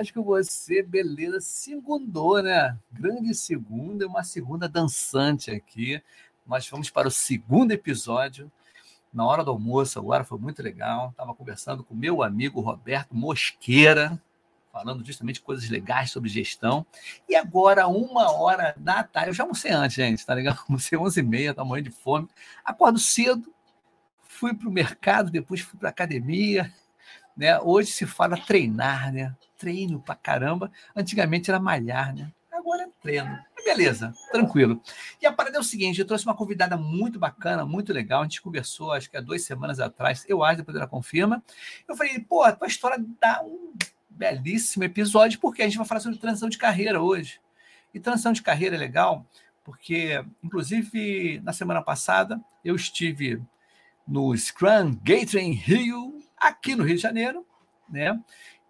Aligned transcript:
casa 0.00 0.12
com 0.14 0.22
você, 0.22 0.82
beleza? 0.82 1.40
Segundou, 1.40 2.42
né? 2.42 2.76
Grande 2.90 3.34
segunda, 3.34 4.06
uma 4.06 4.24
segunda 4.24 4.66
dançante 4.66 5.50
aqui. 5.50 6.02
Nós 6.46 6.66
vamos 6.68 6.88
para 6.88 7.06
o 7.06 7.10
segundo 7.10 7.72
episódio, 7.72 8.50
na 9.12 9.26
hora 9.26 9.44
do 9.44 9.50
almoço, 9.50 9.98
agora 9.98 10.24
foi 10.24 10.38
muito 10.38 10.62
legal. 10.62 11.10
Estava 11.10 11.34
conversando 11.34 11.84
com 11.84 11.94
meu 11.94 12.22
amigo 12.22 12.62
Roberto 12.62 13.14
Mosqueira, 13.14 14.18
falando 14.72 15.04
justamente 15.04 15.42
coisas 15.42 15.68
legais 15.68 16.10
sobre 16.10 16.30
gestão. 16.30 16.86
E 17.28 17.36
agora, 17.36 17.86
uma 17.86 18.32
hora 18.32 18.74
da 18.78 19.04
tarde, 19.04 19.30
eu 19.30 19.34
já 19.34 19.42
almocei 19.42 19.70
antes, 19.70 19.96
gente, 19.96 20.24
tá 20.24 20.34
ligado? 20.34 20.60
Almocei 20.66 20.98
11h30, 20.98 21.54
tá 21.54 21.62
morrendo 21.62 21.90
de 21.90 21.96
fome. 21.96 22.26
Acordo 22.64 22.98
cedo, 22.98 23.52
fui 24.22 24.54
para 24.54 24.68
o 24.68 24.72
mercado, 24.72 25.30
depois 25.30 25.60
fui 25.60 25.78
para 25.78 25.90
a 25.90 25.92
academia, 25.92 26.72
né? 27.36 27.60
Hoje 27.60 27.90
se 27.90 28.06
fala 28.06 28.38
treinar, 28.38 29.12
né? 29.12 29.36
Treino 29.60 30.00
pra 30.00 30.14
caramba. 30.14 30.72
Antigamente 30.96 31.50
era 31.50 31.60
malhar, 31.60 32.14
né? 32.14 32.32
Agora 32.50 32.84
é 32.84 32.88
treino. 33.02 33.38
Beleza, 33.62 34.14
tranquilo. 34.32 34.80
E 35.20 35.26
a 35.26 35.32
parada 35.32 35.58
é 35.58 35.60
o 35.60 35.64
seguinte: 35.64 36.00
eu 36.00 36.06
trouxe 36.06 36.24
uma 36.24 36.34
convidada 36.34 36.78
muito 36.78 37.18
bacana, 37.18 37.66
muito 37.66 37.92
legal. 37.92 38.22
A 38.22 38.24
gente 38.24 38.40
conversou, 38.40 38.92
acho 38.92 39.10
que 39.10 39.18
há 39.18 39.20
duas 39.20 39.44
semanas 39.44 39.78
atrás, 39.78 40.24
eu 40.26 40.42
acho, 40.42 40.58
depois 40.58 40.74
ela 40.74 40.86
confirma. 40.86 41.44
Eu 41.86 41.94
falei, 41.94 42.18
pô, 42.20 42.42
a 42.42 42.52
tua 42.52 42.68
história 42.68 42.96
dá 43.20 43.42
um 43.44 43.74
belíssimo 44.08 44.82
episódio, 44.82 45.38
porque 45.38 45.60
a 45.60 45.66
gente 45.66 45.76
vai 45.76 45.86
falar 45.86 46.00
sobre 46.00 46.18
transição 46.18 46.48
de 46.48 46.56
carreira 46.56 47.02
hoje. 47.02 47.38
E 47.92 48.00
transição 48.00 48.32
de 48.32 48.42
carreira 48.42 48.76
é 48.76 48.78
legal, 48.78 49.26
porque, 49.62 50.24
inclusive, 50.42 51.40
na 51.44 51.52
semana 51.52 51.82
passada, 51.82 52.40
eu 52.64 52.74
estive 52.74 53.42
no 54.06 54.36
Scrum 54.36 54.98
Gathering 55.02 55.52
Rio, 55.52 56.18
aqui 56.36 56.74
no 56.74 56.84
Rio 56.84 56.96
de 56.96 57.02
Janeiro, 57.02 57.46
né? 57.88 58.18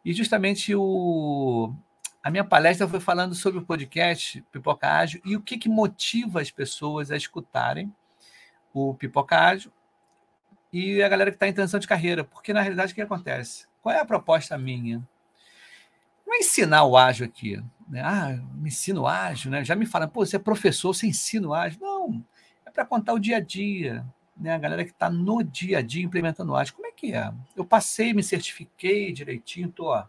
E 0.05 0.13
justamente 0.13 0.75
o, 0.75 1.75
a 2.23 2.31
minha 2.31 2.45
palestra 2.45 2.89
foi 2.89 3.01
falando 3.01 3.35
sobre 3.35 3.59
o 3.59 3.65
podcast 3.65 4.43
Pipoca 4.51 4.89
Ágil 4.89 5.21
e 5.25 5.37
o 5.37 5.43
que, 5.43 5.59
que 5.59 5.69
motiva 5.69 6.41
as 6.41 6.51
pessoas 6.51 7.11
a 7.11 7.17
escutarem 7.17 7.93
o 8.73 8.95
Pipoca 8.95 9.37
Ágil 9.37 9.73
e 10.73 11.03
a 11.03 11.09
galera 11.09 11.31
que 11.31 11.37
está 11.37 11.49
em 11.49 11.53
transição 11.53 11.81
de 11.81 11.89
carreira. 11.89 12.25
Porque, 12.25 12.53
na 12.53 12.61
realidade, 12.61 12.93
o 12.93 12.95
que 12.95 13.03
acontece? 13.03 13.67
Qual 13.83 13.95
é 13.95 14.01
a 14.01 14.05
proposta 14.05 14.57
minha? 14.57 15.07
Não 16.27 16.35
é 16.35 16.39
ensinar 16.39 16.85
o 16.85 16.97
ágil 16.97 17.27
aqui. 17.27 17.63
Né? 17.89 18.01
Ah, 18.05 18.39
me 18.55 18.69
ensino 18.69 19.07
ágil, 19.07 19.51
né? 19.51 19.65
Já 19.65 19.75
me 19.75 19.85
falam, 19.85 20.09
pô, 20.09 20.25
você 20.25 20.37
é 20.37 20.39
professor, 20.39 20.95
você 20.95 21.07
ensina 21.07 21.49
o 21.49 21.55
ágil. 21.55 21.81
Não, 21.81 22.25
é 22.65 22.71
para 22.71 22.85
contar 22.85 23.15
o 23.15 23.19
dia 23.19 23.39
a 23.39 23.41
dia, 23.41 24.07
né, 24.41 24.55
a 24.55 24.59
galera 24.59 24.85
que 24.85 24.91
está 24.91 25.11
no 25.11 25.45
dia 25.45 25.79
a 25.79 25.83
dia 25.83 26.03
implementando 26.03 26.57
ágil. 26.57 26.75
Como 26.75 26.87
é 26.87 26.93
que 26.93 27.15
é? 27.15 27.31
Eu 27.55 27.65
passei, 27.65 28.15
me 28.15 28.23
certifiquei 28.23 29.13
direitinho, 29.13 29.71
tô 29.71 30.03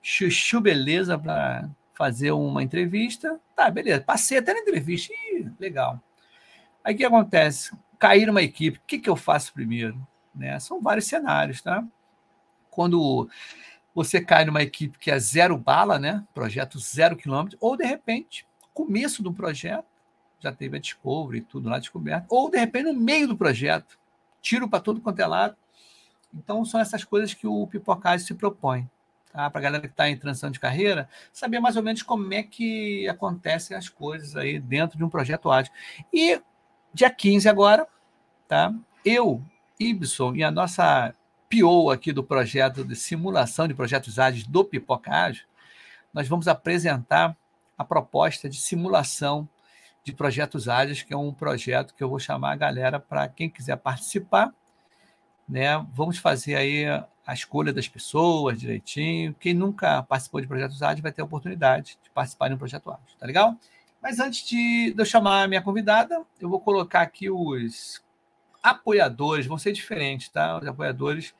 chuchu 0.00 0.60
beleza 0.60 1.18
para 1.18 1.68
fazer 1.94 2.30
uma 2.30 2.62
entrevista. 2.62 3.40
Tá, 3.56 3.70
beleza. 3.70 4.02
Passei 4.02 4.38
até 4.38 4.54
na 4.54 4.60
entrevista. 4.60 5.12
Ih, 5.12 5.50
legal. 5.58 6.00
Aí 6.84 6.94
o 6.94 6.96
que 6.96 7.04
acontece? 7.04 7.76
Cair 7.98 8.26
numa 8.26 8.42
equipe, 8.42 8.78
o 8.78 8.82
que, 8.86 8.98
que 8.98 9.10
eu 9.10 9.16
faço 9.16 9.52
primeiro? 9.52 10.06
Né? 10.34 10.58
São 10.60 10.80
vários 10.80 11.06
cenários, 11.06 11.62
tá? 11.62 11.84
Quando 12.70 13.28
você 13.94 14.20
cai 14.20 14.44
numa 14.44 14.62
equipe 14.62 14.98
que 14.98 15.10
é 15.10 15.18
zero 15.18 15.56
bala, 15.56 15.98
né? 15.98 16.24
Projeto 16.34 16.78
zero 16.78 17.16
quilômetro, 17.16 17.56
ou 17.60 17.76
de 17.76 17.84
repente, 17.84 18.46
começo 18.72 19.22
do 19.22 19.32
projeto, 19.32 19.86
já 20.44 20.52
teve 20.52 20.76
a 20.76 20.80
Discovery 20.80 21.38
e 21.38 21.42
tudo 21.42 21.68
lá 21.68 21.78
descoberto, 21.78 22.26
ou 22.28 22.50
de 22.50 22.58
repente 22.58 22.84
no 22.86 22.94
meio 22.94 23.28
do 23.28 23.36
projeto, 23.36 23.98
tiro 24.40 24.68
para 24.68 24.80
todo 24.80 25.00
quanto 25.00 25.20
é 25.20 25.26
lado. 25.26 25.56
Então 26.32 26.64
são 26.64 26.80
essas 26.80 27.04
coisas 27.04 27.34
que 27.34 27.46
o 27.46 27.66
Pipocage 27.66 28.24
se 28.24 28.34
propõe. 28.34 28.88
Tá? 29.32 29.50
Para 29.50 29.60
a 29.60 29.62
galera 29.62 29.82
que 29.82 29.92
está 29.92 30.08
em 30.08 30.16
transição 30.16 30.50
de 30.50 30.60
carreira, 30.60 31.08
saber 31.32 31.58
mais 31.58 31.76
ou 31.76 31.82
menos 31.82 32.02
como 32.02 32.32
é 32.32 32.42
que 32.42 33.08
acontecem 33.08 33.76
as 33.76 33.88
coisas 33.88 34.36
aí 34.36 34.60
dentro 34.60 34.96
de 34.96 35.04
um 35.04 35.08
projeto 35.08 35.50
ágil. 35.50 35.72
E 36.12 36.40
dia 36.92 37.10
15 37.10 37.48
agora, 37.48 37.86
tá? 38.46 38.72
eu, 39.04 39.42
Ibson 39.78 40.34
e 40.36 40.44
a 40.44 40.50
nossa 40.50 41.14
PO 41.50 41.90
aqui 41.90 42.12
do 42.12 42.22
projeto 42.22 42.84
de 42.84 42.96
simulação 42.96 43.68
de 43.68 43.74
projetos 43.74 44.18
ágeis 44.18 44.46
do 44.46 44.64
Pipoca 44.64 45.10
Ágil, 45.10 45.44
nós 46.12 46.28
vamos 46.28 46.48
apresentar 46.48 47.36
a 47.76 47.84
proposta 47.84 48.48
de 48.48 48.56
simulação 48.56 49.48
de 50.04 50.12
projetos 50.12 50.68
ágeis, 50.68 51.02
que 51.02 51.14
é 51.14 51.16
um 51.16 51.32
projeto 51.32 51.94
que 51.94 52.04
eu 52.04 52.08
vou 52.08 52.18
chamar 52.18 52.52
a 52.52 52.56
galera 52.56 53.00
para 53.00 53.26
quem 53.26 53.48
quiser 53.48 53.76
participar. 53.76 54.52
Né? 55.48 55.84
Vamos 55.94 56.18
fazer 56.18 56.54
aí 56.56 56.84
a 57.26 57.32
escolha 57.32 57.72
das 57.72 57.88
pessoas 57.88 58.60
direitinho. 58.60 59.34
Quem 59.40 59.54
nunca 59.54 60.02
participou 60.02 60.40
de 60.40 60.46
projetos 60.46 60.82
ágeis 60.82 61.00
vai 61.00 61.10
ter 61.10 61.22
a 61.22 61.24
oportunidade 61.24 61.98
de 62.02 62.10
participar 62.10 62.48
de 62.48 62.54
um 62.54 62.58
projeto 62.58 62.90
ágil, 62.90 63.16
tá 63.18 63.26
legal? 63.26 63.56
Mas 64.02 64.20
antes 64.20 64.46
de, 64.46 64.94
eu 64.96 65.04
chamar 65.06 65.44
a 65.44 65.48
minha 65.48 65.62
convidada, 65.62 66.22
eu 66.38 66.48
vou 66.50 66.60
colocar 66.60 67.00
aqui 67.00 67.30
os 67.30 68.04
apoiadores, 68.62 69.46
vão 69.46 69.56
ser 69.56 69.72
diferentes, 69.72 70.28
tá? 70.28 70.58
Os 70.58 70.66
apoiadores 70.66 71.34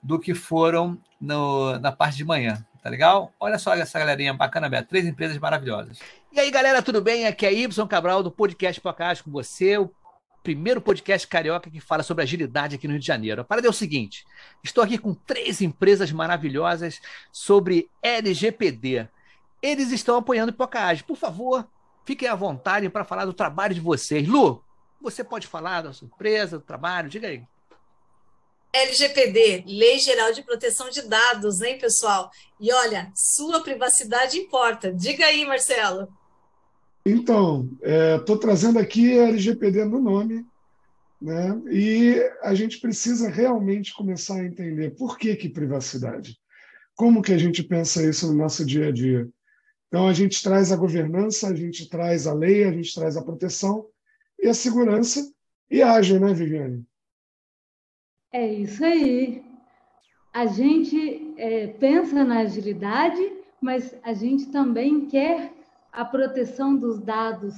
do 0.00 0.20
que 0.20 0.34
foram 0.34 0.96
no, 1.20 1.76
na 1.80 1.90
parte 1.90 2.16
de 2.16 2.24
manhã. 2.24 2.64
Tá 2.80 2.90
legal? 2.90 3.32
Olha 3.40 3.58
só 3.58 3.74
essa 3.74 3.98
galerinha 3.98 4.34
bacana, 4.34 4.68
Beto. 4.68 4.90
Três 4.90 5.06
empresas 5.06 5.38
maravilhosas. 5.38 5.98
E 6.34 6.40
aí, 6.40 6.50
galera, 6.50 6.82
tudo 6.82 7.00
bem? 7.00 7.28
Aqui 7.28 7.46
é 7.46 7.52
Y 7.52 7.86
Cabral 7.86 8.20
do 8.20 8.28
Podcast 8.28 8.80
Podcast 8.80 9.22
com 9.22 9.30
você, 9.30 9.78
o 9.78 9.88
primeiro 10.42 10.80
podcast 10.80 11.28
carioca 11.28 11.70
que 11.70 11.78
fala 11.78 12.02
sobre 12.02 12.24
agilidade 12.24 12.74
aqui 12.74 12.88
no 12.88 12.94
Rio 12.94 13.00
de 13.00 13.06
Janeiro. 13.06 13.42
A 13.42 13.44
parada 13.44 13.68
é 13.68 13.70
o 13.70 13.72
seguinte: 13.72 14.26
estou 14.60 14.82
aqui 14.82 14.98
com 14.98 15.14
três 15.14 15.62
empresas 15.62 16.10
maravilhosas 16.10 17.00
sobre 17.30 17.88
LGPD. 18.02 19.08
Eles 19.62 19.92
estão 19.92 20.16
apoiando 20.16 20.50
o 20.50 20.56
Podcast. 20.56 21.04
Por 21.04 21.16
favor, 21.16 21.68
fiquem 22.04 22.26
à 22.26 22.34
vontade 22.34 22.88
para 22.88 23.04
falar 23.04 23.26
do 23.26 23.32
trabalho 23.32 23.72
de 23.72 23.80
vocês. 23.80 24.26
Lu, 24.26 24.60
você 25.00 25.22
pode 25.22 25.46
falar 25.46 25.82
da 25.82 25.92
sua 25.92 26.06
empresa, 26.06 26.58
do 26.58 26.64
trabalho? 26.64 27.08
Diga 27.08 27.28
aí. 27.28 27.44
LGPD, 28.72 29.62
Lei 29.68 30.00
Geral 30.00 30.32
de 30.32 30.42
Proteção 30.42 30.90
de 30.90 31.02
Dados, 31.02 31.60
hein, 31.60 31.78
pessoal? 31.78 32.28
E 32.58 32.72
olha, 32.72 33.12
sua 33.14 33.62
privacidade 33.62 34.36
importa. 34.36 34.92
Diga 34.92 35.26
aí, 35.26 35.46
Marcelo. 35.46 36.08
Então, 37.06 37.68
estou 38.16 38.36
é, 38.36 38.40
trazendo 38.40 38.78
aqui 38.78 39.18
a 39.18 39.28
LGPD 39.28 39.84
no 39.84 40.00
nome, 40.00 40.46
né? 41.20 41.60
E 41.70 42.14
a 42.42 42.54
gente 42.54 42.80
precisa 42.80 43.28
realmente 43.28 43.94
começar 43.94 44.36
a 44.36 44.44
entender 44.44 44.94
por 44.96 45.18
que, 45.18 45.36
que 45.36 45.48
privacidade. 45.48 46.38
Como 46.94 47.22
que 47.22 47.32
a 47.32 47.38
gente 47.38 47.62
pensa 47.62 48.02
isso 48.08 48.26
no 48.26 48.34
nosso 48.34 48.64
dia 48.64 48.88
a 48.88 48.92
dia? 48.92 49.28
Então, 49.88 50.08
a 50.08 50.12
gente 50.12 50.42
traz 50.42 50.72
a 50.72 50.76
governança, 50.76 51.48
a 51.48 51.54
gente 51.54 51.88
traz 51.88 52.26
a 52.26 52.32
lei, 52.34 52.64
a 52.64 52.72
gente 52.72 52.94
traz 52.94 53.16
a 53.16 53.22
proteção 53.22 53.86
e 54.42 54.48
a 54.48 54.54
segurança 54.54 55.30
e 55.70 55.82
age, 55.82 56.18
né, 56.18 56.32
Viviane? 56.32 56.84
É 58.32 58.52
isso 58.52 58.84
aí. 58.84 59.42
A 60.32 60.46
gente 60.46 61.32
é, 61.36 61.68
pensa 61.68 62.24
na 62.24 62.40
agilidade, 62.40 63.22
mas 63.60 63.94
a 64.02 64.12
gente 64.12 64.46
também 64.46 65.06
quer 65.06 65.53
a 65.94 66.04
proteção 66.04 66.76
dos 66.76 66.98
dados. 66.98 67.54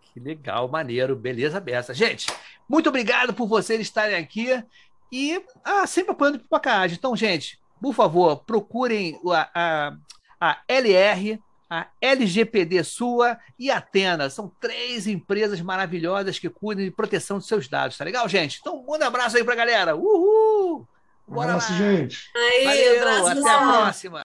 Que 0.00 0.20
legal, 0.20 0.68
maneiro, 0.68 1.16
beleza 1.16 1.58
beça. 1.58 1.92
Gente, 1.92 2.28
muito 2.68 2.88
obrigado 2.88 3.34
por 3.34 3.48
vocês 3.48 3.80
estarem 3.80 4.16
aqui 4.16 4.62
e 5.10 5.42
ah, 5.64 5.86
sempre 5.86 6.12
apoiando 6.12 6.38
o 6.38 6.40
Pipocagem. 6.40 6.96
Então, 6.96 7.16
gente, 7.16 7.58
por 7.80 7.92
favor, 7.92 8.44
procurem 8.44 9.20
a, 9.26 9.50
a, 9.54 9.96
a 10.40 10.62
LR 10.68 11.40
a 11.68 11.88
LGPD 12.00 12.84
Sua 12.84 13.38
e 13.58 13.70
a 13.70 13.78
Atena. 13.78 14.30
São 14.30 14.52
três 14.60 15.06
empresas 15.08 15.60
maravilhosas 15.60 16.38
que 16.38 16.48
cuidam 16.48 16.84
de 16.84 16.90
proteção 16.90 17.38
dos 17.38 17.48
seus 17.48 17.66
dados, 17.66 17.96
tá 17.96 18.04
legal, 18.04 18.28
gente? 18.28 18.58
Então, 18.60 18.84
um 18.86 18.94
abraço 18.94 19.36
aí 19.36 19.42
pra 19.42 19.56
galera. 19.56 19.96
Uhul! 19.96 20.86
Bora 21.26 21.48
um 21.48 21.50
abraço, 21.52 21.72
lá. 21.72 21.78
gente. 21.78 22.30
Aí, 22.36 22.64
Valeu, 22.64 23.00
abraço, 23.00 23.40
até 23.40 23.50
a 23.50 23.58
próxima. 23.58 24.23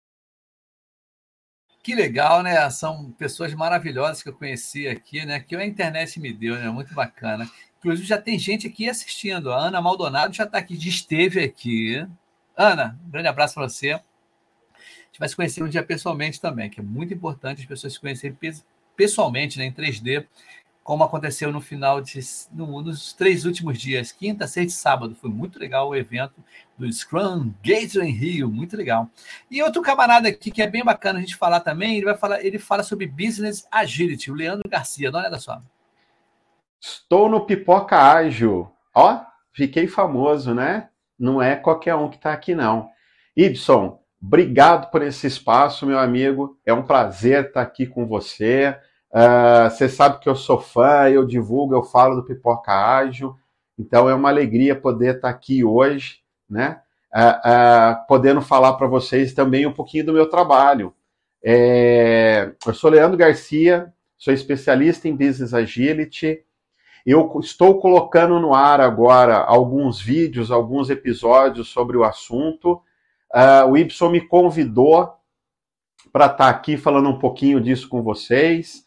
Que 1.89 1.95
legal, 1.95 2.43
né? 2.43 2.69
São 2.69 3.11
pessoas 3.13 3.51
maravilhosas 3.55 4.21
que 4.21 4.29
eu 4.29 4.33
conheci 4.33 4.87
aqui, 4.87 5.25
né? 5.25 5.39
Que 5.39 5.55
a 5.55 5.65
internet 5.65 6.19
me 6.19 6.31
deu, 6.31 6.53
né? 6.53 6.69
Muito 6.69 6.93
bacana. 6.93 7.49
Inclusive, 7.79 8.07
já 8.07 8.21
tem 8.21 8.37
gente 8.37 8.67
aqui 8.67 8.87
assistindo. 8.87 9.51
A 9.51 9.57
Ana 9.57 9.81
Maldonado 9.81 10.31
já 10.31 10.43
está 10.43 10.59
aqui, 10.59 10.79
já 10.79 10.87
esteve 10.87 11.43
aqui. 11.43 12.05
Ana, 12.55 12.95
um 13.03 13.09
grande 13.09 13.27
abraço 13.27 13.55
para 13.55 13.67
você 13.67 13.99
gente 15.07 15.19
vai 15.19 15.29
se 15.29 15.35
conhecer 15.35 15.63
um 15.63 15.67
dia 15.67 15.81
pessoalmente 15.81 16.39
também, 16.39 16.69
que 16.69 16.79
é 16.79 16.83
muito 16.83 17.11
importante 17.11 17.61
as 17.61 17.67
pessoas 17.67 17.93
se 17.93 17.99
conhecerem 17.99 18.37
pessoalmente, 18.95 19.57
né, 19.57 19.65
em 19.65 19.71
3D, 19.71 20.27
como 20.83 21.03
aconteceu 21.03 21.51
no 21.51 21.59
final 21.59 22.01
de 22.01 22.19
no, 22.51 22.83
nos 22.83 23.13
três 23.13 23.45
últimos 23.45 23.79
dias, 23.79 24.11
quinta, 24.11 24.45
sexta 24.45 24.77
e 24.77 24.81
sábado. 24.81 25.15
Foi 25.15 25.29
muito 25.29 25.57
legal 25.57 25.89
o 25.89 25.95
evento 25.95 26.35
do 26.79 26.91
Scrum 26.91 27.53
Gathering 27.63 28.11
Rio, 28.11 28.49
muito 28.49 28.75
legal. 28.75 29.09
E 29.51 29.61
outro 29.61 29.81
camarada 29.81 30.29
aqui 30.29 30.49
que 30.49 30.61
é 30.61 30.67
bem 30.67 30.83
bacana 30.83 31.19
a 31.19 31.21
gente 31.21 31.35
falar 31.35 31.59
também, 31.59 31.97
ele 31.97 32.05
vai 32.05 32.17
falar, 32.17 32.43
ele 32.43 32.57
fala 32.57 32.81
sobre 32.81 33.05
business 33.05 33.67
agility, 33.71 34.31
o 34.31 34.35
Leandro 34.35 34.69
Garcia. 34.69 35.11
Dá 35.11 35.17
uma 35.17 35.23
olhada 35.23 35.39
só. 35.39 35.61
Estou 36.81 37.29
no 37.29 37.45
Pipoca 37.45 37.97
Ágil. 38.01 38.71
Ó, 38.95 39.21
fiquei 39.53 39.87
famoso, 39.87 40.53
né? 40.53 40.89
Não 41.19 41.41
é 41.41 41.55
qualquer 41.55 41.95
um 41.95 42.09
que 42.09 42.15
está 42.15 42.31
aqui, 42.31 42.55
não. 42.55 42.89
Ibson, 43.35 43.99
Obrigado 44.21 44.91
por 44.91 45.01
esse 45.01 45.27
espaço, 45.27 45.85
meu 45.85 45.97
amigo. 45.97 46.57
É 46.65 46.73
um 46.73 46.83
prazer 46.83 47.45
estar 47.45 47.61
aqui 47.61 47.87
com 47.87 48.05
você. 48.05 48.75
Uh, 49.11 49.69
você 49.69 49.87
sabe 49.87 50.19
que 50.19 50.27
eu 50.27 50.35
sou 50.35 50.59
fã, 50.59 51.09
eu 51.09 51.25
divulgo, 51.25 51.73
eu 51.73 51.83
falo 51.83 52.15
do 52.17 52.25
Pipoca 52.25 52.71
Ágil. 52.71 53.35
Então 53.77 54.09
é 54.09 54.13
uma 54.13 54.27
alegria 54.27 54.75
poder 54.75 55.15
estar 55.15 55.29
aqui 55.29 55.63
hoje, 55.63 56.18
né? 56.49 56.81
Uh, 57.13 57.49
uh, 57.49 58.07
podendo 58.07 58.41
falar 58.41 58.73
para 58.73 58.87
vocês 58.87 59.33
também 59.33 59.65
um 59.65 59.73
pouquinho 59.73 60.05
do 60.05 60.13
meu 60.13 60.29
trabalho. 60.29 60.93
É... 61.43 62.51
eu 62.65 62.73
sou 62.73 62.89
Leandro 62.89 63.17
Garcia, 63.17 63.93
sou 64.17 64.33
especialista 64.33 65.07
em 65.07 65.15
Business 65.15 65.53
Agility. 65.53 66.43
Eu 67.05 67.39
estou 67.39 67.79
colocando 67.79 68.39
no 68.39 68.53
ar 68.53 68.81
agora 68.81 69.37
alguns 69.37 70.01
vídeos, 70.01 70.51
alguns 70.51 70.89
episódios 70.89 71.69
sobre 71.69 71.97
o 71.97 72.03
assunto. 72.03 72.81
Uh, 73.33 73.71
o 73.71 73.77
Y 73.77 73.87
me 74.11 74.21
convidou 74.21 75.13
para 76.11 76.25
estar 76.25 76.37
tá 76.37 76.49
aqui 76.49 76.77
falando 76.77 77.09
um 77.09 77.19
pouquinho 77.19 77.61
disso 77.61 77.87
com 77.87 78.01
vocês. 78.01 78.83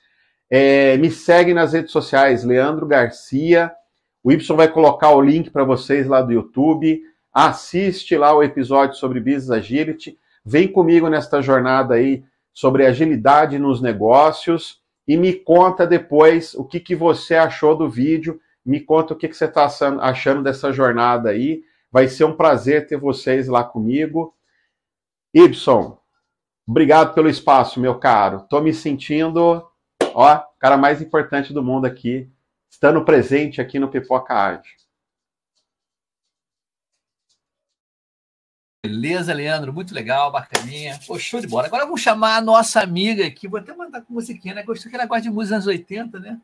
É, 0.50 0.97
me 0.99 1.11
segue 1.11 1.55
nas 1.55 1.73
redes 1.73 1.93
sociais, 1.93 2.44
Leandro 2.44 2.87
Garcia. 2.87 3.73
O 4.23 4.31
Y 4.31 4.37
vai 4.55 4.69
colocar 4.69 5.11
o 5.11 5.20
link 5.20 5.50
para 5.50 5.65
vocês 5.65 6.06
lá 6.06 6.20
do 6.20 6.32
YouTube. 6.32 7.03
Assiste 7.32 8.17
lá 8.17 8.34
o 8.34 8.43
episódio 8.43 8.96
sobre 8.96 9.19
Business 9.19 9.50
Agility. 9.50 10.19
Vem 10.44 10.69
comigo 10.69 11.08
nesta 11.08 11.40
jornada 11.40 11.94
aí 11.94 12.25
sobre 12.52 12.84
agilidade 12.84 13.58
nos 13.58 13.81
negócios 13.81 14.82
e 15.08 15.17
me 15.17 15.32
conta 15.32 15.87
depois 15.87 16.55
o 16.55 16.64
que, 16.64 16.79
que 16.79 16.94
você 16.94 17.34
achou 17.34 17.75
do 17.75 17.88
vídeo. 17.88 18.38
Me 18.64 18.81
conta 18.81 19.14
o 19.14 19.17
que, 19.17 19.29
que 19.29 19.37
você 19.37 19.46
está 19.46 19.67
achando 20.00 20.43
dessa 20.43 20.73
jornada 20.73 21.31
aí. 21.31 21.62
Vai 21.90 22.06
ser 22.06 22.25
um 22.25 22.37
prazer 22.37 22.87
ter 22.87 22.99
vocês 22.99 23.49
lá 23.49 23.64
comigo. 23.64 24.34
Ibson, 25.32 25.99
obrigado 26.67 27.14
pelo 27.14 27.31
espaço, 27.31 27.81
meu 27.81 27.99
caro. 27.99 28.46
Tô 28.49 28.61
me 28.61 28.75
sentindo, 28.75 29.67
ó, 30.14 30.43
cara 30.58 30.76
mais 30.76 31.00
importante 31.00 31.52
do 31.52 31.62
mundo 31.62 31.87
aqui, 31.87 32.31
estando 32.70 33.05
presente 33.05 33.61
aqui 33.61 33.79
no 33.79 33.88
Pipoca 33.88 34.34
Arte. 34.34 34.76
Beleza, 38.84 39.32
Leandro, 39.32 39.73
muito 39.73 39.94
legal, 39.94 40.32
bacaninha. 40.32 40.99
Pô, 41.06 41.17
show 41.17 41.40
de 41.40 41.46
bola. 41.46 41.69
Agora 41.69 41.84
vamos 41.84 42.00
chamar 42.00 42.38
a 42.38 42.40
nossa 42.40 42.81
amiga 42.81 43.25
aqui. 43.25 43.46
Vou 43.46 43.61
até 43.61 43.73
mandar 43.73 44.02
com 44.02 44.12
musiquinha, 44.12 44.55
né? 44.55 44.64
Gostou 44.64 44.90
que 44.90 44.96
ela 44.96 45.06
gosta 45.06 45.23
de 45.23 45.31
música 45.31 45.55
anos 45.55 45.69
80, 45.69 46.19
né? 46.19 46.40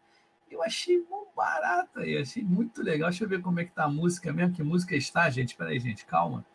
Eu 0.49 0.63
achei 0.63 0.99
muito 0.99 1.31
barato 1.37 1.99
aí, 1.99 2.17
achei 2.17 2.45
muito 2.45 2.81
legal. 2.81 3.11
Deixa 3.11 3.25
eu 3.25 3.29
ver 3.29 3.43
como 3.43 3.59
é 3.59 3.65
que 3.65 3.73
tá 3.73 3.87
a 3.87 3.89
música 3.89 4.33
mesmo. 4.33 4.55
Que 4.55 4.63
música 4.63 4.95
está, 4.95 5.29
gente? 5.29 5.57
Peraí, 5.57 5.81
gente, 5.81 6.07
calma. 6.07 6.47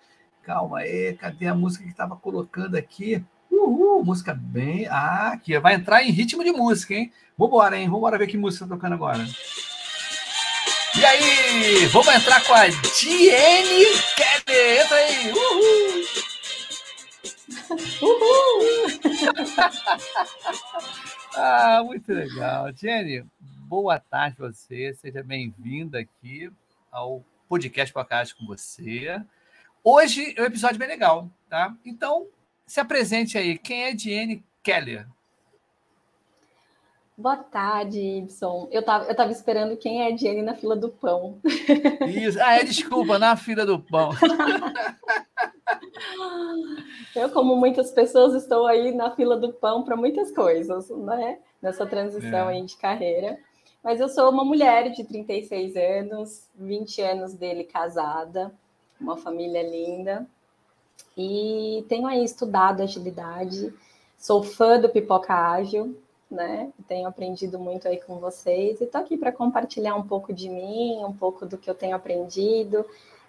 Calma 0.41 0.79
aí, 0.79 1.17
cadê 1.17 1.47
a 1.47 1.53
música 1.53 1.83
que 1.83 1.91
estava 1.91 2.15
colocando 2.15 2.75
aqui? 2.75 3.21
Uhul, 3.51 4.05
música 4.05 4.33
bem. 4.33 4.87
Ah, 4.87 5.33
aqui, 5.33 5.59
vai 5.59 5.75
entrar 5.75 6.01
em 6.01 6.11
ritmo 6.11 6.45
de 6.45 6.53
música, 6.53 6.93
hein? 6.93 7.11
Vambora, 7.37 7.77
hein? 7.77 7.89
Vambora 7.89 8.17
ver 8.17 8.27
que 8.27 8.37
música 8.37 8.65
tá 8.65 8.73
tocando 8.73 8.93
agora. 8.93 9.25
E 11.03 11.05
aí, 11.05 11.85
vamos 11.87 12.15
entrar 12.15 12.41
com 12.45 12.53
a 12.53 12.65
Diene 12.65 13.83
Keller. 14.15 14.85
Entra 14.85 14.95
aí. 14.95 15.33
Uhul! 15.33 16.05
Uhul! 18.01 18.87
ah, 21.35 21.83
muito 21.83 22.09
legal. 22.09 22.71
Jenny, 22.73 23.25
boa 23.67 23.99
tarde 23.99 24.37
para 24.37 24.47
você. 24.47 24.93
Seja 24.93 25.21
bem-vinda 25.21 25.99
aqui 25.99 26.49
ao 26.89 27.21
podcast 27.49 27.93
Podcast 27.93 28.33
com 28.35 28.45
você. 28.45 29.21
Hoje 29.83 30.33
é 30.37 30.41
um 30.41 30.45
episódio 30.45 30.79
bem 30.79 30.87
legal, 30.87 31.29
tá? 31.49 31.75
Então, 31.83 32.29
se 32.65 32.79
apresente 32.79 33.37
aí. 33.37 33.57
Quem 33.57 33.83
é 33.83 33.93
Diane 33.93 34.41
Keller? 34.63 35.05
Boa 37.23 37.37
tarde, 37.37 38.01
Ibson. 38.01 38.67
Eu 38.69 38.81
estava 38.81 39.05
eu 39.05 39.15
tava 39.15 39.31
esperando 39.31 39.77
quem 39.77 40.03
é 40.03 40.07
a 40.07 40.11
Diane 40.13 40.41
na 40.41 40.55
fila 40.55 40.75
do 40.75 40.89
pão. 40.89 41.39
Isso. 42.05 42.37
Ah, 42.41 42.55
é, 42.55 42.65
desculpa, 42.65 43.17
na 43.17 43.37
fila 43.37 43.65
do 43.65 43.79
pão. 43.79 44.09
Eu, 47.15 47.29
como 47.29 47.55
muitas 47.55 47.91
pessoas, 47.91 48.33
estou 48.33 48.67
aí 48.67 48.93
na 48.93 49.15
fila 49.15 49.37
do 49.37 49.53
pão 49.53 49.83
para 49.83 49.95
muitas 49.95 50.33
coisas, 50.33 50.89
né? 50.89 51.37
Nessa 51.61 51.85
transição 51.85 52.49
é. 52.49 52.55
aí 52.55 52.65
de 52.65 52.75
carreira. 52.75 53.39
Mas 53.81 54.01
eu 54.01 54.09
sou 54.09 54.29
uma 54.29 54.43
mulher 54.43 54.91
de 54.91 55.05
36 55.05 55.77
anos, 55.77 56.49
20 56.55 57.01
anos 57.01 57.33
dele 57.35 57.63
casada, 57.63 58.53
uma 58.99 59.15
família 59.15 59.63
linda. 59.63 60.27
E 61.17 61.85
tenho 61.87 62.05
aí 62.05 62.21
estudado 62.23 62.81
agilidade, 62.81 63.73
sou 64.17 64.43
fã 64.43 64.77
do 64.79 64.89
Pipoca 64.89 65.33
Ágil, 65.33 65.95
né? 66.33 66.71
Tenho 66.87 67.07
aprendido 67.07 67.59
muito 67.59 67.87
aí 67.87 67.97
com 67.97 68.19
vocês 68.19 68.81
e 68.81 68.85
estou 68.85 69.01
aqui 69.01 69.17
para 69.17 69.31
compartilhar 69.31 69.95
um 69.95 70.03
pouco 70.03 70.33
de 70.33 70.49
mim, 70.49 71.03
um 71.03 71.13
pouco 71.13 71.45
do 71.45 71.57
que 71.57 71.69
eu 71.69 71.75
tenho 71.75 71.95
aprendido 71.95 72.85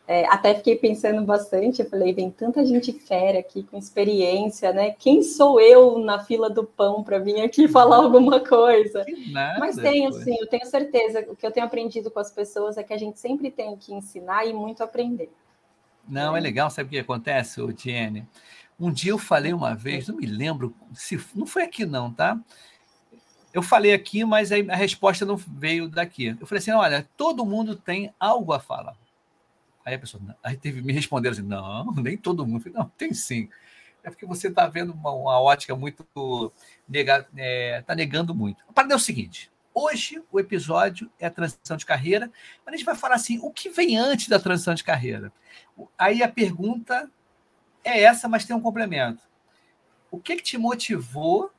é, 0.07 0.27
até 0.27 0.55
fiquei 0.55 0.77
pensando 0.77 1.23
bastante, 1.23 1.81
eu 1.81 1.89
falei, 1.89 2.13
vem 2.13 2.31
tanta 2.31 2.65
gente 2.65 2.93
fera 2.93 3.39
aqui 3.39 3.63
com 3.63 3.79
experiência, 3.79 4.71
né? 4.71 4.91
Quem 4.91 5.23
sou 5.23 5.59
eu 5.59 5.99
na 5.99 6.23
fila 6.23 6.51
do 6.51 6.63
pão 6.63 7.03
para 7.03 7.19
vir 7.19 7.41
aqui 7.41 7.67
falar 7.69 7.97
alguma 7.97 8.39
coisa? 8.41 9.05
Nada, 9.31 9.59
Mas 9.59 9.77
tenho, 9.77 10.11
pois. 10.11 10.25
sim, 10.25 10.37
eu 10.39 10.47
tenho 10.47 10.67
certeza. 10.67 11.25
O 11.29 11.35
que 11.35 11.47
eu 11.47 11.51
tenho 11.51 11.65
aprendido 11.65 12.11
com 12.11 12.21
as 12.21 12.31
pessoas 12.31 12.77
é 12.77 12.83
que 12.83 12.93
a 12.93 12.99
gente 12.99 13.19
sempre 13.19 13.51
tem 13.51 13.75
que 13.77 13.95
ensinar 13.95 14.45
e 14.45 14.53
muito 14.53 14.83
aprender. 14.83 15.33
Não, 16.07 16.37
é, 16.37 16.39
é 16.39 16.43
legal, 16.43 16.69
sabe 16.69 16.89
o 16.89 16.91
que 16.91 16.99
acontece, 16.99 17.61
Tiene? 17.73 18.27
Um 18.79 18.93
dia 18.93 19.13
eu 19.13 19.19
falei 19.19 19.55
uma 19.55 19.75
vez, 19.75 20.09
não 20.09 20.17
me 20.17 20.27
lembro 20.27 20.75
se 20.93 21.19
não 21.35 21.47
foi 21.47 21.63
aqui 21.63 21.87
não, 21.87 22.13
tá? 22.13 22.39
Eu 23.55 23.63
falei 23.63 23.95
aqui, 23.95 24.25
mas 24.25 24.51
a 24.51 24.75
resposta 24.75 25.25
não 25.25 25.37
veio 25.37 25.89
daqui. 25.89 26.37
Eu 26.41 26.45
falei 26.45 26.59
assim: 26.59 26.73
olha, 26.73 27.09
todo 27.17 27.47
mundo 27.47 27.77
tem 27.77 28.13
algo 28.19 28.53
a 28.53 28.59
falar. 28.59 28.97
Aí 29.85 29.95
a 29.95 29.99
pessoa, 29.99 30.21
aí 30.43 30.57
teve, 30.57 30.83
me 30.83 30.93
responderam 30.93 31.35
assim: 31.35 31.47
não, 31.47 31.95
nem 31.95 32.17
todo 32.17 32.45
mundo. 32.45 32.63
falei, 32.63 32.77
não, 32.77 32.89
tem 32.99 33.15
sim. 33.15 33.49
É 34.03 34.11
porque 34.11 34.27
você 34.27 34.49
está 34.49 34.67
vendo 34.67 34.93
uma, 34.93 35.13
uma, 35.13 35.41
ótica 35.41 35.77
muito. 35.77 36.05
Nega, 36.89 37.29
é, 37.37 37.81
tá 37.87 37.95
negando 37.95 38.35
muito. 38.35 38.65
A 38.69 38.73
parada 38.73 38.95
é 38.95 38.97
o 38.97 39.01
seguinte: 39.01 39.53
hoje 39.73 40.21
o 40.33 40.41
episódio 40.41 41.09
é 41.21 41.27
a 41.27 41.31
transição 41.31 41.77
de 41.77 41.87
carreira, 41.87 42.33
mas 42.67 42.75
a 42.75 42.77
gente 42.77 42.87
vai 42.87 42.97
falar 42.97 43.15
assim: 43.15 43.39
o 43.39 43.53
que 43.53 43.69
vem 43.69 43.97
antes 43.97 44.29
da 44.29 44.41
transição 44.41 44.75
de 44.75 44.83
carreira? 44.83 45.33
Aí 45.97 46.25
a 46.25 46.29
pergunta 46.29 47.09
é 47.85 48.03
essa, 48.03 48.29
mas 48.29 48.45
tem 48.45 48.57
um 48.57 48.61
complemento. 48.61 49.23
O 50.11 50.19
que, 50.19 50.35
que 50.35 50.43
te 50.43 50.59
motivou 50.59 51.54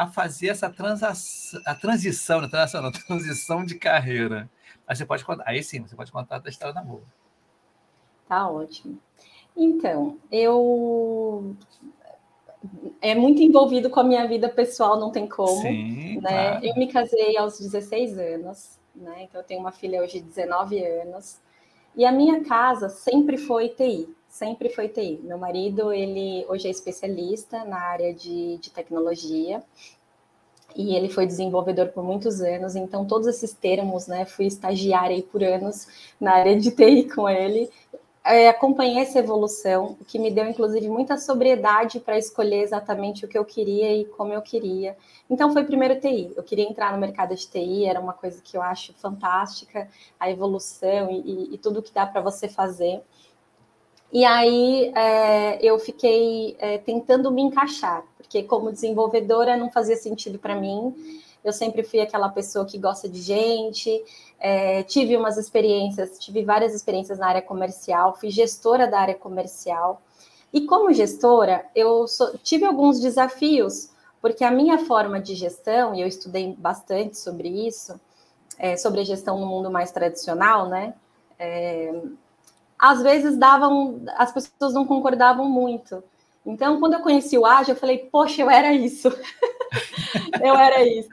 a 0.00 0.06
fazer 0.06 0.48
essa 0.48 0.70
transação, 0.70 1.60
a 1.66 1.74
transição, 1.74 2.40
não, 2.40 2.48
transição, 2.48 2.80
não, 2.82 2.90
transição 2.90 3.64
de 3.64 3.74
carreira? 3.74 4.50
Aí 4.86 4.96
você 4.96 5.04
pode 5.04 5.22
contar, 5.22 5.44
aí 5.46 5.62
sim, 5.62 5.82
você 5.82 5.94
pode 5.94 6.10
contar 6.10 6.38
da 6.38 6.48
história 6.48 6.74
da 6.74 6.82
boa. 6.82 7.02
Tá 8.26 8.48
ótimo. 8.48 8.98
Então, 9.54 10.16
eu 10.32 11.54
é 13.02 13.14
muito 13.14 13.42
envolvido 13.42 13.90
com 13.90 14.00
a 14.00 14.04
minha 14.04 14.26
vida 14.26 14.48
pessoal, 14.48 14.98
não 14.98 15.10
tem 15.10 15.28
como. 15.28 15.60
Sim, 15.60 16.18
né? 16.22 16.52
Claro. 16.52 16.64
Eu 16.64 16.74
me 16.76 16.86
casei 16.90 17.36
aos 17.36 17.58
16 17.58 18.18
anos, 18.18 18.78
né? 18.94 19.24
Então 19.24 19.42
eu 19.42 19.46
tenho 19.46 19.60
uma 19.60 19.72
filha 19.72 20.00
hoje 20.00 20.20
de 20.20 20.26
19 20.26 20.82
anos. 20.82 21.42
E 21.94 22.06
a 22.06 22.12
minha 22.12 22.42
casa 22.42 22.88
sempre 22.88 23.36
foi 23.36 23.68
TI, 23.68 24.08
sempre 24.30 24.70
foi 24.70 24.88
TI. 24.88 25.20
Meu 25.22 25.36
marido, 25.36 25.92
ele 25.92 26.46
hoje 26.48 26.68
é 26.68 26.70
especialista 26.70 27.64
na 27.64 27.78
área 27.78 28.14
de, 28.14 28.56
de 28.58 28.70
tecnologia 28.70 29.62
e 30.74 30.94
ele 30.94 31.08
foi 31.10 31.26
desenvolvedor 31.26 31.88
por 31.88 32.04
muitos 32.04 32.40
anos, 32.40 32.76
então 32.76 33.04
todos 33.04 33.26
esses 33.26 33.52
termos, 33.52 34.06
né, 34.06 34.24
fui 34.24 34.46
estagiária 34.46 35.16
aí 35.16 35.22
por 35.22 35.42
anos 35.42 35.88
na 36.20 36.34
área 36.34 36.56
de 36.58 36.70
TI 36.70 37.10
com 37.12 37.28
ele, 37.28 37.68
é, 38.22 38.48
acompanhei 38.48 39.02
essa 39.02 39.18
evolução, 39.18 39.96
que 40.06 40.18
me 40.18 40.30
deu, 40.30 40.46
inclusive, 40.46 40.88
muita 40.88 41.16
sobriedade 41.16 41.98
para 41.98 42.18
escolher 42.18 42.62
exatamente 42.62 43.24
o 43.24 43.28
que 43.28 43.36
eu 43.36 43.44
queria 43.44 43.96
e 43.96 44.04
como 44.04 44.32
eu 44.32 44.42
queria. 44.42 44.96
Então, 45.28 45.52
foi 45.52 45.64
primeiro 45.64 45.98
TI. 45.98 46.32
Eu 46.36 46.42
queria 46.42 46.68
entrar 46.68 46.92
no 46.92 46.98
mercado 46.98 47.34
de 47.34 47.46
TI, 47.48 47.86
era 47.86 47.98
uma 47.98 48.12
coisa 48.12 48.40
que 48.42 48.56
eu 48.56 48.62
acho 48.62 48.92
fantástica, 48.94 49.88
a 50.18 50.30
evolução 50.30 51.10
e, 51.10 51.54
e 51.54 51.58
tudo 51.58 51.82
que 51.82 51.92
dá 51.92 52.06
para 52.06 52.20
você 52.20 52.46
fazer. 52.46 53.02
E 54.12 54.24
aí, 54.24 54.92
é, 54.94 55.64
eu 55.64 55.78
fiquei 55.78 56.56
é, 56.58 56.78
tentando 56.78 57.30
me 57.30 57.42
encaixar, 57.42 58.04
porque 58.16 58.42
como 58.42 58.72
desenvolvedora 58.72 59.56
não 59.56 59.70
fazia 59.70 59.96
sentido 59.96 60.38
para 60.38 60.56
mim. 60.56 60.94
Eu 61.44 61.52
sempre 61.52 61.82
fui 61.82 62.00
aquela 62.00 62.28
pessoa 62.28 62.66
que 62.66 62.76
gosta 62.76 63.08
de 63.08 63.20
gente, 63.20 64.04
é, 64.38 64.82
tive 64.82 65.16
umas 65.16 65.38
experiências, 65.38 66.18
tive 66.18 66.44
várias 66.44 66.74
experiências 66.74 67.18
na 67.18 67.28
área 67.28 67.40
comercial, 67.40 68.16
fui 68.16 68.30
gestora 68.30 68.86
da 68.86 68.98
área 68.98 69.14
comercial. 69.14 70.02
E 70.52 70.62
como 70.62 70.92
gestora, 70.92 71.64
eu 71.74 72.04
tive 72.42 72.64
alguns 72.64 73.00
desafios, 73.00 73.90
porque 74.20 74.42
a 74.42 74.50
minha 74.50 74.78
forma 74.86 75.20
de 75.20 75.34
gestão, 75.36 75.94
e 75.94 76.00
eu 76.00 76.08
estudei 76.08 76.54
bastante 76.58 77.16
sobre 77.16 77.48
isso, 77.48 77.98
é, 78.58 78.76
sobre 78.76 79.00
a 79.00 79.04
gestão 79.04 79.38
no 79.38 79.46
mundo 79.46 79.70
mais 79.70 79.92
tradicional, 79.92 80.68
né? 80.68 80.94
Às 82.80 83.02
vezes 83.02 83.36
davam, 83.36 84.02
as 84.16 84.32
pessoas 84.32 84.72
não 84.72 84.86
concordavam 84.86 85.48
muito. 85.48 86.02
Então, 86.44 86.80
quando 86.80 86.94
eu 86.94 87.00
conheci 87.00 87.36
o 87.36 87.44
ágil, 87.44 87.74
eu 87.74 87.80
falei, 87.80 87.98
poxa, 87.98 88.42
eu 88.42 88.50
era 88.50 88.72
isso. 88.72 89.08
eu 90.42 90.54
era 90.54 90.82
isso. 90.82 91.10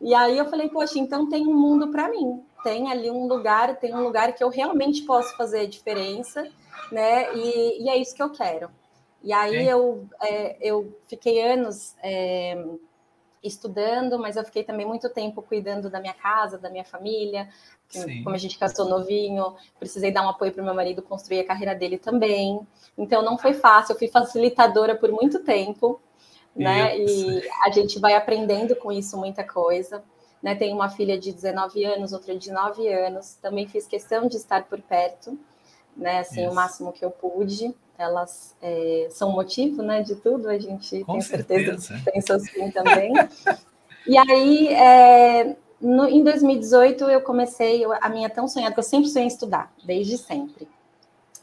E 0.00 0.14
aí 0.14 0.36
eu 0.38 0.46
falei, 0.46 0.68
poxa, 0.68 0.98
então 0.98 1.28
tem 1.28 1.46
um 1.46 1.54
mundo 1.54 1.88
para 1.88 2.08
mim. 2.08 2.42
Tem 2.62 2.90
ali 2.90 3.10
um 3.10 3.26
lugar, 3.26 3.76
tem 3.76 3.94
um 3.94 4.02
lugar 4.02 4.32
que 4.32 4.42
eu 4.42 4.48
realmente 4.48 5.02
posso 5.02 5.36
fazer 5.36 5.60
a 5.60 5.68
diferença, 5.68 6.48
né? 6.90 7.34
E, 7.34 7.84
e 7.84 7.88
é 7.90 7.96
isso 7.98 8.14
que 8.14 8.22
eu 8.22 8.30
quero. 8.30 8.70
E 9.22 9.32
aí 9.32 9.66
eu, 9.66 10.06
é, 10.22 10.56
eu 10.60 10.98
fiquei 11.08 11.42
anos 11.42 11.94
é, 12.02 12.62
estudando, 13.44 14.18
mas 14.18 14.36
eu 14.36 14.44
fiquei 14.44 14.64
também 14.64 14.86
muito 14.86 15.08
tempo 15.10 15.42
cuidando 15.42 15.90
da 15.90 16.00
minha 16.00 16.14
casa, 16.14 16.58
da 16.58 16.70
minha 16.70 16.84
família. 16.84 17.48
Como 18.22 18.34
a 18.34 18.38
gente 18.38 18.58
casou 18.58 18.88
novinho, 18.88 19.54
precisei 19.78 20.10
dar 20.10 20.24
um 20.24 20.28
apoio 20.28 20.52
para 20.52 20.62
o 20.62 20.64
meu 20.64 20.74
marido 20.74 21.02
construir 21.02 21.40
a 21.40 21.46
carreira 21.46 21.74
dele 21.74 21.98
também. 21.98 22.66
Então 22.96 23.22
não 23.22 23.36
foi 23.38 23.52
fácil, 23.52 23.92
eu 23.92 23.98
fui 23.98 24.08
facilitadora 24.08 24.96
por 24.96 25.12
muito 25.12 25.40
tempo, 25.40 26.00
né? 26.56 26.98
E 26.98 27.42
a 27.64 27.70
gente 27.70 27.98
vai 28.00 28.14
aprendendo 28.14 28.74
com 28.74 28.90
isso 28.90 29.16
muita 29.16 29.44
coisa. 29.44 30.02
Né? 30.42 30.54
Tenho 30.54 30.74
uma 30.74 30.90
filha 30.90 31.18
de 31.18 31.32
19 31.32 31.84
anos, 31.84 32.12
outra 32.12 32.36
de 32.36 32.50
9 32.50 32.86
anos. 32.88 33.34
Também 33.34 33.66
fiz 33.66 33.86
questão 33.86 34.26
de 34.26 34.36
estar 34.36 34.64
por 34.64 34.80
perto, 34.80 35.38
né? 35.96 36.18
Assim, 36.20 36.42
isso. 36.42 36.52
o 36.52 36.54
máximo 36.54 36.92
que 36.92 37.04
eu 37.04 37.10
pude 37.10 37.74
elas 37.98 38.54
é, 38.60 39.08
são 39.10 39.32
motivo 39.32 39.82
né, 39.82 40.02
de 40.02 40.16
tudo, 40.16 40.48
a 40.48 40.58
gente 40.58 41.04
Com 41.04 41.12
tem 41.12 41.20
certeza, 41.20 41.78
certeza 41.78 41.94
que 41.94 42.10
pensa 42.10 42.34
assim 42.36 42.70
também. 42.70 43.12
e 44.06 44.18
aí, 44.18 44.68
é, 44.68 45.56
no, 45.80 46.06
em 46.06 46.22
2018, 46.22 47.04
eu 47.04 47.20
comecei 47.20 47.84
a 48.00 48.08
minha 48.08 48.28
tão 48.28 48.48
sonhada, 48.48 48.74
que 48.74 48.80
eu 48.80 48.84
sempre 48.84 49.08
sonhei 49.08 49.26
em 49.26 49.28
estudar, 49.28 49.72
desde 49.84 50.18
sempre. 50.18 50.68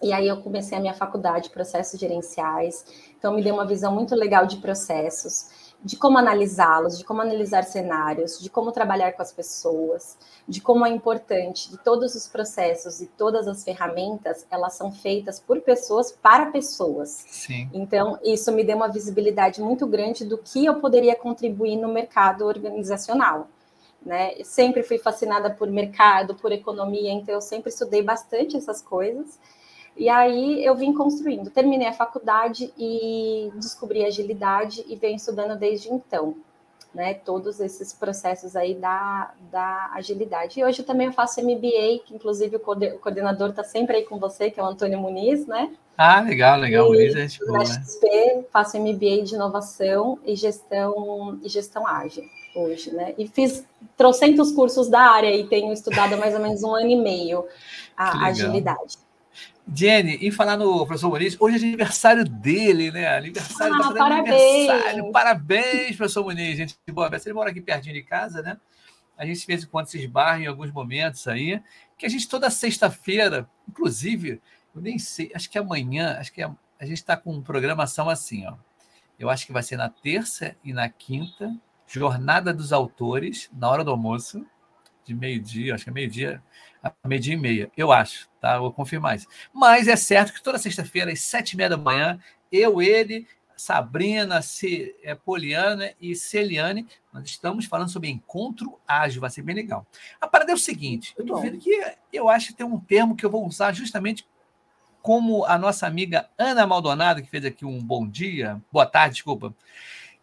E 0.01 0.11
aí 0.11 0.27
eu 0.27 0.37
comecei 0.41 0.77
a 0.77 0.81
minha 0.81 0.95
faculdade 0.95 1.45
de 1.45 1.49
processos 1.51 1.99
gerenciais, 1.99 2.85
então 3.17 3.35
me 3.35 3.43
deu 3.43 3.53
uma 3.53 3.67
visão 3.67 3.93
muito 3.93 4.15
legal 4.15 4.47
de 4.47 4.57
processos 4.57 5.60
de 5.83 5.97
como 5.97 6.17
analisá-los, 6.17 6.97
de 6.97 7.03
como 7.03 7.21
analisar 7.21 7.63
cenários, 7.63 8.39
de 8.39 8.49
como 8.49 8.71
trabalhar 8.71 9.13
com 9.13 9.21
as 9.21 9.33
pessoas, 9.33 10.17
de 10.47 10.61
como 10.61 10.85
é 10.85 10.89
importante 10.89 11.71
de 11.71 11.77
todos 11.77 12.13
os 12.13 12.27
processos 12.27 13.01
e 13.01 13.07
todas 13.07 13.47
as 13.47 13.63
ferramentas, 13.63 14.45
elas 14.51 14.73
são 14.73 14.91
feitas 14.91 15.39
por 15.39 15.59
pessoas 15.61 16.11
para 16.11 16.47
pessoas. 16.47 17.25
Sim. 17.27 17.69
Então, 17.73 18.19
isso 18.23 18.51
me 18.51 18.63
deu 18.63 18.77
uma 18.77 18.89
visibilidade 18.89 19.59
muito 19.59 19.87
grande 19.87 20.23
do 20.23 20.37
que 20.37 20.65
eu 20.65 20.75
poderia 20.79 21.15
contribuir 21.15 21.77
no 21.77 21.91
mercado 21.91 22.45
organizacional. 22.45 23.47
Né? 24.05 24.43
Sempre 24.43 24.83
fui 24.83 24.97
fascinada 24.97 25.49
por 25.49 25.67
mercado, 25.67 26.35
por 26.35 26.51
economia, 26.51 27.11
então 27.11 27.35
eu 27.35 27.41
sempre 27.41 27.69
estudei 27.69 28.03
bastante 28.03 28.57
essas 28.57 28.81
coisas. 28.81 29.39
E 29.95 30.09
aí 30.09 30.63
eu 30.65 30.75
vim 30.75 30.93
construindo. 30.93 31.49
Terminei 31.49 31.87
a 31.87 31.93
faculdade 31.93 32.73
e 32.77 33.51
descobri 33.55 34.05
agilidade 34.05 34.83
e 34.87 34.95
venho 34.95 35.15
estudando 35.15 35.57
desde 35.57 35.89
então. 35.89 36.35
Né, 36.93 37.13
todos 37.13 37.61
esses 37.61 37.93
processos 37.93 38.53
aí 38.53 38.75
da, 38.75 39.31
da 39.49 39.91
agilidade. 39.93 40.59
E 40.59 40.63
hoje 40.65 40.83
também 40.83 41.07
eu 41.07 41.13
faço 41.13 41.41
MBA, 41.41 42.03
que 42.05 42.13
inclusive 42.13 42.57
o 42.57 42.59
coordenador 42.59 43.51
está 43.51 43.63
sempre 43.63 43.95
aí 43.95 44.03
com 44.03 44.19
você, 44.19 44.51
que 44.51 44.59
é 44.59 44.63
o 44.63 44.65
Antônio 44.65 44.99
Muniz, 44.99 45.47
né? 45.47 45.71
Ah, 45.97 46.19
legal, 46.19 46.59
legal. 46.59 46.93
E, 46.93 46.97
Muniz 46.97 47.15
é 47.15 47.27
tipo, 47.27 47.49
na 47.49 47.63
XP, 47.63 48.05
né? 48.09 48.43
faço 48.51 48.77
MBA 48.77 49.23
de 49.23 49.35
inovação 49.35 50.19
e 50.25 50.35
gestão 50.35 51.39
e 51.41 51.47
gestão 51.47 51.87
ágil 51.87 52.25
hoje, 52.55 52.93
né? 52.93 53.13
E 53.17 53.27
fiz 53.27 53.65
trocentos 53.95 54.51
cursos 54.51 54.89
da 54.89 54.99
área 54.99 55.33
e 55.33 55.47
tenho 55.47 55.71
estudado 55.71 56.15
há 56.15 56.17
mais 56.17 56.33
ou 56.33 56.41
menos 56.41 56.61
um 56.61 56.75
ano 56.75 56.89
e 56.89 56.95
meio 56.95 57.45
a 57.95 58.25
agilidade. 58.25 58.97
Jenny, 59.73 60.15
em 60.15 60.31
falar 60.31 60.57
no 60.57 60.85
professor 60.85 61.09
Muniz, 61.09 61.37
hoje 61.39 61.63
é 61.63 61.67
aniversário 61.67 62.25
dele, 62.25 62.91
né? 62.91 63.15
Aniversário, 63.15 63.73
ah, 63.75 63.93
parabéns. 63.93 64.69
aniversário. 64.69 65.11
Parabéns, 65.11 65.95
professor 65.95 66.23
Muniz, 66.23 66.57
gente 66.57 66.75
boa. 66.91 67.09
Ele 67.13 67.33
mora 67.33 67.51
aqui 67.51 67.61
pertinho 67.61 67.93
de 67.93 68.03
casa, 68.03 68.41
né? 68.41 68.57
A 69.17 69.25
gente 69.25 69.45
fez 69.45 69.63
enquanto 69.63 69.87
se 69.87 69.99
esbarra 69.99 70.39
em 70.39 70.47
alguns 70.47 70.71
momentos 70.71 71.27
aí, 71.27 71.61
que 71.97 72.05
a 72.05 72.09
gente 72.09 72.27
toda 72.27 72.49
sexta-feira, 72.49 73.47
inclusive, 73.69 74.41
eu 74.75 74.81
nem 74.81 74.97
sei, 74.97 75.31
acho 75.35 75.49
que 75.49 75.59
amanhã, 75.59 76.17
acho 76.19 76.33
que 76.33 76.41
a, 76.41 76.53
a 76.79 76.85
gente 76.85 76.97
está 76.97 77.15
com 77.15 77.41
programação 77.41 78.09
assim, 78.09 78.45
ó. 78.47 78.55
Eu 79.19 79.29
acho 79.29 79.45
que 79.45 79.53
vai 79.53 79.61
ser 79.61 79.77
na 79.77 79.87
terça 79.87 80.55
e 80.63 80.73
na 80.73 80.89
quinta, 80.89 81.55
Jornada 81.85 82.51
dos 82.51 82.73
Autores, 82.73 83.49
na 83.53 83.69
hora 83.69 83.83
do 83.83 83.91
almoço, 83.91 84.43
de 85.05 85.13
meio-dia, 85.13 85.75
acho 85.75 85.83
que 85.83 85.89
é 85.91 85.93
meio-dia, 85.93 86.41
meio-dia 87.05 87.33
e 87.33 87.37
meia, 87.37 87.71
eu 87.75 87.91
acho, 87.91 88.29
tá? 88.39 88.57
Vou 88.57 88.71
confirmar 88.71 89.15
isso. 89.15 89.27
Mas 89.53 89.87
é 89.87 89.95
certo 89.95 90.33
que 90.33 90.41
toda 90.41 90.57
sexta-feira, 90.57 91.11
às 91.11 91.21
sete 91.21 91.51
e 91.53 91.57
meia 91.57 91.69
da 91.69 91.77
manhã, 91.77 92.19
eu, 92.51 92.81
ele, 92.81 93.27
Sabrina, 93.55 94.41
C, 94.41 94.95
é, 95.03 95.13
Poliana 95.13 95.93
e 96.01 96.15
Celiane, 96.15 96.87
nós 97.13 97.25
estamos 97.25 97.65
falando 97.65 97.89
sobre 97.89 98.09
encontro 98.09 98.79
ágil, 98.87 99.21
vai 99.21 99.29
ser 99.29 99.43
bem 99.43 99.55
legal. 99.55 99.85
A 100.19 100.27
parada 100.27 100.51
é 100.51 100.55
o 100.55 100.57
seguinte, 100.57 101.13
eu 101.15 101.23
estou 101.23 101.39
vendo 101.39 101.59
que 101.59 101.69
eu 102.11 102.27
acho 102.27 102.47
que 102.47 102.55
tem 102.55 102.65
um 102.65 102.79
termo 102.79 103.15
que 103.15 103.25
eu 103.25 103.29
vou 103.29 103.45
usar 103.45 103.71
justamente 103.73 104.27
como 105.01 105.45
a 105.45 105.57
nossa 105.57 105.85
amiga 105.85 106.29
Ana 106.37 106.65
Maldonado, 106.65 107.21
que 107.21 107.29
fez 107.29 107.45
aqui 107.45 107.65
um 107.65 107.81
bom 107.83 108.07
dia, 108.07 108.61
boa 108.71 108.85
tarde, 108.85 109.15
desculpa, 109.15 109.53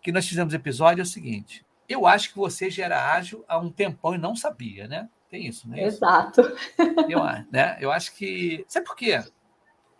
que 0.02 0.12
nós 0.12 0.26
fizemos 0.26 0.54
episódio, 0.54 1.02
é 1.02 1.04
o 1.04 1.06
seguinte, 1.06 1.64
eu 1.88 2.06
acho 2.06 2.30
que 2.30 2.38
você 2.38 2.70
já 2.70 2.84
era 2.84 3.12
ágil 3.12 3.44
há 3.48 3.58
um 3.58 3.70
tempão 3.70 4.14
e 4.14 4.18
não 4.18 4.36
sabia, 4.36 4.86
né? 4.86 5.08
Tem 5.30 5.46
isso, 5.46 5.68
né? 5.68 5.82
Exato. 5.82 6.42
Eu, 7.08 7.22
né? 7.50 7.76
eu 7.80 7.92
acho 7.92 8.14
que. 8.14 8.64
Sabe 8.66 8.86
por 8.86 8.96
quê? 8.96 9.18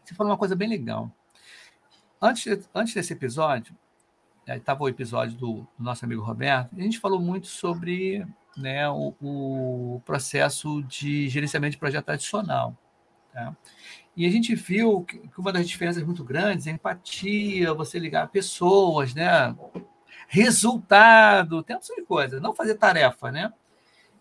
Você 0.04 0.14
falou 0.14 0.32
uma 0.32 0.38
coisa 0.38 0.56
bem 0.56 0.68
legal. 0.68 1.11
Antes, 2.20 2.68
antes 2.75 2.94
desse 2.94 3.12
episódio, 3.12 3.76
estava 4.47 4.82
o 4.82 4.88
episódio 4.88 5.37
do, 5.37 5.52
do, 5.76 5.85
nosso 5.85 6.04
amigo 6.04 6.23
Roberto, 6.23 6.75
a 6.76 6.80
gente 6.80 6.99
falou 6.99 7.20
muito 7.20 7.47
sobre 7.47 8.26
né, 8.56 8.88
o, 8.88 9.14
o 9.20 10.02
processo 10.04 10.82
de 10.85 11.28
gerenciamento 11.28 11.73
de 11.73 11.78
projeto 11.78 12.06
tradicional. 12.06 12.76
Tá? 13.32 13.54
E 14.16 14.26
a 14.26 14.30
gente 14.30 14.54
viu 14.54 15.02
que, 15.02 15.20
uma 15.37 15.52
das 15.52 15.68
diferenças 15.68 16.02
muito 16.02 16.25
grandes 16.25 16.66
é 16.66 16.70
empatia, 16.70 17.75
você 17.75 17.99
ligar 17.99 18.28
pessoas, 18.28 19.14
né? 19.14 19.54
resultado, 20.28 21.62
tem 21.62 21.75
uma 21.75 21.82
de 21.82 22.02
coisa, 22.02 22.38
não 22.38 22.52
fazer 22.52 22.75
tarefa, 22.75 23.32
né? 23.32 23.52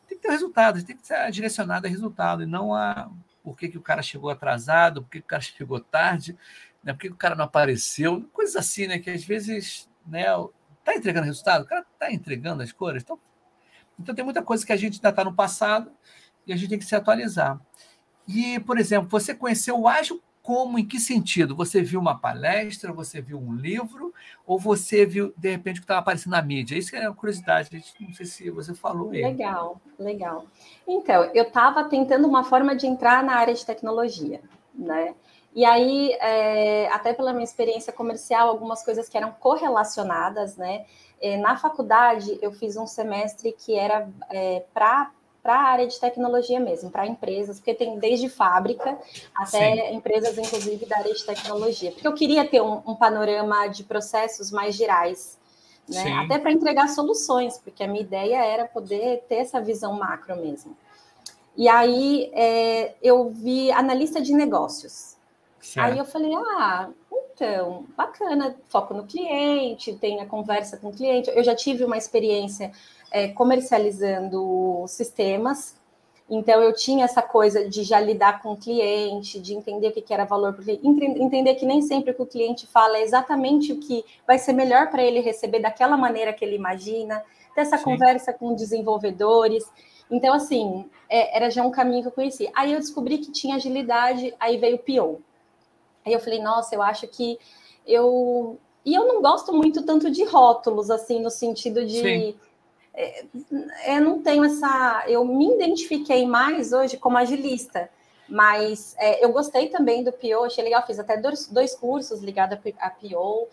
Tem 0.08 0.18
que 0.18 0.24
ter 0.24 0.32
resultado, 0.32 0.84
tem 0.84 0.96
que 0.96 1.06
ser 1.06 1.30
direcionado 1.32 1.86
a 1.86 1.90
resultado, 1.90 2.44
e 2.44 2.46
não 2.46 2.74
a 2.74 3.10
por 3.44 3.58
que, 3.58 3.70
que 3.70 3.78
o 3.78 3.82
cara 3.82 4.02
chegou 4.02 4.30
atrasado, 4.30 5.02
por 5.02 5.10
que, 5.10 5.20
que 5.20 5.26
o 5.26 5.30
cara 5.30 5.42
chegou 5.42 5.80
tarde, 5.80 6.38
né? 6.84 6.94
por 6.94 7.00
que, 7.00 7.08
que 7.08 7.14
o 7.14 7.18
cara 7.18 7.36
não 7.36 7.46
apareceu, 7.46 8.28
coisas 8.34 8.56
assim, 8.56 8.88
né? 8.88 9.00
Que 9.00 9.10
às 9.10 9.24
vezes, 9.24 9.90
né? 10.06 10.26
Tá 10.84 10.96
entregando 10.96 11.26
resultado? 11.26 11.64
O 11.64 11.66
cara 11.66 11.86
tá 11.98 12.12
entregando 12.12 12.64
as 12.64 12.72
cores? 12.72 13.04
Então, 13.04 13.20
então 14.00 14.16
tem 14.16 14.24
muita 14.24 14.42
coisa 14.42 14.66
que 14.66 14.72
a 14.72 14.78
gente 14.78 14.96
ainda 14.96 15.10
está 15.10 15.24
no 15.24 15.34
passado 15.34 15.92
e 16.46 16.54
a 16.54 16.56
gente 16.56 16.70
tem 16.70 16.80
que 16.80 16.86
se 16.86 16.96
atualizar. 16.96 17.60
E, 18.28 18.60
por 18.62 18.78
exemplo, 18.78 19.10
você 19.10 19.34
conheceu 19.34 19.80
o 19.80 19.88
ágil 19.88 20.22
como, 20.48 20.80
em 20.80 20.86
que 20.86 20.98
sentido? 20.98 21.54
Você 21.58 21.82
viu 21.82 22.00
uma 22.00 22.18
palestra, 22.18 22.94
você 22.94 23.20
viu 23.20 23.38
um 23.38 23.54
livro, 23.54 24.14
ou 24.46 24.58
você 24.58 25.06
viu, 25.06 25.34
de 25.36 25.52
repente, 25.52 25.76
o 25.76 25.82
que 25.82 25.84
estava 25.84 26.00
aparecendo 26.00 26.32
na 26.32 26.42
mídia? 26.42 26.78
Isso 26.78 26.96
é 26.96 27.02
uma 27.02 27.14
curiosidade, 27.14 27.70
não 28.00 28.14
sei 28.14 28.26
se 28.26 28.50
você 28.50 28.74
falou 28.74 29.12
aí. 29.12 29.24
Legal, 29.24 29.82
legal. 30.00 30.46
Então, 30.88 31.26
eu 31.34 31.44
estava 31.44 31.84
tentando 31.84 32.26
uma 32.26 32.46
forma 32.46 32.78
de 32.78 32.88
entrar 32.88 33.22
na 33.26 33.36
área 33.36 33.54
de 33.54 33.66
tecnologia, 33.66 34.40
né? 34.74 35.16
E 35.54 35.66
aí, 35.66 36.14
é, 36.22 36.88
até 36.94 37.12
pela 37.12 37.34
minha 37.34 37.44
experiência 37.44 37.92
comercial, 37.92 38.48
algumas 38.48 38.82
coisas 38.82 39.10
que 39.10 39.18
eram 39.18 39.34
correlacionadas, 39.34 40.56
né? 40.56 40.86
É, 41.20 41.36
na 41.36 41.58
faculdade, 41.58 42.40
eu 42.42 42.54
fiz 42.54 42.78
um 42.78 42.88
semestre 42.88 43.52
que 43.52 43.76
era 43.76 44.08
é, 44.30 44.64
para 44.74 45.12
para 45.48 45.62
a 45.62 45.64
área 45.64 45.88
de 45.88 45.98
tecnologia 45.98 46.60
mesmo, 46.60 46.92
para 46.92 47.08
empresas, 47.08 47.58
porque 47.58 47.74
tem 47.74 47.98
desde 47.98 48.28
fábrica 48.28 48.98
até 49.34 49.76
Sim. 49.76 49.96
empresas, 49.96 50.38
inclusive, 50.38 50.86
da 50.86 50.98
área 50.98 51.14
de 51.14 51.26
tecnologia. 51.26 51.90
Porque 51.94 52.06
eu 52.06 52.14
queria 52.14 52.46
ter 52.46 52.62
um, 52.62 52.82
um 52.86 52.94
panorama 52.94 53.68
de 53.68 53.86
processos 53.86 54.52
mais 54.52 54.76
gerais, 54.76 55.40
né? 55.88 56.12
até 56.16 56.38
para 56.38 56.52
entregar 56.52 56.90
soluções, 56.90 57.58
porque 57.60 57.82
a 57.82 57.88
minha 57.88 58.02
ideia 58.02 58.44
era 58.44 58.66
poder 58.66 59.24
ter 59.30 59.36
essa 59.36 59.62
visão 59.62 59.94
macro 59.94 60.36
mesmo. 60.36 60.76
E 61.56 61.70
aí 61.70 62.30
é, 62.34 62.96
eu 63.02 63.30
vi 63.30 63.72
analista 63.72 64.20
de 64.20 64.34
negócios. 64.34 65.16
Certo. 65.62 65.94
Aí 65.94 65.98
eu 65.98 66.04
falei, 66.04 66.34
ah, 66.36 66.90
então, 67.34 67.86
bacana, 67.96 68.58
foco 68.68 68.94
no 68.94 69.06
cliente, 69.06 69.94
tem 69.94 70.20
a 70.20 70.26
conversa 70.26 70.76
com 70.76 70.90
o 70.90 70.94
cliente. 70.94 71.32
Eu 71.34 71.44
já 71.44 71.56
tive 71.56 71.86
uma 71.86 71.96
experiência 71.96 72.72
é, 73.12 73.28
comercializando 73.30 74.86
sistemas. 74.88 75.76
Então, 76.30 76.62
eu 76.62 76.74
tinha 76.74 77.06
essa 77.06 77.22
coisa 77.22 77.70
de 77.70 77.84
já 77.84 78.00
lidar 78.00 78.42
com 78.42 78.52
o 78.52 78.58
cliente, 78.58 79.40
de 79.40 79.54
entender 79.54 79.88
o 79.88 79.92
que, 79.94 80.14
era 80.14 80.26
valor 80.26 80.52
para 80.54 80.62
o 80.62 80.66
cliente, 80.66 80.86
entender 81.22 81.56
que 81.56 81.66
nem 81.66 81.82
sempre 81.82 82.12
o 82.12 82.14
que 82.14 82.22
o 82.22 82.26
cliente 82.26 82.68
fala 82.68 82.98
é 82.98 83.02
exatamente 83.02 83.72
o 83.72 83.80
que 83.80 84.04
vai 84.26 84.38
ser 84.38 84.52
melhor 84.52 84.90
para 84.90 85.02
ele 85.02 85.22
receber 85.22 85.60
daquela 85.60 85.96
maneira 85.96 86.34
que 86.34 86.44
ele 86.44 86.56
imagina, 86.56 87.24
ter 87.56 87.62
essa 87.62 87.78
Sim. 87.78 87.86
conversa 87.86 88.34
com 88.34 88.54
desenvolvedores. 88.54 89.64
Então, 90.12 90.34
assim, 90.34 90.86
é, 91.10 91.38
era 91.38 91.50
já 91.50 91.64
um 91.64 91.72
caminho 91.72 92.02
que 92.02 92.08
eu 92.10 92.14
conheci. 92.14 92.50
Aí 92.54 92.74
eu 92.74 92.80
descobri 92.80 93.20
que 93.20 93.32
tinha 93.32 93.56
agilidade, 93.56 94.34
aí 94.38 94.58
veio 94.58 94.76
o 94.76 94.80
PO. 94.80 95.22
Aí 96.06 96.12
eu 96.12 96.20
falei, 96.20 96.42
nossa, 96.42 96.76
eu 96.76 96.82
acho 96.82 97.08
que 97.08 97.40
eu 97.86 98.58
E 98.86 98.94
eu 98.94 99.08
não 99.08 99.22
gosto 99.22 99.54
muito 99.54 99.84
tanto 99.84 100.12
de 100.12 100.26
rótulos, 100.26 100.90
assim, 100.90 101.22
no 101.22 101.30
sentido 101.30 101.86
de. 101.86 102.06
É, 102.06 102.34
eu 103.86 104.02
não 104.02 104.22
tenho 104.22 104.44
essa. 104.44 105.04
Eu 105.08 105.24
me 105.24 105.54
identifiquei 105.54 106.26
mais 106.26 106.74
hoje 106.74 106.98
como 106.98 107.18
agilista, 107.18 107.90
mas 108.28 108.96
é, 108.98 109.24
eu 109.24 109.32
gostei 109.32 109.70
também 109.70 110.04
do 110.04 110.12
PO, 110.12 110.46
achei 110.46 110.64
legal, 110.64 110.86
fiz 110.86 111.00
até 111.00 111.18
dois, 111.18 111.48
dois 111.48 111.76
cursos 111.76 112.22
ligados 112.22 112.58
a 112.80 112.90
PO. 112.90 113.48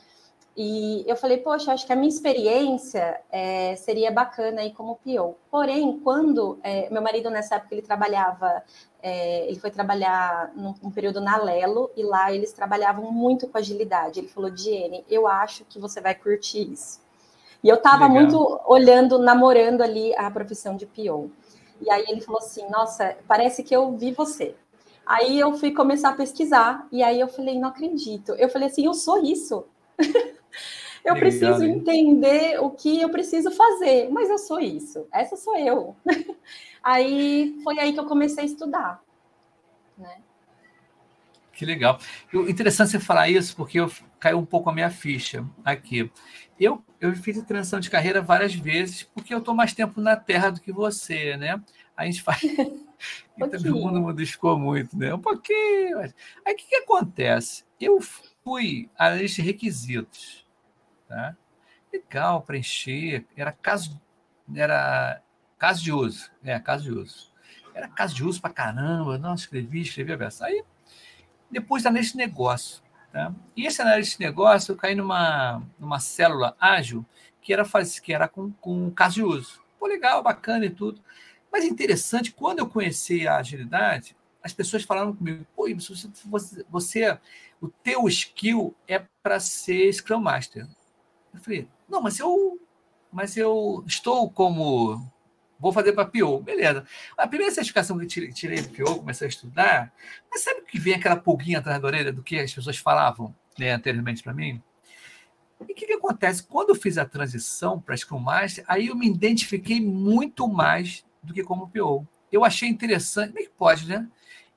E 0.56 1.04
eu 1.08 1.16
falei, 1.16 1.38
poxa, 1.38 1.72
acho 1.72 1.84
que 1.84 1.92
a 1.92 1.96
minha 1.96 2.08
experiência 2.08 3.20
é, 3.30 3.74
seria 3.74 4.12
bacana 4.12 4.60
aí 4.60 4.72
como 4.72 5.00
PO. 5.04 5.36
Porém, 5.50 5.98
quando 5.98 6.60
é, 6.62 6.88
meu 6.90 7.02
marido 7.02 7.28
nessa 7.28 7.56
época 7.56 7.74
ele 7.74 7.82
trabalhava, 7.82 8.62
é, 9.02 9.48
ele 9.48 9.58
foi 9.58 9.72
trabalhar 9.72 10.52
num, 10.54 10.72
num, 10.80 10.92
período 10.92 11.20
na 11.20 11.36
Lelo 11.36 11.90
e 11.96 12.04
lá 12.04 12.32
eles 12.32 12.52
trabalhavam 12.52 13.10
muito 13.10 13.48
com 13.48 13.58
agilidade. 13.58 14.20
Ele 14.20 14.28
falou, 14.28 14.48
Diene, 14.48 15.04
eu 15.10 15.26
acho 15.26 15.64
que 15.64 15.78
você 15.78 16.00
vai 16.00 16.14
curtir 16.14 16.72
isso. 16.72 17.03
E 17.64 17.68
eu 17.70 17.76
estava 17.76 18.06
muito 18.10 18.60
olhando, 18.66 19.18
namorando 19.18 19.80
ali 19.80 20.14
a 20.16 20.30
profissão 20.30 20.76
de 20.76 20.84
PO. 20.84 21.30
E 21.80 21.90
aí 21.90 22.04
ele 22.08 22.20
falou 22.20 22.38
assim, 22.38 22.68
nossa, 22.68 23.16
parece 23.26 23.62
que 23.62 23.74
eu 23.74 23.96
vi 23.96 24.12
você. 24.12 24.54
Aí 25.06 25.40
eu 25.40 25.54
fui 25.54 25.72
começar 25.72 26.10
a 26.10 26.14
pesquisar 26.14 26.86
e 26.92 27.02
aí 27.02 27.18
eu 27.18 27.26
falei, 27.26 27.58
não 27.58 27.70
acredito. 27.70 28.32
Eu 28.32 28.50
falei 28.50 28.68
assim, 28.68 28.84
eu 28.84 28.92
sou 28.92 29.22
isso. 29.22 29.64
eu 29.98 31.14
Legal, 31.14 31.18
preciso 31.18 31.64
hein? 31.64 31.76
entender 31.76 32.62
o 32.62 32.68
que 32.68 33.00
eu 33.00 33.08
preciso 33.08 33.50
fazer, 33.50 34.10
mas 34.10 34.28
eu 34.28 34.36
sou 34.36 34.60
isso, 34.60 35.06
essa 35.10 35.34
sou 35.34 35.56
eu. 35.56 35.96
aí 36.82 37.58
foi 37.64 37.78
aí 37.78 37.94
que 37.94 38.00
eu 38.00 38.06
comecei 38.06 38.44
a 38.44 38.46
estudar, 38.46 39.02
né? 39.96 40.18
Que 41.54 41.64
legal. 41.64 41.98
interessante 42.48 42.90
você 42.90 43.00
falar 43.00 43.28
isso, 43.28 43.54
porque 43.54 43.78
eu 43.78 43.90
caiu 44.18 44.38
um 44.38 44.44
pouco 44.44 44.70
a 44.70 44.72
minha 44.72 44.90
ficha 44.90 45.46
aqui. 45.64 46.10
Eu, 46.58 46.84
eu 47.00 47.14
fiz 47.14 47.38
a 47.38 47.44
transição 47.44 47.78
de 47.78 47.90
carreira 47.90 48.20
várias 48.20 48.54
vezes, 48.54 49.02
porque 49.02 49.32
eu 49.32 49.38
estou 49.38 49.54
mais 49.54 49.72
tempo 49.72 50.00
na 50.00 50.16
Terra 50.16 50.50
do 50.50 50.60
que 50.60 50.72
você, 50.72 51.36
né? 51.36 51.62
A 51.96 52.06
gente 52.06 52.22
faz. 52.22 52.42
e 52.42 53.48
também 53.48 53.72
o 53.72 53.76
mundo 53.76 54.00
modificou 54.00 54.58
muito, 54.58 54.96
né? 54.98 55.14
Um 55.14 55.20
pouquinho. 55.20 56.00
Aí 56.44 56.54
o 56.54 56.56
que, 56.56 56.66
que 56.66 56.76
acontece? 56.76 57.64
Eu 57.80 58.00
fui 58.42 58.90
à 58.98 59.10
lista 59.10 59.40
de 59.40 59.46
requisitos. 59.46 60.44
Tá? 61.08 61.36
Legal, 61.92 62.42
preencher. 62.42 63.26
Era 63.36 63.52
caso, 63.52 64.00
era 64.54 65.22
caso 65.56 65.82
de 65.82 65.92
uso. 65.92 66.30
É, 66.42 66.58
caso 66.58 66.84
de 66.84 66.92
uso. 66.92 67.32
Era 67.72 67.88
caso 67.88 68.14
de 68.14 68.24
uso 68.24 68.40
para 68.40 68.52
caramba. 68.52 69.18
Não, 69.18 69.34
escrevi, 69.34 69.82
escrevi 69.82 70.12
a 70.12 70.16
versão. 70.16 70.46
Aí, 70.46 70.64
depois 71.54 71.86
analista 71.86 72.18
de 72.18 72.24
negócio. 72.24 72.82
Tá? 73.12 73.32
E 73.56 73.66
esse 73.66 73.80
analista 73.80 74.18
de 74.18 74.24
negócio, 74.24 74.72
eu 74.72 74.76
caí 74.76 74.94
numa, 74.94 75.62
numa 75.78 76.00
célula 76.00 76.56
ágil 76.60 77.04
que 77.40 77.52
era, 77.52 77.64
que 78.02 78.12
era 78.12 78.28
com, 78.28 78.50
com 78.52 78.90
caso 78.90 79.14
de 79.14 79.22
uso. 79.22 79.62
Pô, 79.78 79.86
legal, 79.86 80.22
bacana 80.22 80.66
e 80.66 80.70
tudo. 80.70 81.00
Mas 81.52 81.64
interessante, 81.64 82.32
quando 82.32 82.58
eu 82.58 82.68
conheci 82.68 83.28
a 83.28 83.36
agilidade, 83.36 84.16
as 84.42 84.52
pessoas 84.52 84.82
falaram 84.82 85.14
comigo, 85.14 85.46
pô, 85.54 85.68
você, 86.30 86.64
você 86.68 87.18
o 87.60 87.68
teu 87.68 88.06
skill 88.08 88.74
é 88.88 89.02
para 89.22 89.40
ser 89.40 89.92
Scrum 89.92 90.20
Master. 90.20 90.68
Eu 91.32 91.40
falei, 91.40 91.68
não, 91.88 92.02
mas 92.02 92.18
eu, 92.18 92.60
mas 93.12 93.36
eu 93.36 93.84
estou 93.86 94.28
como 94.30 95.10
vou 95.64 95.72
fazer 95.72 95.94
para 95.94 96.04
PO, 96.04 96.40
beleza. 96.40 96.84
A 97.16 97.26
primeira 97.26 97.50
certificação 97.52 97.98
que 97.98 98.04
eu 98.04 98.32
tirei 98.34 98.60
do 98.60 98.68
PO, 98.68 98.96
comecei 98.96 99.26
a 99.26 99.30
estudar, 99.30 99.92
mas 100.30 100.42
sabe 100.42 100.60
que 100.60 100.78
vem 100.78 100.92
aquela 100.92 101.16
pulguinha 101.16 101.58
atrás 101.58 101.80
da 101.80 101.88
orelha 101.88 102.12
do 102.12 102.22
que 102.22 102.38
as 102.38 102.52
pessoas 102.52 102.76
falavam 102.76 103.34
né, 103.58 103.72
anteriormente 103.72 104.22
para 104.22 104.34
mim? 104.34 104.62
E 105.66 105.72
o 105.72 105.74
que, 105.74 105.86
que, 105.86 105.94
acontece? 105.94 106.42
Quando 106.42 106.68
eu 106.68 106.74
fiz 106.74 106.98
a 106.98 107.06
transição 107.06 107.80
para 107.80 107.96
Scrum 107.96 108.18
Master, 108.18 108.62
aí 108.68 108.88
eu 108.88 108.94
me 108.94 109.08
identifiquei 109.08 109.80
muito 109.80 110.46
mais 110.46 111.02
do 111.22 111.32
que 111.32 111.42
como 111.42 111.70
PO. 111.70 112.06
Eu 112.30 112.44
achei 112.44 112.68
interessante, 112.68 113.28
como 113.28 113.38
é 113.38 113.42
que 113.44 113.52
pode, 113.56 113.88
né? 113.88 114.06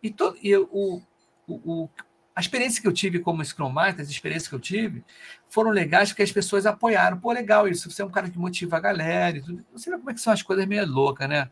E, 0.04 0.12
todo, 0.12 0.38
e 0.44 0.54
o, 0.58 1.02
o, 1.48 1.84
o, 1.84 1.90
a 2.38 2.40
experiência 2.40 2.80
que 2.80 2.88
eu 2.88 2.94
tive 2.94 3.18
como 3.18 3.44
Scrum 3.44 3.68
Master, 3.68 4.06
as 4.06 4.12
experiências 4.12 4.48
que 4.48 4.54
eu 4.54 4.60
tive, 4.60 5.04
foram 5.50 5.72
legais 5.72 6.10
porque 6.10 6.22
as 6.22 6.32
pessoas 6.32 6.68
apoiaram. 6.68 7.20
Pô, 7.20 7.32
legal 7.32 7.68
isso, 7.68 7.90
você 7.90 8.04
é 8.04 8.06
um 8.06 8.12
cara 8.12 8.30
que 8.30 8.38
motiva 8.38 8.78
a 8.78 8.80
galera 8.80 9.38
e 9.38 9.42
tudo. 9.42 9.66
Você 9.74 9.90
vê 9.90 9.98
como 9.98 10.12
é 10.12 10.14
que 10.14 10.22
são 10.22 10.32
as 10.32 10.44
coisas 10.44 10.68
meio 10.68 10.86
loucas, 10.86 11.28
né? 11.28 11.50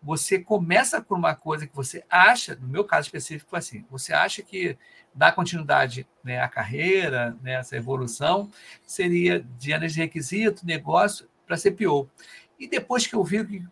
Você 0.00 0.38
começa 0.38 1.02
por 1.02 1.18
uma 1.18 1.34
coisa 1.34 1.66
que 1.66 1.74
você 1.74 2.04
acha, 2.08 2.54
no 2.54 2.68
meu 2.68 2.84
caso 2.84 3.08
específico, 3.08 3.56
assim, 3.56 3.84
você 3.90 4.12
acha 4.12 4.40
que 4.40 4.78
dar 5.12 5.32
continuidade 5.32 6.06
né, 6.22 6.40
à 6.40 6.46
carreira, 6.46 7.36
né, 7.42 7.54
essa 7.54 7.76
evolução, 7.76 8.48
seria 8.86 9.44
de 9.58 9.72
anos 9.72 9.92
de 9.92 9.98
requisito, 9.98 10.64
negócio, 10.64 11.28
para 11.48 11.56
ser 11.56 11.72
pior. 11.72 12.06
E 12.60 12.68
depois 12.68 13.08
que 13.08 13.16
eu 13.16 13.24
vi 13.24 13.66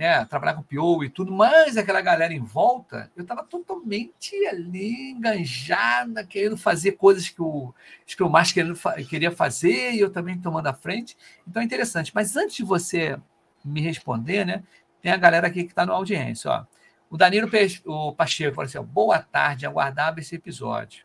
né, 0.00 0.24
trabalhar 0.24 0.54
com 0.54 0.62
PO 0.62 1.04
e 1.04 1.10
tudo, 1.10 1.30
mas 1.30 1.76
aquela 1.76 2.00
galera 2.00 2.32
em 2.32 2.40
volta, 2.40 3.12
eu 3.14 3.20
estava 3.20 3.44
totalmente 3.44 4.34
ali, 4.46 5.10
enganjada, 5.10 6.24
querendo 6.24 6.56
fazer 6.56 6.92
coisas 6.92 7.28
que 7.28 7.42
o 7.42 7.74
Scrum 8.08 8.30
Master 8.30 8.72
queria 9.06 9.30
fazer 9.30 9.92
e 9.92 10.00
eu 10.00 10.08
também 10.08 10.40
tomando 10.40 10.68
a 10.68 10.72
frente. 10.72 11.18
Então 11.46 11.60
é 11.60 11.66
interessante. 11.66 12.12
Mas 12.14 12.34
antes 12.34 12.56
de 12.56 12.64
você 12.64 13.20
me 13.62 13.82
responder, 13.82 14.46
né, 14.46 14.62
tem 15.02 15.12
a 15.12 15.18
galera 15.18 15.48
aqui 15.48 15.64
que 15.64 15.72
está 15.72 15.84
no 15.84 15.92
audiência. 15.92 16.50
Ó. 16.50 16.64
O 17.10 17.18
Danilo 17.18 17.50
o 17.84 18.14
Pacheco 18.14 18.54
falou 18.54 18.66
assim: 18.66 18.78
ó, 18.78 18.82
boa 18.82 19.18
tarde, 19.18 19.66
aguardava 19.66 20.18
esse 20.18 20.34
episódio. 20.34 21.04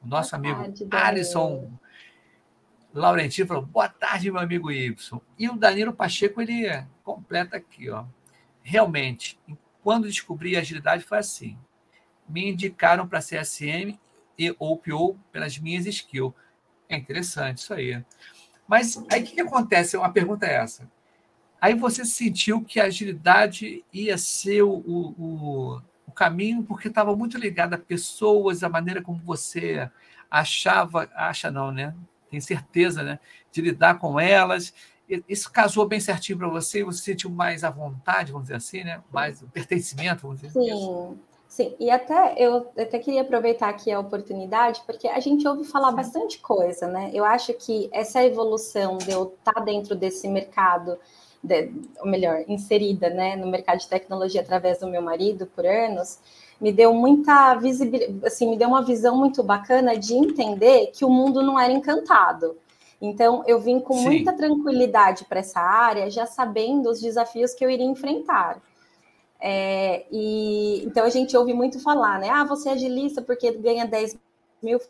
O 0.00 0.06
nosso 0.06 0.38
boa 0.38 0.52
amigo 0.54 0.72
tarde, 0.88 0.88
Alisson 0.92 1.68
Laurentino 2.94 3.48
falou: 3.48 3.66
boa 3.66 3.88
tarde, 3.88 4.30
meu 4.30 4.40
amigo 4.40 4.70
Y. 4.70 5.20
E 5.36 5.48
o 5.48 5.56
Danilo 5.56 5.92
Pacheco, 5.92 6.40
ele 6.40 6.86
completa 7.02 7.56
aqui, 7.56 7.90
ó 7.90 8.04
realmente, 8.66 9.38
quando 9.80 10.08
descobri 10.08 10.56
a 10.56 10.60
agilidade, 10.60 11.04
foi 11.04 11.18
assim. 11.18 11.56
Me 12.28 12.50
indicaram 12.50 13.06
para 13.06 13.20
CSM 13.20 13.96
e, 14.36 14.54
ou 14.58 14.82
pelas 15.30 15.56
minhas 15.56 15.86
skills. 15.86 16.34
É 16.88 16.96
interessante 16.96 17.58
isso 17.58 17.72
aí. 17.72 18.02
Mas 18.66 18.96
aí 19.08 19.22
o 19.22 19.24
que, 19.24 19.34
que 19.36 19.40
acontece? 19.40 19.96
Uma 19.96 20.12
pergunta 20.12 20.46
é 20.46 20.54
essa. 20.54 20.90
Aí 21.60 21.74
você 21.74 22.04
sentiu 22.04 22.60
que 22.60 22.80
a 22.80 22.86
agilidade 22.86 23.84
ia 23.92 24.18
ser 24.18 24.62
o, 24.62 24.72
o, 24.72 25.80
o 26.04 26.10
caminho 26.12 26.64
porque 26.64 26.88
estava 26.88 27.14
muito 27.14 27.38
ligado 27.38 27.74
a 27.74 27.78
pessoas, 27.78 28.64
a 28.64 28.68
maneira 28.68 29.00
como 29.00 29.20
você 29.20 29.88
achava, 30.28 31.08
acha 31.14 31.52
não, 31.52 31.70
né? 31.70 31.94
Tem 32.28 32.40
certeza, 32.40 33.04
né? 33.04 33.20
De 33.52 33.62
lidar 33.62 34.00
com 34.00 34.18
elas 34.18 34.74
isso 35.28 35.50
casou 35.50 35.86
bem 35.86 36.00
certinho 36.00 36.38
para 36.38 36.48
você? 36.48 36.82
Você 36.82 37.02
sentiu 37.02 37.30
mais 37.30 37.64
à 37.64 37.70
vontade, 37.70 38.32
vamos 38.32 38.48
dizer 38.48 38.56
assim, 38.56 38.84
né? 38.84 39.02
Mais 39.12 39.42
pertencimento, 39.52 40.22
vamos 40.22 40.40
dizer 40.40 40.52
Sim. 40.52 40.70
Assim? 40.70 41.18
Sim, 41.48 41.74
e 41.78 41.90
até 41.90 42.34
eu 42.36 42.70
até 42.76 42.98
queria 42.98 43.22
aproveitar 43.22 43.68
aqui 43.68 43.90
a 43.90 44.00
oportunidade, 44.00 44.82
porque 44.84 45.08
a 45.08 45.20
gente 45.20 45.46
ouve 45.46 45.64
falar 45.64 45.90
Sim. 45.90 45.96
bastante 45.96 46.38
coisa, 46.38 46.86
né? 46.86 47.10
Eu 47.14 47.24
acho 47.24 47.54
que 47.54 47.88
essa 47.92 48.22
evolução 48.22 48.98
de 48.98 49.12
eu 49.12 49.34
estar 49.38 49.60
dentro 49.60 49.94
desse 49.94 50.28
mercado, 50.28 50.98
de, 51.42 51.70
ou 52.00 52.06
melhor, 52.06 52.44
inserida 52.48 53.08
né, 53.08 53.36
no 53.36 53.46
mercado 53.46 53.78
de 53.78 53.88
tecnologia 53.88 54.40
através 54.40 54.80
do 54.80 54.88
meu 54.88 55.00
marido 55.00 55.46
por 55.46 55.64
anos, 55.64 56.18
me 56.60 56.72
deu 56.72 56.92
muita 56.92 57.54
visibilidade, 57.54 58.26
assim, 58.26 58.50
me 58.50 58.58
deu 58.58 58.68
uma 58.68 58.82
visão 58.82 59.16
muito 59.16 59.42
bacana 59.42 59.96
de 59.96 60.14
entender 60.14 60.88
que 60.88 61.04
o 61.04 61.10
mundo 61.10 61.42
não 61.42 61.58
era 61.58 61.72
encantado. 61.72 62.56
Então, 63.00 63.44
eu 63.46 63.60
vim 63.60 63.78
com 63.78 63.94
Sim. 63.94 64.04
muita 64.04 64.32
tranquilidade 64.32 65.24
para 65.24 65.40
essa 65.40 65.60
área, 65.60 66.10
já 66.10 66.26
sabendo 66.26 66.90
os 66.90 67.00
desafios 67.00 67.52
que 67.54 67.64
eu 67.64 67.70
iria 67.70 67.86
enfrentar. 67.86 68.60
É, 69.38 70.06
e 70.10 70.82
então 70.84 71.04
a 71.04 71.10
gente 71.10 71.36
ouve 71.36 71.52
muito 71.52 71.78
falar, 71.78 72.18
né? 72.18 72.30
Ah, 72.30 72.44
você 72.44 72.70
é 72.70 72.72
agilista 72.72 73.20
porque 73.20 73.52
ganha 73.52 73.86
10 73.86 74.18
mil 74.62 74.80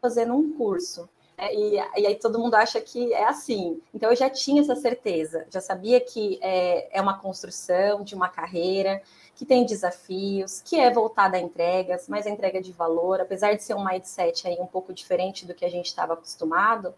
fazendo 0.00 0.34
um 0.34 0.52
curso. 0.52 1.08
É, 1.36 1.54
e, 1.54 1.74
e, 1.76 2.06
aí 2.06 2.16
todo 2.16 2.38
mundo 2.38 2.54
acha 2.54 2.80
que 2.80 3.12
é 3.14 3.24
assim. 3.24 3.80
Então 3.94 4.10
eu 4.10 4.16
já 4.16 4.28
tinha 4.28 4.60
essa 4.60 4.74
certeza, 4.74 5.46
já 5.50 5.60
sabia 5.60 6.00
que 6.00 6.38
é, 6.42 6.98
é 6.98 7.00
uma 7.00 7.18
construção 7.18 8.02
de 8.02 8.14
uma 8.14 8.28
carreira, 8.28 9.00
que 9.38 9.46
tem 9.46 9.64
desafios, 9.64 10.60
que 10.60 10.74
é 10.80 10.92
voltada 10.92 11.36
a 11.36 11.40
entregas, 11.40 12.08
mas 12.08 12.26
a 12.26 12.30
entrega 12.30 12.60
de 12.60 12.72
valor, 12.72 13.20
apesar 13.20 13.54
de 13.54 13.62
ser 13.62 13.74
um 13.74 13.84
mindset 13.84 14.48
aí 14.48 14.56
um 14.58 14.66
pouco 14.66 14.92
diferente 14.92 15.46
do 15.46 15.54
que 15.54 15.64
a 15.64 15.70
gente 15.70 15.86
estava 15.86 16.14
acostumado, 16.14 16.92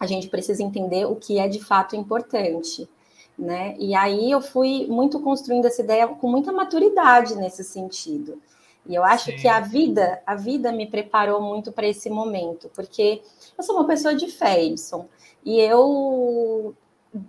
a 0.00 0.04
gente 0.04 0.28
precisa 0.28 0.64
entender 0.64 1.06
o 1.06 1.14
que 1.14 1.38
é 1.38 1.46
de 1.46 1.62
fato 1.62 1.94
importante, 1.94 2.90
né? 3.38 3.76
E 3.78 3.94
aí 3.94 4.32
eu 4.32 4.42
fui 4.42 4.88
muito 4.88 5.20
construindo 5.20 5.66
essa 5.66 5.80
ideia 5.80 6.08
com 6.08 6.28
muita 6.28 6.50
maturidade 6.50 7.36
nesse 7.36 7.62
sentido. 7.62 8.42
E 8.84 8.92
eu 8.92 9.04
acho 9.04 9.30
Sim. 9.30 9.36
que 9.36 9.46
a 9.46 9.60
vida, 9.60 10.20
a 10.26 10.34
vida 10.34 10.72
me 10.72 10.88
preparou 10.88 11.40
muito 11.40 11.70
para 11.70 11.86
esse 11.86 12.10
momento, 12.10 12.68
porque 12.74 13.22
eu 13.56 13.62
sou 13.62 13.76
uma 13.76 13.86
pessoa 13.86 14.12
de 14.12 14.26
fé, 14.26 14.60
Edson, 14.60 15.06
e 15.44 15.60
eu 15.60 16.74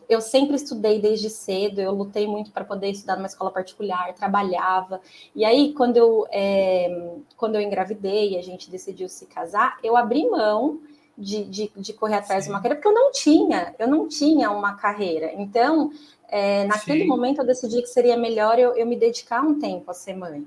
eu 0.09 0.19
sempre 0.19 0.55
estudei 0.55 0.99
desde 0.99 1.29
cedo, 1.29 1.79
eu 1.79 1.91
lutei 1.91 2.27
muito 2.27 2.51
para 2.51 2.63
poder 2.63 2.89
estudar 2.89 3.15
numa 3.15 3.27
escola 3.27 3.51
particular, 3.51 4.13
trabalhava. 4.13 4.99
E 5.35 5.45
aí, 5.45 5.73
quando 5.73 5.97
eu, 5.97 6.25
é, 6.31 7.13
quando 7.37 7.55
eu 7.55 7.61
engravidei 7.61 8.33
e 8.33 8.37
a 8.37 8.41
gente 8.41 8.69
decidiu 8.69 9.07
se 9.07 9.25
casar, 9.25 9.77
eu 9.83 9.95
abri 9.95 10.27
mão 10.29 10.79
de, 11.17 11.43
de, 11.45 11.71
de 11.75 11.93
correr 11.93 12.15
atrás 12.15 12.43
Sim. 12.43 12.49
de 12.49 12.55
uma 12.55 12.61
carreira, 12.61 12.75
porque 12.81 12.87
eu 12.87 12.93
não 12.93 13.11
tinha, 13.11 13.75
eu 13.77 13.87
não 13.87 14.07
tinha 14.07 14.51
uma 14.51 14.73
carreira. 14.75 15.31
Então, 15.35 15.91
é, 16.27 16.65
naquele 16.65 17.01
Sim. 17.01 17.07
momento 17.07 17.39
eu 17.39 17.45
decidi 17.45 17.81
que 17.81 17.87
seria 17.87 18.17
melhor 18.17 18.57
eu, 18.59 18.75
eu 18.75 18.85
me 18.85 18.95
dedicar 18.95 19.41
um 19.41 19.59
tempo 19.59 19.91
a 19.91 19.93
ser 19.93 20.15
mãe. 20.15 20.45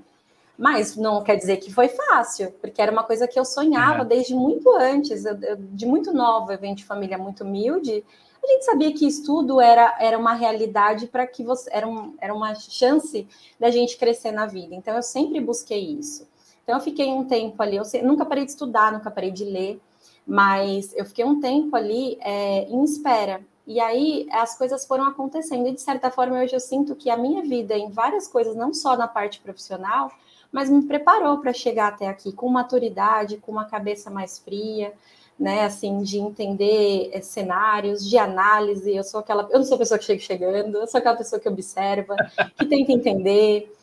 Mas 0.57 0.97
não 0.97 1.23
quer 1.23 1.37
dizer 1.37 1.57
que 1.57 1.73
foi 1.73 1.87
fácil, 1.87 2.51
porque 2.59 2.81
era 2.81 2.91
uma 2.91 3.03
coisa 3.03 3.25
que 3.25 3.39
eu 3.39 3.45
sonhava 3.45 4.01
é. 4.01 4.05
desde 4.05 4.35
muito 4.35 4.69
antes. 4.75 5.23
Eu, 5.23 5.39
eu, 5.41 5.55
de 5.55 5.85
muito 5.85 6.11
nova, 6.11 6.53
eu 6.53 6.59
venho 6.59 6.75
de 6.75 6.83
família 6.83 7.17
muito 7.17 7.45
humilde. 7.45 8.03
A 8.43 8.47
gente 8.47 8.65
sabia 8.65 8.93
que 8.93 9.05
estudo 9.05 9.59
era, 9.59 9.97
era 9.99 10.17
uma 10.17 10.33
realidade 10.33 11.07
para 11.07 11.27
que 11.27 11.43
você 11.43 11.69
era, 11.71 11.87
um, 11.87 12.15
era 12.19 12.33
uma 12.33 12.55
chance 12.55 13.27
da 13.59 13.69
gente 13.69 13.97
crescer 13.97 14.31
na 14.31 14.45
vida. 14.45 14.73
Então 14.73 14.95
eu 14.95 15.03
sempre 15.03 15.39
busquei 15.39 15.93
isso. 15.93 16.27
Então 16.63 16.77
eu 16.77 16.81
fiquei 16.81 17.11
um 17.11 17.25
tempo 17.25 17.61
ali, 17.61 17.77
eu 17.77 17.83
nunca 18.03 18.25
parei 18.25 18.45
de 18.45 18.51
estudar, 18.51 18.91
nunca 18.91 19.09
parei 19.09 19.31
de 19.31 19.43
ler, 19.43 19.81
mas 20.25 20.93
eu 20.95 21.03
fiquei 21.05 21.25
um 21.25 21.39
tempo 21.39 21.75
ali 21.75 22.17
é, 22.21 22.63
em 22.69 22.83
espera. 22.83 23.41
E 23.65 23.79
aí 23.79 24.27
as 24.31 24.57
coisas 24.57 24.85
foram 24.85 25.05
acontecendo. 25.05 25.67
E 25.67 25.73
de 25.73 25.81
certa 25.81 26.09
forma 26.09 26.39
hoje 26.39 26.55
eu 26.55 26.59
sinto 26.59 26.95
que 26.95 27.09
a 27.09 27.17
minha 27.17 27.41
vida 27.41 27.77
em 27.77 27.89
várias 27.89 28.27
coisas, 28.27 28.55
não 28.55 28.73
só 28.73 28.95
na 28.95 29.07
parte 29.07 29.39
profissional, 29.39 30.11
mas 30.51 30.69
me 30.69 30.83
preparou 30.83 31.39
para 31.39 31.53
chegar 31.53 31.89
até 31.89 32.07
aqui 32.07 32.31
com 32.31 32.49
maturidade, 32.49 33.37
com 33.37 33.51
uma 33.51 33.65
cabeça 33.65 34.09
mais 34.09 34.39
fria, 34.39 34.93
né, 35.39 35.63
assim, 35.63 36.01
de 36.03 36.19
entender 36.19 37.09
é, 37.13 37.21
cenários, 37.21 38.07
de 38.07 38.17
análise. 38.17 38.93
Eu 38.93 39.03
sou 39.03 39.21
aquela, 39.21 39.47
eu 39.49 39.59
não 39.59 39.65
sou 39.65 39.75
a 39.75 39.79
pessoa 39.79 39.97
que 39.97 40.03
chega 40.03 40.19
chegando, 40.19 40.77
eu 40.77 40.87
sou 40.87 40.99
aquela 40.99 41.15
pessoa 41.15 41.39
que 41.39 41.47
observa, 41.47 42.15
que 42.57 42.65
tenta 42.65 42.91
entender. 42.91 43.73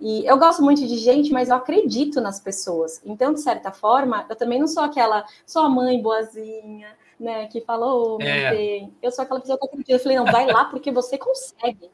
E 0.00 0.26
eu 0.26 0.38
gosto 0.38 0.62
muito 0.62 0.86
de 0.86 0.96
gente, 0.96 1.32
mas 1.32 1.50
eu 1.50 1.56
acredito 1.56 2.20
nas 2.20 2.40
pessoas. 2.40 3.00
Então, 3.04 3.32
de 3.32 3.40
certa 3.40 3.70
forma, 3.70 4.26
eu 4.28 4.36
também 4.36 4.58
não 4.58 4.66
sou 4.66 4.82
aquela, 4.82 5.24
sou 5.46 5.62
a 5.62 5.68
mãe 5.68 6.00
boazinha, 6.00 6.88
né, 7.20 7.46
que 7.46 7.60
falou, 7.60 8.18
oh, 8.18 8.22
é. 8.22 8.88
eu 9.02 9.12
sou 9.12 9.22
aquela 9.22 9.40
pessoa 9.40 9.58
que 9.58 9.66
acredita. 9.66 9.92
Eu 9.92 10.00
falei, 10.00 10.18
não, 10.18 10.24
vai 10.24 10.46
lá 10.46 10.64
porque 10.64 10.90
você 10.90 11.18
consegue. 11.18 11.90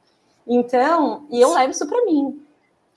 Então, 0.46 1.26
e 1.30 1.40
eu 1.40 1.52
levo 1.52 1.70
isso 1.72 1.86
para 1.86 2.04
mim 2.04 2.40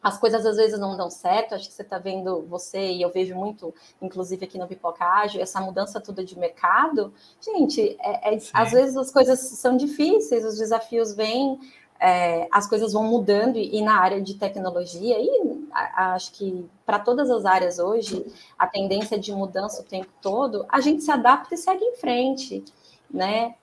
as 0.03 0.17
coisas 0.17 0.45
às 0.45 0.57
vezes 0.57 0.77
não 0.77 0.97
dão 0.97 1.09
certo, 1.09 1.55
acho 1.55 1.69
que 1.69 1.73
você 1.73 1.81
está 1.81 1.97
vendo, 1.97 2.45
você 2.49 2.91
e 2.91 3.01
eu 3.01 3.09
vejo 3.09 3.33
muito, 3.35 3.73
inclusive 4.01 4.43
aqui 4.43 4.59
no 4.59 4.67
Pipoca 4.67 5.05
Ágil, 5.05 5.41
essa 5.41 5.61
mudança 5.61 6.01
toda 6.01 6.25
de 6.25 6.37
mercado. 6.37 7.13
Gente, 7.39 7.95
é, 8.01 8.35
é, 8.35 8.37
às 8.51 8.71
vezes 8.71 8.97
as 8.97 9.09
coisas 9.09 9.39
são 9.39 9.77
difíceis, 9.77 10.43
os 10.43 10.57
desafios 10.57 11.15
vêm, 11.15 11.57
é, 12.01 12.49
as 12.51 12.67
coisas 12.67 12.91
vão 12.91 13.05
mudando, 13.05 13.57
e, 13.57 13.77
e, 13.77 13.81
na 13.81 13.97
área 13.97 14.21
de 14.21 14.33
tecnologia, 14.33 15.17
e 15.17 15.69
a, 15.71 16.15
acho 16.15 16.33
que 16.33 16.69
para 16.85 16.99
todas 16.99 17.31
as 17.31 17.45
áreas 17.45 17.79
hoje, 17.79 18.25
a 18.59 18.67
tendência 18.67 19.17
de 19.17 19.31
mudança 19.31 19.81
o 19.81 19.85
tempo 19.85 20.11
todo, 20.21 20.65
a 20.67 20.81
gente 20.81 21.01
se 21.01 21.11
adapta 21.11 21.55
e 21.55 21.57
segue 21.57 21.81
em 21.81 21.95
frente, 21.95 22.65
né? 23.09 23.55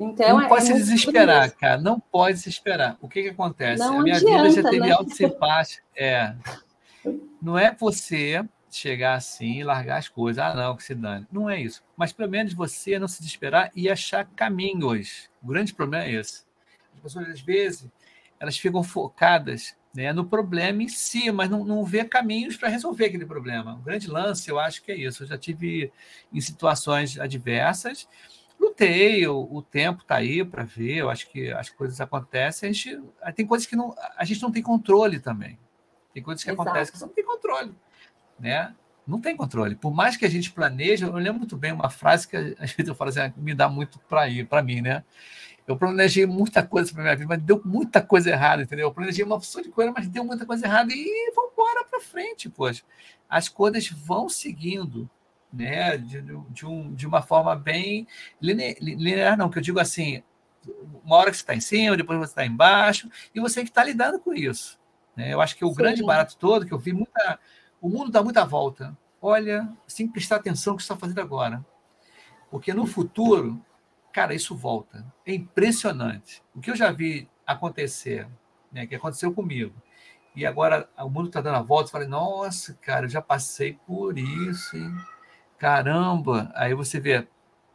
Então, 0.00 0.30
não 0.30 0.40
é, 0.40 0.48
pode 0.48 0.62
é 0.62 0.66
se 0.66 0.72
desesperar, 0.72 1.50
cara. 1.52 1.78
Não 1.78 2.00
pode 2.00 2.38
se 2.38 2.48
esperar. 2.48 2.96
O 3.02 3.08
que, 3.08 3.22
que 3.22 3.28
acontece? 3.28 3.78
Não 3.78 4.00
a 4.00 4.02
minha 4.02 4.16
adianta, 4.16 4.48
vida 4.48 4.62
já 4.62 4.70
teve 4.70 4.86
né? 4.86 4.92
altos 4.92 5.20
e 5.20 5.26
baixos. 5.26 5.82
É. 5.94 6.34
Não 7.40 7.58
é 7.58 7.74
você 7.74 8.44
chegar 8.70 9.14
assim 9.14 9.60
e 9.60 9.64
largar 9.64 9.98
as 9.98 10.08
coisas. 10.08 10.42
Ah, 10.42 10.54
não, 10.54 10.76
que 10.76 10.84
se 10.84 10.94
dane. 10.94 11.26
Não 11.32 11.48
é 11.48 11.58
isso. 11.58 11.82
Mas 11.96 12.12
pelo 12.12 12.30
menos 12.30 12.52
você 12.52 12.98
não 12.98 13.08
se 13.08 13.18
desesperar 13.18 13.70
e 13.74 13.88
achar 13.88 14.26
caminhos. 14.36 15.30
O 15.42 15.46
grande 15.46 15.72
problema 15.72 16.04
é 16.04 16.12
esse. 16.12 16.44
As 16.94 17.00
pessoas, 17.00 17.28
às 17.30 17.40
vezes, 17.40 17.88
elas 18.38 18.58
ficam 18.58 18.82
focadas 18.82 19.74
né, 19.94 20.12
no 20.12 20.26
problema 20.26 20.82
em 20.82 20.88
si, 20.88 21.32
mas 21.32 21.48
não, 21.48 21.64
não 21.64 21.82
vê 21.82 22.04
caminhos 22.04 22.58
para 22.58 22.68
resolver 22.68 23.06
aquele 23.06 23.24
problema. 23.24 23.74
O 23.74 23.82
grande 23.82 24.06
lance, 24.06 24.50
eu 24.50 24.58
acho 24.58 24.82
que 24.82 24.92
é 24.92 24.96
isso. 24.96 25.22
Eu 25.22 25.28
já 25.28 25.38
tive 25.38 25.90
em 26.30 26.40
situações 26.42 27.18
adversas 27.18 28.06
lutei, 28.60 29.26
o, 29.26 29.48
o 29.50 29.62
tempo 29.62 30.02
está 30.02 30.16
aí 30.16 30.44
para 30.44 30.62
ver, 30.62 30.96
eu 30.98 31.10
acho 31.10 31.28
que 31.30 31.50
as 31.50 31.70
coisas 31.70 32.00
acontecem, 32.00 32.68
a 32.68 32.72
gente 32.72 33.02
tem 33.34 33.46
coisas 33.46 33.66
que 33.66 33.74
não, 33.74 33.94
a 34.16 34.24
gente 34.24 34.42
não 34.42 34.52
tem 34.52 34.62
controle 34.62 35.18
também. 35.18 35.58
Tem 36.12 36.22
coisas 36.22 36.44
que 36.44 36.50
Exato. 36.50 36.62
acontecem 36.62 36.92
que 36.92 36.98
você 36.98 37.06
não 37.06 37.12
tem 37.12 37.24
controle, 37.24 37.74
né? 38.38 38.74
Não 39.06 39.20
tem 39.20 39.34
controle. 39.34 39.74
Por 39.74 39.92
mais 39.92 40.16
que 40.16 40.26
a 40.26 40.30
gente 40.30 40.52
planeje, 40.52 41.04
eu 41.04 41.12
lembro 41.14 41.38
muito 41.38 41.56
bem 41.56 41.72
uma 41.72 41.88
frase 41.88 42.28
que 42.28 42.36
às 42.60 42.72
vezes 42.72 42.88
eu 42.88 42.94
falo 42.94 43.10
assim, 43.10 43.20
ah, 43.20 43.32
me 43.36 43.54
dá 43.54 43.68
muito 43.68 43.98
para 44.00 44.28
ir, 44.28 44.46
para 44.46 44.62
mim, 44.62 44.82
né? 44.82 45.02
Eu 45.66 45.76
planejei 45.76 46.26
muita 46.26 46.66
coisa 46.66 46.92
para 46.92 47.02
minha 47.02 47.14
vida, 47.14 47.28
mas 47.28 47.42
deu 47.42 47.62
muita 47.64 48.02
coisa 48.02 48.30
errada, 48.30 48.62
entendeu? 48.62 48.88
Eu 48.88 48.92
planejei 48.92 49.24
uma 49.24 49.36
opção 49.36 49.62
de 49.62 49.68
coisa, 49.68 49.92
mas 49.92 50.08
deu 50.08 50.24
muita 50.24 50.44
coisa 50.44 50.66
errada 50.66 50.92
e 50.92 51.32
vamos 51.34 51.52
embora 51.52 51.84
para 51.84 52.00
frente, 52.00 52.48
poxa. 52.48 52.82
As 53.28 53.48
coisas 53.48 53.88
vão 53.88 54.28
seguindo, 54.28 55.08
né? 55.52 55.96
De, 55.96 56.22
de, 56.22 56.66
um, 56.66 56.94
de 56.94 57.06
uma 57.06 57.22
forma 57.22 57.54
bem 57.56 58.06
linear, 58.40 59.36
não, 59.36 59.50
que 59.50 59.58
eu 59.58 59.62
digo 59.62 59.78
assim, 59.78 60.22
uma 61.04 61.16
hora 61.16 61.30
que 61.30 61.36
você 61.36 61.42
está 61.42 61.54
em 61.54 61.60
cima, 61.60 61.96
depois 61.96 62.18
você 62.18 62.32
está 62.32 62.46
embaixo, 62.46 63.08
e 63.34 63.40
você 63.40 63.62
que 63.62 63.70
está 63.70 63.82
lidando 63.82 64.20
com 64.20 64.34
isso. 64.34 64.78
Né? 65.16 65.32
Eu 65.32 65.40
acho 65.40 65.56
que 65.56 65.64
o 65.64 65.68
Sim. 65.68 65.74
grande 65.74 66.02
barato 66.02 66.36
todo, 66.36 66.66
que 66.66 66.72
eu 66.72 66.78
vi 66.78 66.92
muita. 66.92 67.38
O 67.80 67.88
mundo 67.88 68.10
dá 68.10 68.22
muita 68.22 68.44
volta. 68.44 68.96
Olha, 69.20 69.68
sem 69.86 70.08
prestar 70.08 70.36
atenção 70.36 70.72
no 70.72 70.76
que 70.76 70.82
você 70.82 70.92
está 70.92 71.00
fazendo 71.00 71.20
agora. 71.20 71.64
Porque 72.50 72.72
no 72.72 72.86
futuro, 72.86 73.60
cara, 74.12 74.34
isso 74.34 74.56
volta. 74.56 75.04
É 75.26 75.34
impressionante. 75.34 76.42
O 76.54 76.60
que 76.60 76.70
eu 76.70 76.76
já 76.76 76.90
vi 76.90 77.28
acontecer, 77.46 78.28
né, 78.72 78.86
que 78.86 78.94
aconteceu 78.94 79.32
comigo, 79.32 79.74
e 80.34 80.46
agora 80.46 80.88
o 80.98 81.10
mundo 81.10 81.26
está 81.26 81.40
dando 81.40 81.56
a 81.56 81.62
volta, 81.62 81.88
eu 81.88 81.92
falei, 81.92 82.08
nossa, 82.08 82.74
cara, 82.80 83.06
eu 83.06 83.10
já 83.10 83.20
passei 83.20 83.78
por 83.86 84.16
isso, 84.16 84.76
hein? 84.76 84.94
Caramba, 85.60 86.50
aí 86.54 86.72
você 86.72 86.98
vê, 86.98 87.28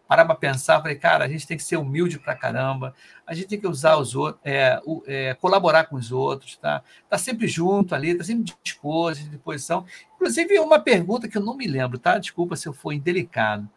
parar 0.07 0.25
para 0.25 0.33
pensar, 0.33 0.81
falei, 0.81 0.95
cara, 0.95 1.23
a 1.23 1.27
gente 1.27 1.45
tem 1.45 1.55
que 1.55 1.63
ser 1.63 1.77
humilde 1.77 2.17
para 2.17 2.33
caramba, 2.33 2.95
a 3.27 3.33
gente 3.35 3.47
tem 3.47 3.59
que 3.59 3.67
usar 3.67 3.95
os 3.97 4.15
outros, 4.15 4.41
é, 4.43 4.81
é, 5.05 5.35
colaborar 5.35 5.83
com 5.83 5.95
os 5.95 6.11
outros, 6.11 6.57
tá? 6.57 6.81
Tá 7.07 7.17
sempre 7.19 7.47
junto 7.47 7.93
ali, 7.93 8.15
tá 8.15 8.23
sempre 8.23 8.51
disposto, 8.63 9.21
de 9.21 9.29
disposição. 9.29 9.85
Inclusive, 10.15 10.59
uma 10.59 10.79
pergunta 10.79 11.27
que 11.27 11.37
eu 11.37 11.43
não 11.43 11.55
me 11.55 11.67
lembro, 11.67 11.99
tá? 11.99 12.17
Desculpa 12.17 12.55
se 12.55 12.67
eu 12.67 12.73
for 12.73 12.91
indelicado. 12.91 13.69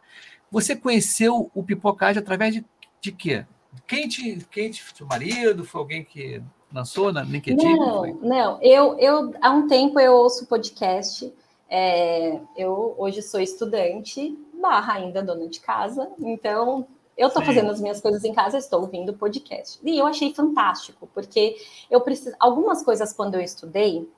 Você 0.51 0.75
conheceu 0.75 1.51
o 1.55 1.62
Pipocage 1.62 2.18
através 2.18 2.55
de, 2.55 2.64
de 3.03 3.12
quê? 3.12 3.44
Quem 3.87 4.09
te, 4.09 4.38
quem 4.51 4.71
te, 4.71 4.83
seu 4.97 5.07
marido? 5.07 5.66
Foi 5.66 5.83
alguém 5.83 6.03
que 6.03 6.42
lançou 6.73 7.12
na 7.12 7.23
LinkedIn? 7.23 7.77
Não, 7.77 8.14
não. 8.23 8.62
Eu, 8.62 8.99
eu, 8.99 9.35
há 9.42 9.51
um 9.51 9.68
tempo 9.68 10.01
eu 10.01 10.14
ouço 10.14 10.47
podcast 10.47 11.31
é, 11.68 12.40
eu 12.57 12.94
hoje 12.96 13.22
sou 13.22 13.40
estudante, 13.40 14.37
barra 14.54 14.94
ainda 14.94 15.22
dona 15.22 15.48
de 15.48 15.61
casa, 15.61 16.11
então 16.18 16.87
eu 17.16 17.28
estou 17.28 17.42
fazendo 17.42 17.70
as 17.70 17.81
minhas 17.81 18.00
coisas 18.00 18.24
em 18.24 18.33
casa, 18.33 18.59
estou 18.59 18.81
ouvindo 18.81 19.12
podcast. 19.12 19.81
E 19.83 19.98
eu 19.98 20.07
achei 20.07 20.33
fantástico, 20.33 21.09
porque 21.12 21.57
eu 21.90 22.00
preciso. 22.00 22.37
Algumas 22.38 22.83
coisas 22.85 23.12
quando 23.12 23.35
eu 23.35 23.40
estudei 23.40 24.09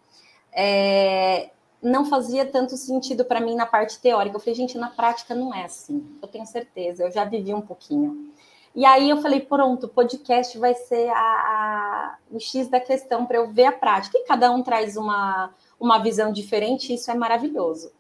é, 0.53 1.51
não 1.83 2.05
fazia 2.05 2.45
tanto 2.45 2.77
sentido 2.77 3.25
para 3.25 3.41
mim 3.41 3.55
na 3.55 3.65
parte 3.65 3.99
teórica. 3.99 4.37
Eu 4.37 4.41
falei, 4.41 4.55
gente, 4.55 4.77
na 4.77 4.91
prática 4.91 5.35
não 5.35 5.55
é 5.55 5.65
assim. 5.65 6.07
Eu 6.21 6.29
tenho 6.29 6.45
certeza, 6.45 7.05
eu 7.05 7.11
já 7.11 7.25
vivi 7.25 7.55
um 7.55 7.63
pouquinho. 7.63 8.31
E 8.75 8.85
aí 8.85 9.11
eu 9.11 9.17
falei, 9.21 9.41
pronto, 9.41 9.87
o 9.87 9.89
podcast 9.89 10.57
vai 10.59 10.75
ser 10.75 11.09
a, 11.09 11.17
a, 11.17 12.17
o 12.31 12.39
X 12.39 12.69
da 12.69 12.79
questão 12.79 13.27
para 13.27 13.39
eu 13.39 13.51
ver 13.51 13.65
a 13.65 13.73
prática. 13.73 14.17
E 14.19 14.25
cada 14.25 14.51
um 14.53 14.63
traz 14.63 14.97
uma, 14.97 15.53
uma 15.81 15.99
visão 15.99 16.31
diferente, 16.31 16.95
isso 16.95 17.11
é 17.11 17.15
maravilhoso. 17.15 17.91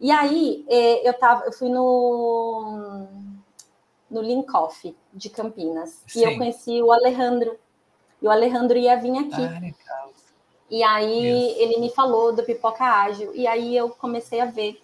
E 0.00 0.10
aí 0.10 0.64
é, 0.68 1.08
eu 1.08 1.14
tava, 1.14 1.44
eu 1.46 1.52
fui 1.52 1.68
no 1.68 3.06
no 4.10 4.20
Linkoff 4.20 4.94
de 5.14 5.30
Campinas 5.30 6.02
Sim. 6.06 6.20
e 6.20 6.24
eu 6.24 6.36
conheci 6.36 6.82
o 6.82 6.92
Alejandro. 6.92 7.58
E 8.20 8.26
o 8.26 8.30
Alejandro 8.30 8.76
ia 8.76 8.94
vir 8.96 9.16
aqui. 9.18 9.42
Ah, 9.42 10.08
e 10.70 10.82
aí 10.82 11.50
Isso. 11.50 11.60
ele 11.60 11.80
me 11.80 11.90
falou 11.90 12.32
do 12.32 12.42
Pipoca 12.42 12.84
Ágil 12.84 13.34
e 13.34 13.46
aí 13.46 13.76
eu 13.76 13.88
comecei 13.90 14.40
a 14.40 14.44
ver 14.44 14.82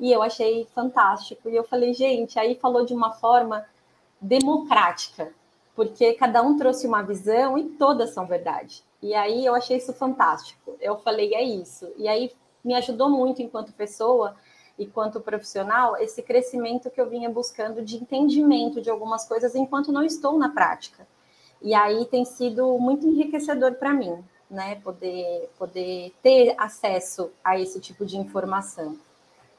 e 0.00 0.10
eu 0.10 0.22
achei 0.22 0.66
fantástico. 0.74 1.48
E 1.48 1.54
eu 1.54 1.64
falei, 1.64 1.92
gente, 1.92 2.38
aí 2.38 2.54
falou 2.54 2.84
de 2.84 2.94
uma 2.94 3.12
forma 3.12 3.64
democrática, 4.20 5.32
porque 5.74 6.12
cada 6.14 6.42
um 6.42 6.56
trouxe 6.56 6.86
uma 6.86 7.02
visão 7.02 7.56
e 7.56 7.64
todas 7.64 8.10
são 8.10 8.26
verdade. 8.26 8.82
E 9.02 9.14
aí 9.14 9.44
eu 9.44 9.54
achei 9.54 9.78
isso 9.78 9.92
fantástico. 9.92 10.76
Eu 10.80 10.98
falei, 10.98 11.34
é 11.34 11.42
isso. 11.42 11.90
E 11.96 12.06
aí 12.06 12.30
me 12.64 12.74
ajudou 12.74 13.10
muito 13.10 13.42
enquanto 13.42 13.72
pessoa 13.72 14.36
e 14.78 14.86
quanto 14.86 15.20
profissional 15.20 15.96
esse 15.96 16.22
crescimento 16.22 16.90
que 16.90 17.00
eu 17.00 17.08
vinha 17.08 17.28
buscando 17.28 17.82
de 17.82 17.96
entendimento 17.96 18.80
de 18.80 18.90
algumas 18.90 19.26
coisas 19.26 19.54
enquanto 19.54 19.92
não 19.92 20.04
estou 20.04 20.38
na 20.38 20.48
prática. 20.48 21.06
E 21.60 21.74
aí 21.74 22.04
tem 22.06 22.24
sido 22.24 22.78
muito 22.78 23.06
enriquecedor 23.06 23.74
para 23.74 23.92
mim, 23.92 24.22
né? 24.50 24.76
Poder, 24.76 25.50
poder 25.58 26.12
ter 26.22 26.54
acesso 26.58 27.30
a 27.42 27.58
esse 27.58 27.80
tipo 27.80 28.04
de 28.04 28.16
informação. 28.16 28.96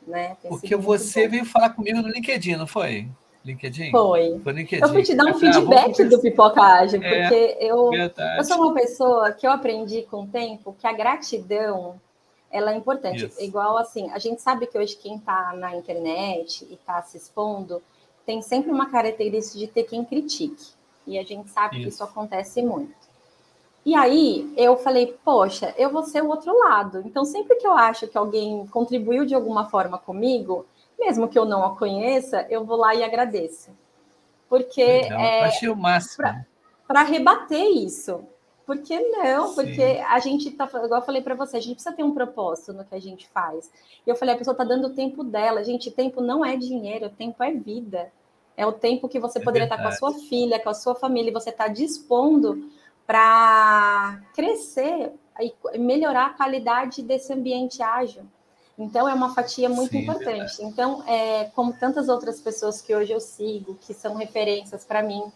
Né? 0.06 0.36
Porque 0.42 0.76
você 0.76 1.30
veio 1.30 1.46
falar 1.46 1.70
comigo 1.70 2.02
no 2.02 2.10
LinkedIn, 2.10 2.58
não 2.58 2.68
foi? 2.68 3.10
LinkedIn? 3.46 3.92
Foi. 3.92 4.40
Foi 4.44 4.54
LinkedIn. 4.54 4.84
Eu 4.84 4.90
fui 4.90 5.04
te 5.04 5.16
dar 5.16 5.26
um 5.26 5.30
ah, 5.30 5.34
feedback 5.34 6.04
do 6.06 6.20
Pipocagem, 6.20 7.04
é, 7.04 7.22
porque 7.22 7.58
eu, 7.60 7.92
eu 7.94 8.44
sou 8.44 8.58
uma 8.58 8.74
pessoa 8.74 9.32
que 9.32 9.46
eu 9.46 9.52
aprendi 9.52 10.04
com 10.04 10.24
o 10.24 10.28
tempo 10.28 10.76
que 10.80 10.88
a 10.88 10.94
gratidão 10.94 12.00
ela 12.50 12.72
é 12.72 12.78
importante. 12.78 13.26
Isso. 13.26 13.42
Igual 13.42 13.78
assim, 13.78 14.10
a 14.12 14.20
gente 14.20 14.42
sabe 14.42 14.68
que 14.68 14.78
hoje 14.78 14.96
quem 14.96 15.16
está 15.16 15.54
na 15.54 15.76
internet 15.76 16.66
e 16.70 16.76
está 16.76 17.02
se 17.02 17.18
expondo 17.18 17.82
tem 18.26 18.42
sempre 18.42 18.72
uma 18.72 18.90
característica 18.90 19.60
de 19.60 19.68
ter 19.68 19.84
quem 19.84 20.06
critique. 20.06 20.72
E 21.06 21.20
a 21.20 21.24
gente 21.24 21.50
sabe 21.50 21.76
isso. 21.76 21.84
que 21.84 21.90
isso 21.90 22.04
acontece 22.04 22.62
muito. 22.62 23.04
E 23.86 23.94
aí 23.96 24.54
eu 24.56 24.78
falei, 24.78 25.14
poxa, 25.26 25.74
eu 25.78 25.90
vou 25.90 26.04
ser 26.04 26.24
o 26.24 26.30
outro 26.30 26.58
lado. 26.58 27.04
Então, 27.06 27.26
sempre 27.26 27.56
que 27.58 27.68
eu 27.68 27.74
acho 27.74 28.08
que 28.08 28.18
alguém 28.18 28.66
contribuiu 28.68 29.26
de 29.26 29.36
alguma 29.36 29.66
forma 29.66 29.98
comigo, 29.98 30.66
mesmo 31.06 31.28
que 31.28 31.38
eu 31.38 31.46
não 31.46 31.64
a 31.64 31.76
conheça, 31.76 32.46
eu 32.50 32.66
vou 32.66 32.78
lá 32.78 32.96
e 32.96 33.04
agradeço. 33.04 33.72
Porque 34.48 34.84
Legal. 34.84 35.20
é 35.20 35.52
para 36.88 37.04
rebater 37.04 37.66
isso. 37.66 38.24
Por 38.66 38.78
que 38.78 38.98
não? 39.00 39.50
Sim. 39.50 39.56
Porque 39.56 40.02
a 40.08 40.20
gente 40.20 40.52
tá, 40.52 40.66
igual 40.66 41.02
eu 41.02 41.06
falei 41.06 41.22
para 41.22 41.36
você, 41.36 41.58
a 41.58 41.60
gente 41.60 41.76
precisa 41.76 41.96
ter 41.96 42.04
um 42.04 42.14
propósito 42.14 42.72
no 42.72 42.86
que 42.86 42.96
a 42.96 43.02
gente 43.02 43.28
faz. 43.28 43.70
E 44.06 44.10
eu 44.10 44.16
falei, 44.16 44.36
a 44.36 44.38
pessoa 44.38 44.56
tá 44.56 44.64
dando 44.64 44.88
o 44.88 44.94
tempo 44.94 45.24
dela. 45.24 45.64
Gente, 45.64 45.92
tempo 45.92 46.22
não 46.22 46.46
é 46.46 46.56
dinheiro, 46.56 47.10
tempo 47.10 47.44
é 47.44 47.52
vida. 47.52 48.12
É 48.56 48.66
o 48.66 48.72
tempo 48.72 49.10
que 49.10 49.20
você 49.20 49.40
é 49.40 49.44
poderia 49.44 49.66
estar 49.66 49.82
com 49.82 49.88
a 49.88 49.92
sua 49.92 50.14
filha, 50.14 50.60
com 50.60 50.70
a 50.70 50.74
sua 50.74 50.96
família, 50.96 51.30
e 51.30 51.34
você 51.34 51.50
está 51.50 51.68
dispondo 51.68 52.70
para 53.06 54.22
crescer 54.34 55.12
e 55.42 55.78
melhorar 55.78 56.28
a 56.28 56.34
qualidade 56.34 57.02
desse 57.02 57.34
ambiente 57.34 57.82
ágil. 57.82 58.24
Então, 58.78 59.08
é 59.08 59.14
uma 59.14 59.34
fatia 59.34 59.70
muito 59.70 59.92
Sim, 59.92 60.00
importante. 60.00 60.58
Verdade. 60.58 60.64
Então, 60.64 61.04
é, 61.08 61.46
como 61.56 61.74
tantas 61.74 62.10
outras 62.10 62.42
pessoas 62.42 62.82
que 62.82 62.96
hoje 62.96 63.12
eu 63.12 63.20
sigo, 63.20 63.76
que 63.76 63.94
são 63.94 64.16
referências 64.16 64.84
para 64.84 65.04
mim, 65.04 65.32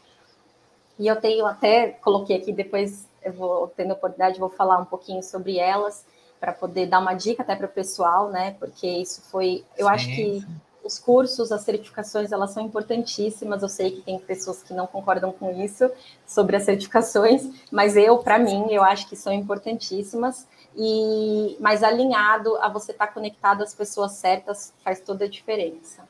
e 0.97 1.07
eu 1.07 1.15
tenho 1.15 1.45
até, 1.45 1.89
coloquei 1.89 2.37
aqui, 2.37 2.51
depois 2.51 3.07
eu 3.21 3.33
vou 3.33 3.67
tendo 3.75 3.93
oportunidade, 3.93 4.39
vou 4.39 4.49
falar 4.49 4.79
um 4.79 4.85
pouquinho 4.85 5.21
sobre 5.21 5.57
elas, 5.57 6.05
para 6.39 6.51
poder 6.51 6.87
dar 6.87 6.99
uma 6.99 7.13
dica 7.13 7.43
até 7.43 7.55
para 7.55 7.65
o 7.65 7.69
pessoal, 7.69 8.29
né? 8.29 8.55
Porque 8.59 8.87
isso 8.87 9.21
foi, 9.29 9.63
eu 9.77 9.87
Sim. 9.87 9.93
acho 9.93 10.07
que 10.07 10.47
os 10.83 10.97
cursos, 10.97 11.51
as 11.51 11.61
certificações, 11.61 12.31
elas 12.31 12.51
são 12.51 12.63
importantíssimas. 12.63 13.61
Eu 13.61 13.69
sei 13.69 13.91
que 13.91 14.01
tem 14.01 14.17
pessoas 14.19 14.63
que 14.63 14.73
não 14.73 14.87
concordam 14.87 15.31
com 15.31 15.51
isso 15.61 15.91
sobre 16.25 16.55
as 16.55 16.63
certificações, 16.63 17.49
mas 17.71 17.95
eu, 17.95 18.19
para 18.19 18.39
mim, 18.39 18.67
eu 18.71 18.83
acho 18.83 19.07
que 19.07 19.15
são 19.15 19.33
importantíssimas. 19.33 20.47
E 20.77 21.57
mas 21.59 21.83
alinhado 21.83 22.55
a 22.57 22.69
você 22.69 22.91
estar 22.91 23.07
tá 23.07 23.13
conectado 23.13 23.63
às 23.63 23.73
pessoas 23.73 24.13
certas 24.13 24.73
faz 24.83 24.99
toda 25.01 25.25
a 25.25 25.29
diferença. 25.29 26.07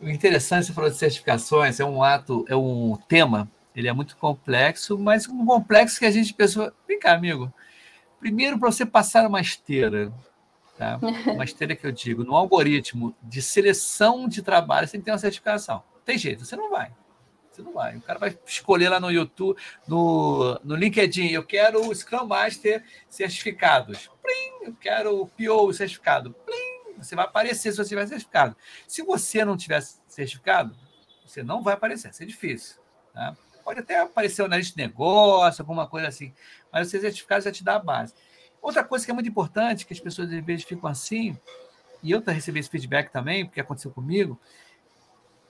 O 0.00 0.08
interessante, 0.08 0.66
você 0.66 0.72
falou 0.72 0.90
de 0.90 0.96
certificações, 0.96 1.78
é 1.78 1.84
um 1.84 2.02
ato, 2.02 2.44
é 2.48 2.56
um 2.56 2.96
tema, 3.08 3.48
ele 3.74 3.88
é 3.88 3.92
muito 3.92 4.16
complexo, 4.16 4.98
mas 4.98 5.28
um 5.28 5.46
complexo 5.46 5.98
que 5.98 6.04
a 6.04 6.10
gente 6.10 6.34
pensou, 6.34 6.72
vem 6.86 6.98
cá, 6.98 7.14
amigo, 7.14 7.52
primeiro 8.18 8.58
para 8.58 8.72
você 8.72 8.84
passar 8.84 9.26
uma 9.26 9.40
esteira, 9.40 10.12
Tá? 10.76 10.98
Uma 11.32 11.44
esteira 11.44 11.76
que 11.76 11.86
eu 11.86 11.92
digo, 11.92 12.24
no 12.24 12.34
algoritmo 12.34 13.14
de 13.22 13.40
seleção 13.40 14.28
de 14.28 14.42
trabalho, 14.42 14.86
você 14.86 14.92
tem 14.92 15.00
que 15.00 15.04
ter 15.04 15.12
uma 15.12 15.18
certificação. 15.18 15.82
Tem 16.04 16.18
jeito, 16.18 16.44
você 16.44 16.56
não 16.56 16.70
vai. 16.70 16.90
Você 17.54 17.62
não 17.62 17.72
vai. 17.72 17.96
O 17.96 18.00
cara 18.00 18.18
vai 18.18 18.36
escolher 18.44 18.88
lá 18.88 18.98
no 18.98 19.12
YouTube, 19.12 19.56
no, 19.86 20.58
no 20.64 20.74
LinkedIn, 20.74 21.28
eu 21.28 21.44
quero 21.44 21.88
o 21.88 21.94
Scrum 21.94 22.26
Master 22.26 22.82
certificados. 23.08 24.10
Plim, 24.20 24.66
eu 24.66 24.74
quero 24.74 25.20
o 25.20 25.28
PO 25.28 25.72
certificado. 25.72 26.32
Plim, 26.32 26.98
você 26.98 27.14
vai 27.14 27.24
aparecer 27.24 27.70
se 27.70 27.76
você 27.76 27.90
tiver 27.90 28.08
certificado. 28.08 28.56
Se 28.88 29.02
você 29.02 29.44
não 29.44 29.56
tiver 29.56 29.80
certificado, 30.08 30.76
você 31.24 31.44
não 31.44 31.62
vai 31.62 31.74
aparecer. 31.74 32.10
Isso 32.10 32.24
é 32.24 32.26
difícil. 32.26 32.82
Tá? 33.12 33.36
Pode 33.62 33.78
até 33.78 34.00
aparecer 34.00 34.42
o 34.42 34.46
analista 34.46 34.74
de 34.74 34.82
negócio, 34.82 35.62
alguma 35.62 35.86
coisa 35.86 36.08
assim, 36.08 36.34
mas 36.72 36.88
o 36.88 36.90
certificado 36.90 37.44
já 37.44 37.52
te 37.52 37.62
dá 37.62 37.76
a 37.76 37.78
base. 37.78 38.14
Outra 38.60 38.82
coisa 38.82 39.04
que 39.04 39.12
é 39.12 39.14
muito 39.14 39.28
importante, 39.28 39.86
que 39.86 39.92
as 39.92 40.00
pessoas 40.00 40.32
às 40.32 40.44
vezes 40.44 40.64
ficam 40.64 40.90
assim, 40.90 41.38
e 42.02 42.10
eu 42.10 42.20
recebi 42.20 42.58
esse 42.58 42.68
feedback 42.68 43.12
também, 43.12 43.46
porque 43.46 43.60
aconteceu 43.60 43.92
comigo, 43.92 44.40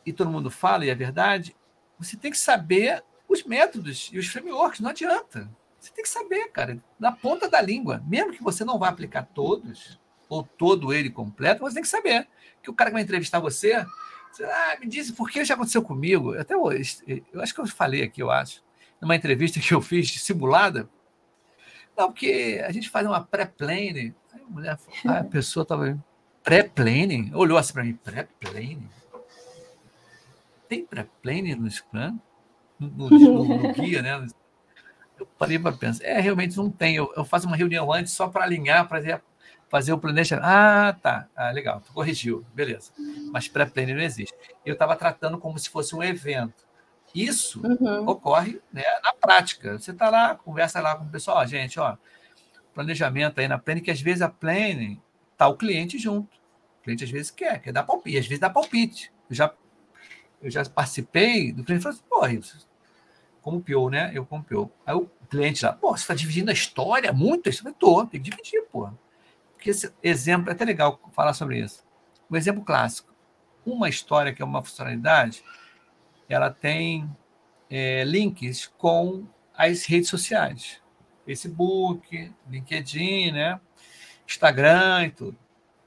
e 0.04 0.12
todo 0.12 0.28
mundo 0.28 0.50
fala, 0.50 0.84
e 0.84 0.90
é 0.90 0.94
verdade, 0.94 1.56
você 1.98 2.16
tem 2.16 2.30
que 2.30 2.38
saber 2.38 3.02
os 3.28 3.42
métodos 3.44 4.10
e 4.12 4.18
os 4.18 4.26
frameworks, 4.26 4.80
não 4.80 4.90
adianta. 4.90 5.50
Você 5.78 5.92
tem 5.92 6.02
que 6.02 6.08
saber, 6.08 6.48
cara, 6.50 6.82
na 6.98 7.12
ponta 7.12 7.48
da 7.48 7.60
língua. 7.60 8.02
Mesmo 8.06 8.32
que 8.32 8.42
você 8.42 8.64
não 8.64 8.78
vá 8.78 8.88
aplicar 8.88 9.22
todos, 9.34 10.00
ou 10.28 10.42
todo 10.42 10.92
ele 10.92 11.10
completo, 11.10 11.60
você 11.60 11.74
tem 11.74 11.82
que 11.82 11.88
saber. 11.88 12.26
Que 12.62 12.70
o 12.70 12.74
cara 12.74 12.90
que 12.90 12.94
vai 12.94 13.02
entrevistar 13.02 13.38
você, 13.38 13.84
você 14.32 14.44
ah, 14.44 14.78
me 14.80 14.86
diz 14.86 15.10
por 15.10 15.30
que 15.30 15.44
já 15.44 15.54
aconteceu 15.54 15.82
comigo. 15.82 16.38
Até 16.38 16.56
hoje, 16.56 17.24
eu 17.32 17.40
acho 17.40 17.54
que 17.54 17.60
eu 17.60 17.66
falei 17.66 18.02
aqui, 18.02 18.22
eu 18.22 18.30
acho, 18.30 18.62
numa 19.00 19.14
entrevista 19.14 19.60
que 19.60 19.72
eu 19.72 19.82
fiz 19.82 20.22
simulada, 20.22 20.88
não, 21.96 22.08
porque 22.08 22.60
a 22.66 22.72
gente 22.72 22.90
faz 22.90 23.06
uma 23.06 23.20
pré-planning. 23.20 24.14
A, 24.32 24.50
mulher, 24.50 24.78
a 25.06 25.24
pessoa 25.24 25.62
estava 25.62 25.96
pré-planning, 26.42 27.30
olhou 27.34 27.56
assim 27.56 27.72
para 27.72 27.84
mim, 27.84 27.94
pré-planning? 27.94 28.88
Tem 30.68 30.84
pré-planning 30.84 31.54
no 31.54 31.70
Scrum? 31.70 32.18
No, 32.78 33.08
no, 33.10 33.44
no, 33.44 33.72
guia, 33.74 34.02
né? 34.02 34.26
Eu 35.18 35.26
parei 35.38 35.58
para 35.58 35.72
pensar, 35.72 36.04
é, 36.04 36.20
realmente 36.20 36.56
não 36.56 36.70
tem. 36.70 36.96
Eu, 36.96 37.12
eu 37.16 37.24
faço 37.24 37.46
uma 37.46 37.56
reunião 37.56 37.92
antes 37.92 38.12
só 38.12 38.28
para 38.28 38.44
alinhar, 38.44 38.88
para 38.88 39.20
fazer 39.68 39.92
o 39.92 39.98
planejamento. 39.98 40.44
Ah, 40.44 40.96
tá. 41.00 41.28
Ah, 41.36 41.50
legal, 41.50 41.80
tu 41.80 41.92
corrigiu, 41.92 42.44
beleza. 42.54 42.92
Mas 43.32 43.48
pré-planning 43.48 43.94
não 43.94 44.02
existe. 44.02 44.34
Eu 44.64 44.74
estava 44.74 44.96
tratando 44.96 45.38
como 45.38 45.58
se 45.58 45.70
fosse 45.70 45.94
um 45.94 46.02
evento. 46.02 46.64
Isso 47.14 47.64
uhum. 47.64 48.08
ocorre 48.08 48.60
né, 48.72 48.82
na 49.02 49.12
prática. 49.12 49.78
Você 49.78 49.92
está 49.92 50.10
lá, 50.10 50.34
conversa 50.34 50.80
lá 50.80 50.96
com 50.96 51.04
o 51.04 51.08
pessoal, 51.08 51.38
ó, 51.38 51.46
gente, 51.46 51.78
ó, 51.78 51.96
planejamento 52.74 53.40
aí 53.40 53.46
na 53.46 53.56
Plane, 53.56 53.80
que 53.80 53.90
às 53.90 54.00
vezes 54.00 54.20
a 54.20 54.28
Plane 54.28 55.00
está 55.32 55.46
o 55.46 55.56
cliente 55.56 55.96
junto. 55.96 56.36
O 56.80 56.82
cliente 56.82 57.04
às 57.04 57.10
vezes 57.10 57.30
quer, 57.30 57.60
quer 57.62 57.72
dar 57.72 57.84
palpite, 57.84 58.18
às 58.18 58.26
vezes 58.26 58.40
dá 58.40 58.50
palpite. 58.50 59.12
Eu 59.30 59.36
já, 59.36 59.54
eu 60.44 60.50
já 60.50 60.64
participei 60.66 61.52
do 61.52 61.64
cliente 61.64 61.82
falou 61.82 61.96
assim, 61.96 62.04
pô, 62.08 62.26
isso, 62.26 62.68
como 63.40 63.62
PO, 63.62 63.90
né? 63.90 64.12
Eu 64.14 64.26
como 64.26 64.44
PO. 64.44 64.70
Aí 64.86 64.94
o 64.94 65.10
cliente 65.28 65.64
lá, 65.64 65.72
pô, 65.72 65.90
você 65.96 66.02
está 66.02 66.14
dividindo 66.14 66.50
a 66.50 66.54
história 66.54 67.12
muito? 67.12 67.48
Eu 67.48 67.50
estou, 67.50 68.06
tem 68.06 68.20
que 68.20 68.30
dividir, 68.30 68.62
pô. 68.70 68.90
Porque 69.54 69.70
esse 69.70 69.92
exemplo, 70.02 70.50
é 70.50 70.52
até 70.52 70.64
legal 70.64 71.00
falar 71.12 71.32
sobre 71.32 71.58
isso. 71.58 71.82
Um 72.30 72.36
exemplo 72.36 72.62
clássico. 72.62 73.12
Uma 73.64 73.88
história 73.88 74.34
que 74.34 74.42
é 74.42 74.44
uma 74.44 74.62
funcionalidade, 74.62 75.42
ela 76.28 76.50
tem 76.50 77.10
é, 77.70 78.04
links 78.04 78.66
com 78.78 79.26
as 79.56 79.84
redes 79.86 80.10
sociais. 80.10 80.82
Facebook, 81.24 82.32
LinkedIn, 82.50 83.32
né? 83.32 83.58
Instagram 84.26 85.06
e 85.06 85.10
tudo. 85.10 85.38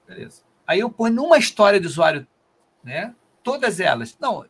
Beleza. 0.07 0.41
Aí 0.65 0.79
eu 0.79 0.89
ponho 0.89 1.13
numa 1.13 1.37
história 1.37 1.79
de 1.79 1.85
usuário, 1.85 2.27
né? 2.83 3.13
Todas 3.47 3.79
elas. 3.79 4.17
Não, 4.19 4.45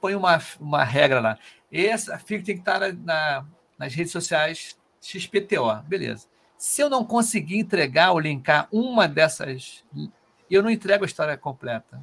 põe 0.00 0.16
uma, 0.16 0.42
uma 0.58 0.82
regra 0.82 1.20
lá. 1.20 1.38
Essa 1.70 2.18
fica 2.18 2.44
tem 2.44 2.56
que 2.56 2.62
estar 2.62 2.80
na, 2.80 2.92
na, 2.92 3.46
nas 3.78 3.94
redes 3.94 4.10
sociais 4.10 4.76
XPTO. 5.00 5.72
Beleza. 5.86 6.26
Se 6.58 6.82
eu 6.82 6.90
não 6.90 7.04
conseguir 7.04 7.58
entregar 7.58 8.10
ou 8.10 8.18
linkar 8.18 8.66
uma 8.72 9.06
dessas, 9.06 9.84
eu 10.50 10.64
não 10.64 10.68
entrego 10.68 11.04
a 11.04 11.06
história 11.06 11.38
completa. 11.38 12.02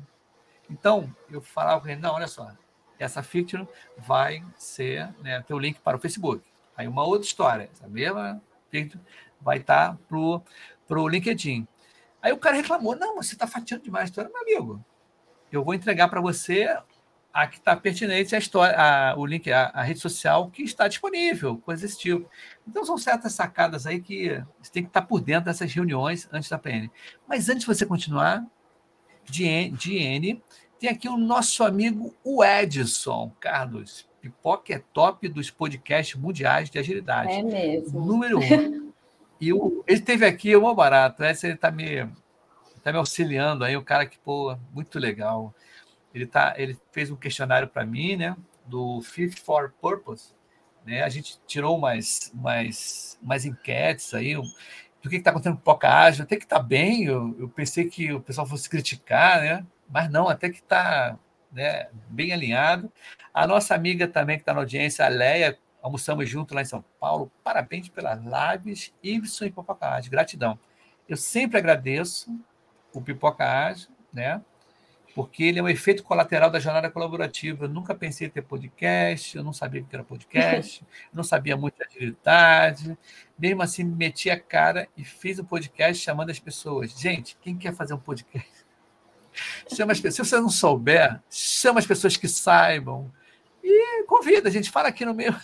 Então, 0.69 1.13
eu 1.29 1.41
falava 1.41 1.81
com 1.81 1.89
ele, 1.89 1.99
não, 1.99 2.13
olha 2.13 2.29
só, 2.29 2.49
essa 2.97 3.21
fiction 3.21 3.67
vai 3.97 4.41
ser 4.55 5.13
né, 5.21 5.41
ter 5.41 5.53
o 5.53 5.59
link 5.59 5.81
para 5.81 5.97
o 5.97 5.99
Facebook. 5.99 6.45
Aí 6.77 6.87
uma 6.87 7.03
outra 7.03 7.27
história, 7.27 7.69
essa 7.73 7.89
mesma 7.89 8.41
fiction 8.69 9.01
vai 9.41 9.57
estar 9.57 9.97
para 10.07 10.17
o 10.97 11.09
LinkedIn. 11.09 11.67
Aí 12.21 12.31
o 12.31 12.37
cara 12.37 12.55
reclamou, 12.55 12.95
não, 12.95 13.17
você 13.17 13.33
está 13.33 13.45
fatiando 13.45 13.83
demais 13.83 14.03
a 14.03 14.05
história, 14.05 14.31
meu 14.31 14.41
amigo. 14.41 14.85
Eu 15.51 15.63
vou 15.63 15.73
entregar 15.73 16.07
para 16.07 16.21
você 16.21 16.75
a 17.33 17.47
que 17.47 17.57
está 17.57 17.75
pertinente 17.75 18.35
a 18.35 18.39
história, 18.39 18.75
a, 18.77 19.15
o 19.17 19.25
link, 19.25 19.51
a, 19.51 19.71
a, 19.73 19.81
rede 19.81 19.99
social 19.99 20.49
que 20.49 20.63
está 20.63 20.87
disponível, 20.87 21.57
coisa 21.57 21.83
desse 21.83 21.97
tipo. 21.97 22.29
Então 22.67 22.83
são 22.83 22.97
certas 22.97 23.33
sacadas 23.33 23.87
aí 23.87 24.01
que 24.01 24.43
você 24.61 24.71
tem 24.71 24.83
que 24.83 24.89
estar 24.89 25.01
por 25.03 25.21
dentro 25.21 25.45
dessas 25.45 25.71
reuniões 25.73 26.27
antes 26.31 26.49
da 26.49 26.57
PN. 26.57 26.89
Mas 27.27 27.49
antes 27.49 27.61
de 27.61 27.67
você 27.67 27.85
continuar, 27.85 28.45
DN, 29.29 30.41
tem 30.79 30.89
aqui 30.89 31.07
o 31.07 31.17
nosso 31.17 31.63
amigo 31.63 32.13
o 32.23 32.43
Edson 32.43 33.31
Carlos. 33.39 34.09
Pipoca 34.19 34.73
é 34.73 34.83
top 34.93 35.27
dos 35.27 35.49
podcasts 35.49 36.19
mundiais 36.19 36.69
de 36.69 36.77
agilidade. 36.77 37.31
É 37.31 37.41
mesmo. 37.41 38.05
Número 38.05 38.39
um. 38.39 38.91
e 39.39 39.51
o, 39.51 39.83
ele 39.87 40.01
teve 40.01 40.25
aqui 40.25 40.55
o 40.55 40.75
barato, 40.75 41.21
né? 41.21 41.33
Ele 41.43 41.53
está 41.53 41.71
me, 41.71 42.07
tá 42.81 42.91
me 42.91 42.97
auxiliando 42.97 43.63
aí, 43.63 43.75
o 43.77 43.83
cara 43.83 44.05
que, 44.05 44.17
pô, 44.19 44.57
muito 44.73 44.99
legal. 44.99 45.53
Ele, 46.13 46.25
tá, 46.25 46.53
ele 46.57 46.77
fez 46.91 47.09
um 47.09 47.15
questionário 47.15 47.67
para 47.67 47.85
mim, 47.85 48.15
né? 48.17 48.35
Do 48.65 49.01
Fit 49.01 49.39
for 49.39 49.73
Purpose. 49.81 50.33
Né? 50.85 51.03
A 51.03 51.09
gente 51.09 51.39
tirou 51.45 51.77
umas, 51.77 52.31
umas, 52.33 53.17
umas 53.21 53.45
enquetes 53.45 54.13
aí, 54.13 54.35
do 54.35 55.09
que 55.09 55.15
está 55.15 55.31
acontecendo 55.31 55.53
com 55.53 55.59
Pipoca 55.59 55.89
Ágil, 55.89 56.23
até 56.23 56.35
que 56.35 56.43
está 56.43 56.59
bem. 56.59 57.05
Eu, 57.05 57.35
eu 57.39 57.49
pensei 57.49 57.89
que 57.89 58.11
o 58.11 58.21
pessoal 58.21 58.47
fosse 58.47 58.69
criticar, 58.69 59.41
né? 59.41 59.65
mas 59.89 60.09
não, 60.09 60.29
até 60.29 60.49
que 60.49 60.59
está 60.59 61.17
né, 61.51 61.89
bem 62.09 62.31
alinhado. 62.31 62.91
A 63.33 63.45
nossa 63.45 63.75
amiga 63.75 64.07
também 64.07 64.37
que 64.37 64.41
está 64.43 64.53
na 64.53 64.61
audiência, 64.61 65.05
a 65.05 65.09
Leia, 65.09 65.57
almoçamos 65.81 66.29
junto 66.29 66.53
lá 66.53 66.61
em 66.61 66.65
São 66.65 66.83
Paulo. 66.99 67.31
Parabéns 67.43 67.89
pelas 67.89 68.19
lives, 68.19 68.93
Ibson 69.03 69.45
e 69.45 69.51
Papacás, 69.51 70.07
gratidão. 70.07 70.57
Eu 71.07 71.17
sempre 71.17 71.57
agradeço 71.57 72.33
o 72.93 73.01
Pipoca 73.01 73.45
Ágil, 73.45 73.89
né? 74.13 74.41
porque 75.13 75.43
ele 75.43 75.60
é 75.60 75.63
um 75.63 75.69
efeito 75.69 76.04
colateral 76.04 76.49
da 76.49 76.60
jornada 76.60 76.89
colaborativa. 76.89 77.65
Eu 77.65 77.69
nunca 77.69 77.93
pensei 77.93 78.27
em 78.27 78.30
ter 78.30 78.41
podcast, 78.41 79.38
eu 79.38 79.43
não 79.43 79.54
sabia 79.54 79.82
o 79.82 79.86
que 79.86 79.95
era 79.95 80.04
podcast, 80.04 80.86
não 81.13 81.23
sabia 81.23 81.58
muito 81.58 81.75
de 81.75 81.84
agilidade. 81.84 82.97
Mesmo 83.38 83.62
assim, 83.62 83.84
me 83.84 83.95
meti 83.95 84.30
a 84.30 84.39
cara 84.39 84.88
e 84.95 85.04
fiz 85.04 85.39
um 85.39 85.43
podcast 85.43 86.04
chamando 86.04 86.30
as 86.30 86.39
pessoas. 86.39 86.91
Gente, 86.91 87.38
quem 87.41 87.58
quer 87.58 87.73
fazer 87.73 87.93
um 87.93 87.99
podcast? 87.99 88.49
Chama 89.73 89.91
as 89.91 89.99
pessoas. 89.99 90.27
Se 90.27 90.36
você 90.36 90.41
não 90.41 90.49
souber, 90.49 91.21
chama 91.30 91.80
as 91.80 91.86
pessoas 91.86 92.17
que 92.17 92.27
saibam 92.27 93.12
e 93.63 94.04
convida. 94.06 94.49
A 94.49 94.51
gente 94.51 94.69
fala 94.69 94.89
aqui 94.89 95.06
no 95.06 95.13
meio. 95.13 95.36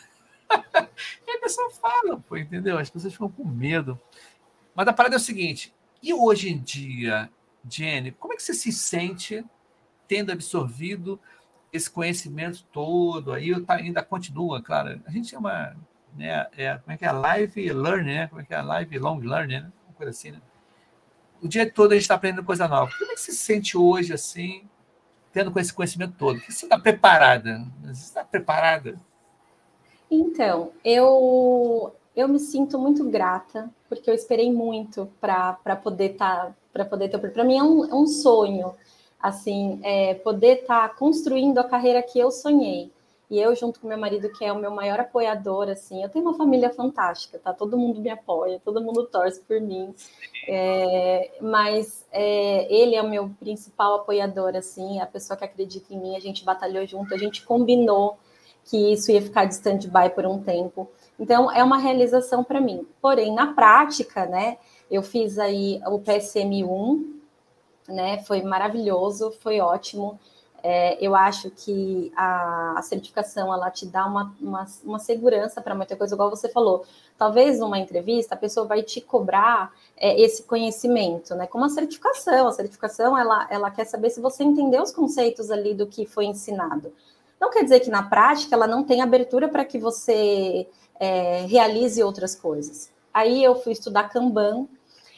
e 1.28 1.32
a 1.32 1.40
pessoa 1.40 1.70
fala, 1.72 2.18
pô, 2.18 2.38
entendeu? 2.38 2.78
As 2.78 2.90
pessoas 2.90 3.14
ficam 3.14 3.30
com 3.30 3.46
medo. 3.46 4.00
Mas 4.76 4.88
a 4.88 4.94
parada 4.94 5.16
é 5.16 5.18
o 5.18 5.22
seguinte: 5.22 5.74
e 6.02 6.14
hoje 6.14 6.50
em 6.50 6.60
dia, 6.60 7.30
Jenny, 7.70 8.12
como 8.12 8.34
é 8.34 8.36
que 8.36 8.44
você 8.44 8.54
se 8.54 8.72
sente 8.72 9.44
tendo 10.08 10.32
absorvido 10.32 11.20
esse 11.72 11.90
conhecimento 11.90 12.64
todo, 12.72 13.34
aí 13.34 13.52
ainda 13.68 14.04
continua, 14.04 14.62
claro. 14.62 15.02
A 15.06 15.12
gente 15.12 15.30
chama, 15.30 15.76
né, 16.16 16.48
é, 16.58 16.78
como 16.78 16.94
é 16.94 16.98
que 16.98 17.06
é? 17.06 17.12
Live 17.12 17.74
learning, 17.74 18.14
né? 18.14 18.28
Como 18.28 18.42
é 18.42 18.46
que 18.46 18.54
é? 18.54 18.62
Live 18.62 19.00
long 19.00 19.20
learning, 19.20 19.62
né? 19.62 19.72
Uma 19.88 19.96
coisa 19.96 20.10
assim, 20.12 20.32
né? 20.32 20.42
O 21.42 21.48
dia 21.48 21.72
todo 21.72 21.92
a 21.92 21.96
gente 21.96 22.04
está 22.04 22.16
aprendendo 22.16 22.44
coisa 22.44 22.68
nova. 22.68 22.92
Como 22.98 23.12
é 23.12 23.16
que 23.16 23.22
você 23.22 23.32
se 23.32 23.38
sente 23.38 23.78
hoje, 23.78 24.14
assim, 24.14 24.68
tendo 25.32 25.52
com 25.52 25.60
esse 25.60 25.74
conhecimento 25.74 26.16
todo? 26.18 26.40
Você 26.40 26.66
está 26.66 26.80
preparada? 26.80 27.66
Você 27.84 28.04
está 28.04 28.24
preparada? 28.24 29.00
Então, 30.10 30.72
eu 30.84 31.94
eu 32.18 32.28
me 32.28 32.40
sinto 32.40 32.80
muito 32.80 33.08
grata, 33.08 33.70
porque 33.88 34.10
eu 34.10 34.16
esperei 34.16 34.52
muito 34.52 35.08
para 35.22 35.76
poder 35.76 36.14
estar, 36.14 36.48
tá, 36.48 36.56
para 36.74 36.84
poder 36.84 37.10
ter. 37.10 37.20
Para 37.20 37.44
mim 37.44 37.60
é 37.60 37.64
um, 37.64 37.86
é 37.86 37.94
um 37.94 38.08
sonho 38.08 38.74
assim, 39.20 39.80
é, 39.84 40.16
poder 40.16 40.62
estar 40.62 40.90
tá 40.90 40.96
construindo 40.96 41.60
a 41.60 41.64
carreira 41.64 42.02
que 42.02 42.18
eu 42.20 42.32
sonhei. 42.32 42.92
E 43.30 43.40
eu, 43.40 43.54
junto 43.56 43.80
com 43.80 43.88
meu 43.88 43.98
marido, 43.98 44.32
que 44.32 44.44
é 44.44 44.52
o 44.52 44.58
meu 44.58 44.72
maior 44.72 45.00
apoiador, 45.00 45.70
assim, 45.70 46.02
eu 46.02 46.10
tenho 46.10 46.26
uma 46.26 46.34
família 46.34 46.70
fantástica, 46.72 47.38
tá? 47.38 47.54
Todo 47.54 47.78
mundo 47.78 48.00
me 48.00 48.10
apoia, 48.10 48.60
todo 48.64 48.82
mundo 48.82 49.06
torce 49.06 49.42
por 49.42 49.60
mim. 49.60 49.94
É, 50.48 51.32
mas 51.42 52.06
é, 52.12 52.74
ele 52.74 52.96
é 52.96 53.02
o 53.02 53.10
meu 53.10 53.30
principal 53.38 53.96
apoiador, 53.96 54.56
assim, 54.56 55.00
a 55.02 55.06
pessoa 55.06 55.38
que 55.38 55.44
acredita 55.44 55.94
em 55.94 56.00
mim. 56.00 56.16
A 56.16 56.22
gente 56.22 56.44
batalhou 56.44 56.86
junto, 56.88 57.14
a 57.14 57.18
gente 57.18 57.46
combinou 57.46 58.18
que 58.68 58.94
isso 58.94 59.12
ia 59.12 59.22
ficar 59.22 59.46
de 59.46 59.56
stand-by 59.56 60.10
por 60.14 60.26
um 60.26 60.44
tempo. 60.44 60.90
Então, 61.20 61.52
é 61.52 61.64
uma 61.64 61.78
realização 61.78 62.44
para 62.44 62.62
mim. 62.62 62.86
Porém, 63.02 63.34
na 63.34 63.54
prática, 63.54 64.26
né, 64.26 64.58
eu 64.92 65.02
fiz 65.02 65.40
aí 65.40 65.82
o 65.88 66.00
PSM1, 66.00 67.18
né? 67.88 68.20
Foi 68.24 68.42
maravilhoso, 68.42 69.32
foi 69.40 69.60
ótimo. 69.60 70.20
É, 70.62 70.98
eu 71.00 71.16
acho 71.16 71.50
que 71.52 72.12
a, 72.16 72.80
a, 72.80 72.82
certificação 72.82 73.54
ela 73.54 73.70
te 73.70 73.86
dá 73.86 74.06
uma, 74.06 74.36
uma, 74.42 74.66
uma 74.84 75.00
segurança 75.00 75.62
para 75.62 75.76
muita 75.76 75.96
coisa, 75.96 76.16
igual 76.16 76.30
você 76.30 76.50
falou. 76.50 76.84
Talvez 77.18 77.60
numa 77.60 77.80
entrevista 77.80 78.36
a 78.36 78.38
pessoa 78.38 78.66
vai 78.66 78.84
te 78.84 79.00
cobrar 79.00 79.72
é, 79.96 80.20
esse 80.20 80.44
conhecimento, 80.44 81.36
né? 81.36 81.48
Como 81.48 81.64
a 81.64 81.70
certificação. 81.70 82.48
A 82.48 82.52
certificação 82.52 83.18
ela, 83.18 83.48
ela 83.50 83.72
quer 83.72 83.86
saber 83.86 84.10
se 84.10 84.20
você 84.20 84.44
entendeu 84.44 84.84
os 84.84 84.92
conceitos 84.92 85.52
ali 85.52 85.74
do 85.74 85.88
que 85.88 86.06
foi 86.06 86.26
ensinado. 86.26 86.92
Não 87.40 87.50
quer 87.52 87.64
dizer 87.64 87.80
que 87.82 87.90
na 87.90 88.04
prática 88.04 88.56
ela 88.56 88.68
não 88.68 88.84
tem 88.84 89.02
abertura 89.02 89.48
para 89.48 89.64
que 89.64 89.78
você 89.78 90.68
é, 91.00 91.46
realize 91.48 92.02
outras 92.02 92.36
coisas. 92.36 92.92
Aí 93.14 93.44
eu 93.44 93.56
fui 93.56 93.74
estudar 93.74 94.10
Kanban, 94.10 94.68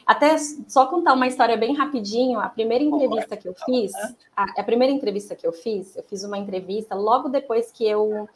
até 0.05 0.35
só 0.67 0.87
contar 0.87 1.13
uma 1.13 1.27
história 1.27 1.55
bem 1.55 1.75
rapidinho, 1.75 2.39
a 2.39 2.49
primeira 2.49 2.83
entrevista 2.83 3.37
que 3.37 3.47
eu 3.47 3.53
fiz, 3.65 3.91
a, 4.35 4.43
a 4.57 4.63
primeira 4.63 4.91
entrevista 4.91 5.35
que 5.35 5.45
eu 5.45 5.53
fiz, 5.53 5.95
eu 5.95 6.03
fiz 6.03 6.23
uma 6.23 6.37
entrevista 6.37 6.95
logo 6.95 7.29
depois 7.29 7.71
que 7.71 7.87
eu 7.87 8.27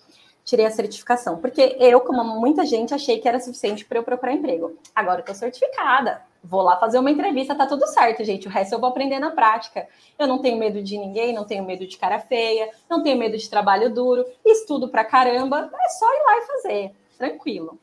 tirei 0.44 0.66
a 0.66 0.72
certificação, 0.72 1.38
porque 1.38 1.78
eu, 1.80 2.02
como 2.02 2.24
muita 2.40 2.66
gente, 2.66 2.94
achei 2.94 3.20
que 3.20 3.28
era 3.28 3.40
suficiente 3.40 3.86
para 3.86 3.98
eu 3.98 4.04
procurar 4.04 4.34
emprego. 4.34 4.78
Agora 4.94 5.22
eu 5.22 5.26
tô 5.26 5.34
certificada, 5.34 6.22
vou 6.44 6.62
lá 6.62 6.78
fazer 6.78 7.00
uma 7.00 7.12
entrevista, 7.12 7.56
tá 7.56 7.66
tudo 7.66 7.88
certo, 7.88 8.24
gente. 8.24 8.48
O 8.48 8.52
resto 8.52 8.74
eu 8.74 8.80
vou 8.80 8.90
aprender 8.90 9.20
na 9.20 9.32
prática. 9.32 9.88
Eu 10.20 10.28
não 10.28 10.40
tenho 10.40 10.58
medo 10.58 10.82
de 10.82 10.98
ninguém, 10.98 11.34
não 11.34 11.46
tenho 11.46 11.64
medo 11.64 11.88
de 11.88 11.98
cara 11.98 12.20
feia, 12.20 12.70
não 12.90 13.02
tenho 13.02 13.18
medo 13.18 13.38
de 13.38 13.50
trabalho 13.50 13.94
duro, 13.94 14.26
estudo 14.46 14.90
pra 14.90 15.06
caramba, 15.06 15.72
é 15.74 15.90
só 15.90 16.06
ir 16.14 16.24
lá 16.24 16.38
e 16.38 16.48
fazer, 16.48 16.96
tranquilo. 17.18 17.80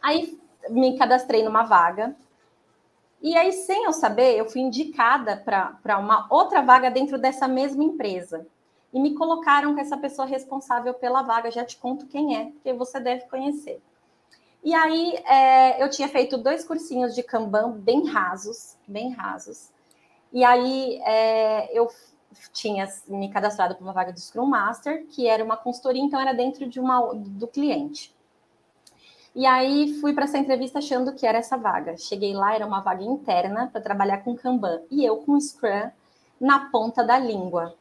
Aí 0.00 0.38
me 0.68 0.96
cadastrei 0.96 1.42
numa 1.42 1.64
vaga 1.64 2.14
e 3.22 3.36
aí, 3.36 3.52
sem 3.52 3.84
eu 3.84 3.92
saber, 3.92 4.38
eu 4.38 4.48
fui 4.48 4.62
indicada 4.62 5.36
para 5.36 5.98
uma 5.98 6.26
outra 6.30 6.62
vaga 6.62 6.90
dentro 6.90 7.18
dessa 7.18 7.46
mesma 7.46 7.84
empresa. 7.84 8.46
E 8.92 8.98
me 8.98 9.14
colocaram 9.14 9.74
com 9.74 9.80
essa 9.80 9.96
pessoa 9.96 10.26
responsável 10.26 10.92
pela 10.94 11.22
vaga. 11.22 11.50
Já 11.50 11.64
te 11.64 11.76
conto 11.76 12.06
quem 12.06 12.36
é, 12.36 12.46
porque 12.46 12.72
você 12.72 12.98
deve 12.98 13.26
conhecer. 13.26 13.80
E 14.62 14.74
aí, 14.74 15.14
é, 15.26 15.82
eu 15.82 15.88
tinha 15.88 16.08
feito 16.08 16.36
dois 16.36 16.64
cursinhos 16.64 17.14
de 17.14 17.22
Kanban 17.22 17.70
bem 17.72 18.06
rasos, 18.06 18.76
bem 18.86 19.12
rasos. 19.12 19.70
E 20.32 20.44
aí, 20.44 21.00
é, 21.04 21.76
eu 21.76 21.88
tinha 22.52 22.86
me 23.08 23.30
cadastrado 23.30 23.74
para 23.74 23.82
uma 23.82 23.92
vaga 23.92 24.12
de 24.12 24.20
Scrum 24.20 24.46
Master, 24.46 25.06
que 25.08 25.26
era 25.26 25.42
uma 25.42 25.56
consultoria, 25.56 26.02
então 26.02 26.20
era 26.20 26.32
dentro 26.32 26.68
de 26.68 26.78
uma, 26.78 27.12
do 27.14 27.46
cliente. 27.46 28.14
E 29.34 29.46
aí 29.46 29.94
fui 30.00 30.12
para 30.12 30.24
essa 30.24 30.38
entrevista 30.38 30.78
achando 30.78 31.14
que 31.14 31.26
era 31.26 31.38
essa 31.38 31.56
vaga. 31.56 31.96
Cheguei 31.96 32.34
lá, 32.34 32.54
era 32.54 32.66
uma 32.66 32.80
vaga 32.80 33.04
interna 33.04 33.68
para 33.68 33.80
trabalhar 33.80 34.18
com 34.18 34.36
Kanban 34.36 34.82
e 34.90 35.04
eu 35.04 35.18
com 35.18 35.40
Scrum 35.40 35.90
na 36.40 36.70
ponta 36.70 37.04
da 37.04 37.18
língua. 37.18 37.74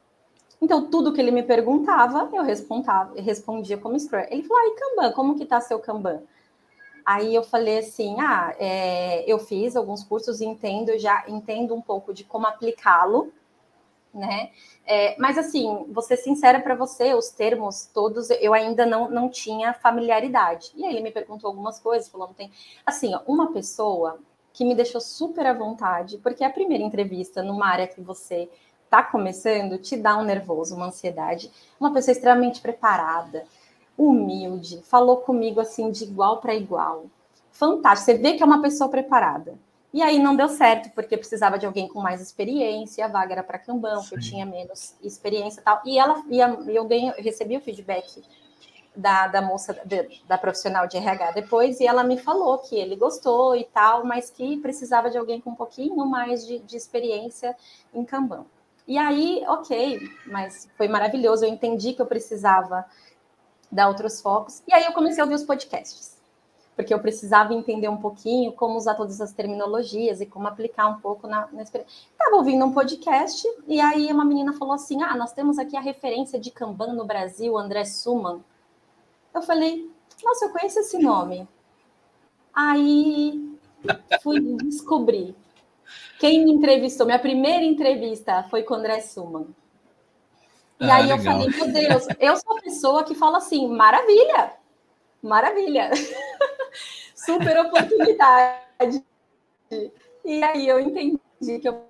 Então, 0.62 0.90
tudo 0.90 1.14
que 1.14 1.22
ele 1.22 1.32
me 1.32 1.44
perguntava, 1.44 2.30
eu 2.34 2.44
respondia 2.44 3.78
como 3.78 3.98
Scrum. 3.98 4.26
Ele 4.30 4.44
falou, 4.44 4.64
ah, 4.64 4.68
e 4.68 4.76
Kanban, 4.76 5.12
como 5.14 5.38
que 5.38 5.46
tá 5.46 5.62
seu 5.62 5.80
Kanban? 5.80 6.22
Aí 7.06 7.34
eu 7.34 7.44
falei 7.44 7.80
assim, 7.80 8.18
ah, 8.20 8.54
é, 8.60 9.24
eu 9.26 9.40
fiz 9.40 9.76
alguns 9.76 10.04
cursos 10.04 10.42
e 10.42 10.46
entendo, 10.46 10.98
já 11.00 11.24
entendo 11.28 11.74
um 11.74 11.82
pouco 11.82 12.14
de 12.14 12.24
como 12.24 12.46
aplicá-lo, 12.46 13.32
né? 14.14 14.52
É, 14.86 15.16
mas 15.18 15.38
assim, 15.38 15.86
vou 15.90 16.04
ser 16.04 16.18
sincera 16.18 16.60
para 16.60 16.76
você, 16.76 17.14
os 17.14 17.30
termos 17.30 17.86
todos 17.86 18.30
eu 18.32 18.54
ainda 18.54 18.86
não, 18.86 19.10
não 19.10 19.30
tinha 19.30 19.74
familiaridade. 19.74 20.72
E 20.76 20.86
aí 20.86 20.94
ele 20.94 21.02
me 21.02 21.12
perguntou 21.12 21.48
algumas 21.48 21.80
coisas, 21.80 22.10
falou, 22.10 22.28
não 22.28 22.34
tem. 22.34 22.52
Assim, 22.86 23.14
ó, 23.16 23.22
uma 23.26 23.52
pessoa 23.54 24.20
que 24.52 24.66
me 24.66 24.76
deixou 24.76 25.00
super 25.00 25.46
à 25.46 25.54
vontade, 25.54 26.18
porque 26.18 26.44
a 26.44 26.50
primeira 26.50 26.84
entrevista 26.84 27.42
numa 27.42 27.68
área 27.68 27.88
que 27.88 28.02
você 28.02 28.50
está 28.90 29.04
começando 29.04 29.78
te 29.78 29.96
dá 29.96 30.18
um 30.18 30.24
nervoso, 30.24 30.76
uma 30.76 30.88
ansiedade. 30.88 31.52
Uma 31.80 31.94
pessoa 31.94 32.12
extremamente 32.12 32.60
preparada, 32.60 33.46
humilde, 33.96 34.82
falou 34.84 35.18
comigo 35.18 35.62
assim 35.62 35.92
de 35.92 36.06
igual 36.06 36.42
para 36.42 36.56
igual. 36.56 37.06
Fantástico, 37.52 38.06
você 38.06 38.18
vê 38.18 38.34
que 38.34 38.42
é 38.42 38.46
uma 38.46 38.62
pessoa 38.62 38.90
preparada. 38.90 39.54
E 39.94 40.02
aí 40.02 40.20
não 40.20 40.36
deu 40.36 40.50
certo, 40.50 40.92
porque 40.94 41.18
precisava 41.18 41.58
de 41.58 41.66
alguém 41.66 41.88
com 41.88 42.00
mais 42.00 42.22
experiência, 42.22 43.06
a 43.06 43.08
vaga 43.08 43.34
era 43.34 43.44
para 43.44 43.60
Kanban, 43.60 44.02
que 44.04 44.16
eu 44.16 44.20
tinha 44.20 44.46
menos 44.46 44.96
experiência 45.04 45.62
e 45.62 45.64
tal. 45.64 45.82
E 45.86 46.00
ela 46.00 46.24
e 46.30 46.76
eu 46.76 46.86
ganhei, 46.86 47.12
recebi 47.18 47.58
o 47.58 47.62
feedback 47.62 48.24
da, 48.96 49.28
da 49.28 49.42
moça, 49.42 49.74
da, 49.74 50.06
da 50.28 50.38
profissional 50.38 50.88
de 50.88 50.98
RH 50.98 51.32
depois, 51.32 51.80
e 51.80 51.88
ela 51.88 52.04
me 52.04 52.18
falou 52.18 52.58
que 52.60 52.76
ele 52.76 52.96
gostou 52.96 53.56
e 53.56 53.64
tal, 53.66 54.06
mas 54.06 54.30
que 54.30 54.58
precisava 54.58 55.10
de 55.10 55.18
alguém 55.18 55.42
com 55.42 55.52
um 55.52 55.56
pouquinho 55.56 56.06
mais 56.06 56.46
de, 56.46 56.60
de 56.60 56.78
experiência 56.78 57.56
em 57.94 58.04
Kanban. 58.04 58.46
E 58.90 58.98
aí, 58.98 59.42
ok, 59.48 60.02
mas 60.26 60.68
foi 60.76 60.90
maravilhoso, 60.90 61.46
eu 61.46 61.50
entendi 61.50 61.94
que 61.94 62.02
eu 62.02 62.06
precisava 62.06 62.86
dar 63.72 63.88
outros 63.88 64.20
focos, 64.20 64.62
e 64.68 64.74
aí 64.74 64.84
eu 64.84 64.92
comecei 64.92 65.22
a 65.22 65.24
ouvir 65.24 65.36
os 65.36 65.44
podcasts 65.44 66.20
porque 66.80 66.94
eu 66.94 67.00
precisava 67.00 67.54
entender 67.54 67.90
um 67.90 67.98
pouquinho 67.98 68.54
como 68.54 68.78
usar 68.78 68.96
todas 68.96 69.20
as 69.20 69.34
terminologias 69.34 70.22
e 70.22 70.26
como 70.26 70.48
aplicar 70.48 70.88
um 70.88 70.98
pouco 71.02 71.28
na, 71.28 71.46
na 71.52 71.62
experiência. 71.62 71.94
Estava 72.10 72.38
ouvindo 72.38 72.64
um 72.64 72.72
podcast 72.72 73.46
e 73.68 73.82
aí 73.82 74.10
uma 74.10 74.24
menina 74.24 74.54
falou 74.54 74.74
assim: 74.74 75.04
Ah, 75.04 75.14
nós 75.18 75.34
temos 75.34 75.60
aqui 75.60 75.76
a 75.76 75.82
referência 75.82 76.40
de 76.40 76.50
Kanban 76.50 76.94
no 76.94 77.04
Brasil, 77.04 77.58
André 77.58 77.84
Suman. 77.84 78.40
Eu 79.36 79.42
falei: 79.42 79.92
Nossa, 80.24 80.46
eu 80.46 80.54
conheço 80.54 80.80
esse 80.80 80.98
nome. 81.00 81.46
Aí 82.54 83.58
fui 84.24 84.40
descobrir. 84.64 85.36
Quem 86.20 86.44
me 86.44 86.52
entrevistou, 86.52 87.06
minha 87.06 87.20
primeira 87.20 87.64
entrevista 87.64 88.44
foi 88.50 88.64
com 88.64 88.74
o 88.74 88.78
André 88.78 89.02
Suman. 89.02 89.48
E 90.80 90.90
ah, 90.90 90.96
aí 90.96 91.08
legal. 91.08 91.18
eu 91.18 91.24
falei, 91.24 91.50
meu 91.50 91.74
Deus, 91.74 92.08
eu 92.20 92.38
sou 92.38 92.58
a 92.58 92.62
pessoa 92.62 93.04
que 93.04 93.14
fala 93.14 93.38
assim, 93.38 93.68
maravilha, 93.68 94.54
maravilha. 95.22 95.92
super 97.20 97.60
oportunidade. 97.60 99.04
E 100.26 100.44
aí 100.44 100.68
eu 100.68 100.80
entendi 100.80 101.60
que 101.60 101.68
eu 101.68 101.84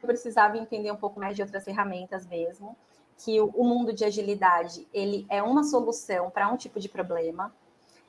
precisava 0.00 0.56
entender 0.56 0.90
um 0.90 0.96
pouco 0.96 1.20
mais 1.20 1.36
de 1.36 1.42
outras 1.42 1.64
ferramentas 1.64 2.26
mesmo, 2.26 2.76
que 3.18 3.40
o, 3.40 3.64
mundo 3.64 3.92
de 3.92 4.04
agilidade 4.04 4.88
ele 4.92 5.26
é 5.28 5.42
uma 5.42 5.62
solução 5.62 6.30
para 6.30 6.48
um 6.48 6.56
tipo 6.56 6.80
de 6.80 6.88
problema 6.88 7.54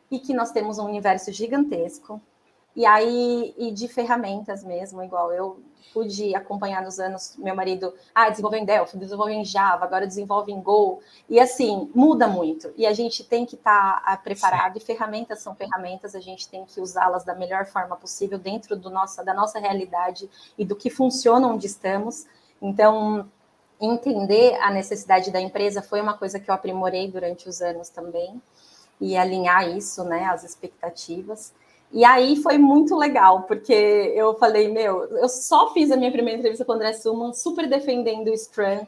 e 0.09 0.19
que 0.19 0.33
nós 0.33 0.51
temos 0.51 0.79
um 0.79 0.85
universo 0.85 1.31
gigantesco 1.31 2.21
E 2.75 2.85
aí, 2.85 3.53
e 3.57 3.71
de 3.71 3.87
ferramentas 3.87 4.63
mesmo, 4.63 5.03
igual 5.03 5.31
eu 5.31 5.59
pude 5.93 6.33
acompanhar 6.33 6.81
nos 6.81 6.99
anos, 6.99 7.35
meu 7.37 7.55
marido, 7.55 7.93
ah, 8.15 8.29
desenvolveu 8.29 8.59
em 8.59 8.65
Delphi, 8.65 8.97
desenvolveu 8.97 9.35
em 9.35 9.45
Java, 9.45 9.85
agora 9.85 10.07
desenvolve 10.07 10.51
em 10.51 10.59
Go, 10.59 11.01
e 11.29 11.39
assim, 11.39 11.91
muda 11.93 12.27
muito, 12.27 12.73
e 12.75 12.87
a 12.87 12.93
gente 12.93 13.23
tem 13.23 13.45
que 13.45 13.53
estar 13.53 14.01
tá, 14.01 14.03
ah, 14.03 14.17
preparado, 14.17 14.73
Sim. 14.73 14.79
e 14.79 14.81
ferramentas 14.81 15.39
são 15.39 15.53
ferramentas, 15.53 16.15
a 16.15 16.19
gente 16.19 16.49
tem 16.49 16.65
que 16.65 16.81
usá-las 16.81 17.23
da 17.23 17.35
melhor 17.35 17.67
forma 17.67 17.95
possível 17.95 18.39
dentro 18.39 18.75
do 18.75 18.89
nossa, 18.89 19.23
da 19.23 19.35
nossa 19.35 19.59
realidade 19.59 20.27
e 20.57 20.65
do 20.65 20.75
que 20.75 20.89
funciona 20.89 21.47
onde 21.47 21.67
estamos, 21.67 22.25
então, 22.59 23.29
entender 23.79 24.55
a 24.61 24.71
necessidade 24.71 25.29
da 25.29 25.39
empresa 25.39 25.81
foi 25.81 26.01
uma 26.01 26.17
coisa 26.17 26.39
que 26.39 26.49
eu 26.49 26.55
aprimorei 26.55 27.11
durante 27.11 27.47
os 27.47 27.61
anos 27.61 27.89
também, 27.89 28.41
e 28.99 29.17
alinhar 29.17 29.67
isso, 29.69 30.03
né, 30.03 30.25
as 30.25 30.43
expectativas, 30.43 31.53
e 31.93 32.03
aí 32.03 32.35
foi 32.37 32.57
muito 32.57 32.97
legal, 32.97 33.43
porque 33.43 33.71
eu 34.15 34.33
falei, 34.39 34.67
meu, 34.67 35.03
eu 35.15 35.29
só 35.29 35.71
fiz 35.73 35.91
a 35.91 35.95
minha 35.95 36.11
primeira 36.11 36.39
entrevista 36.39 36.65
com 36.65 36.71
o 36.71 36.75
André 36.75 36.91
Suman, 36.93 37.33
super 37.33 37.69
defendendo 37.69 38.31
o 38.31 38.35
Scrum 38.37 38.87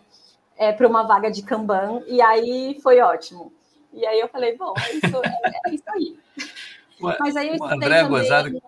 é, 0.57 0.71
para 0.71 0.87
uma 0.87 1.03
vaga 1.03 1.29
de 1.29 1.43
Kanban, 1.43 2.01
e 2.07 2.19
aí 2.19 2.79
foi 2.81 2.99
ótimo. 2.99 3.53
E 3.93 4.03
aí 4.07 4.19
eu 4.19 4.27
falei, 4.27 4.57
bom, 4.57 4.73
é 4.75 4.93
isso, 4.93 5.21
é, 5.23 5.69
é 5.69 5.75
isso 5.75 5.83
aí. 5.89 6.19
Mas 7.19 7.35
aí 7.35 7.49
eu 7.49 7.57
o 7.57 7.65
André 7.65 8.01
também... 8.01 8.09
Gozado... 8.09 8.61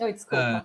Oi, 0.00 0.12
desculpa. 0.14 0.42
Ah, 0.42 0.64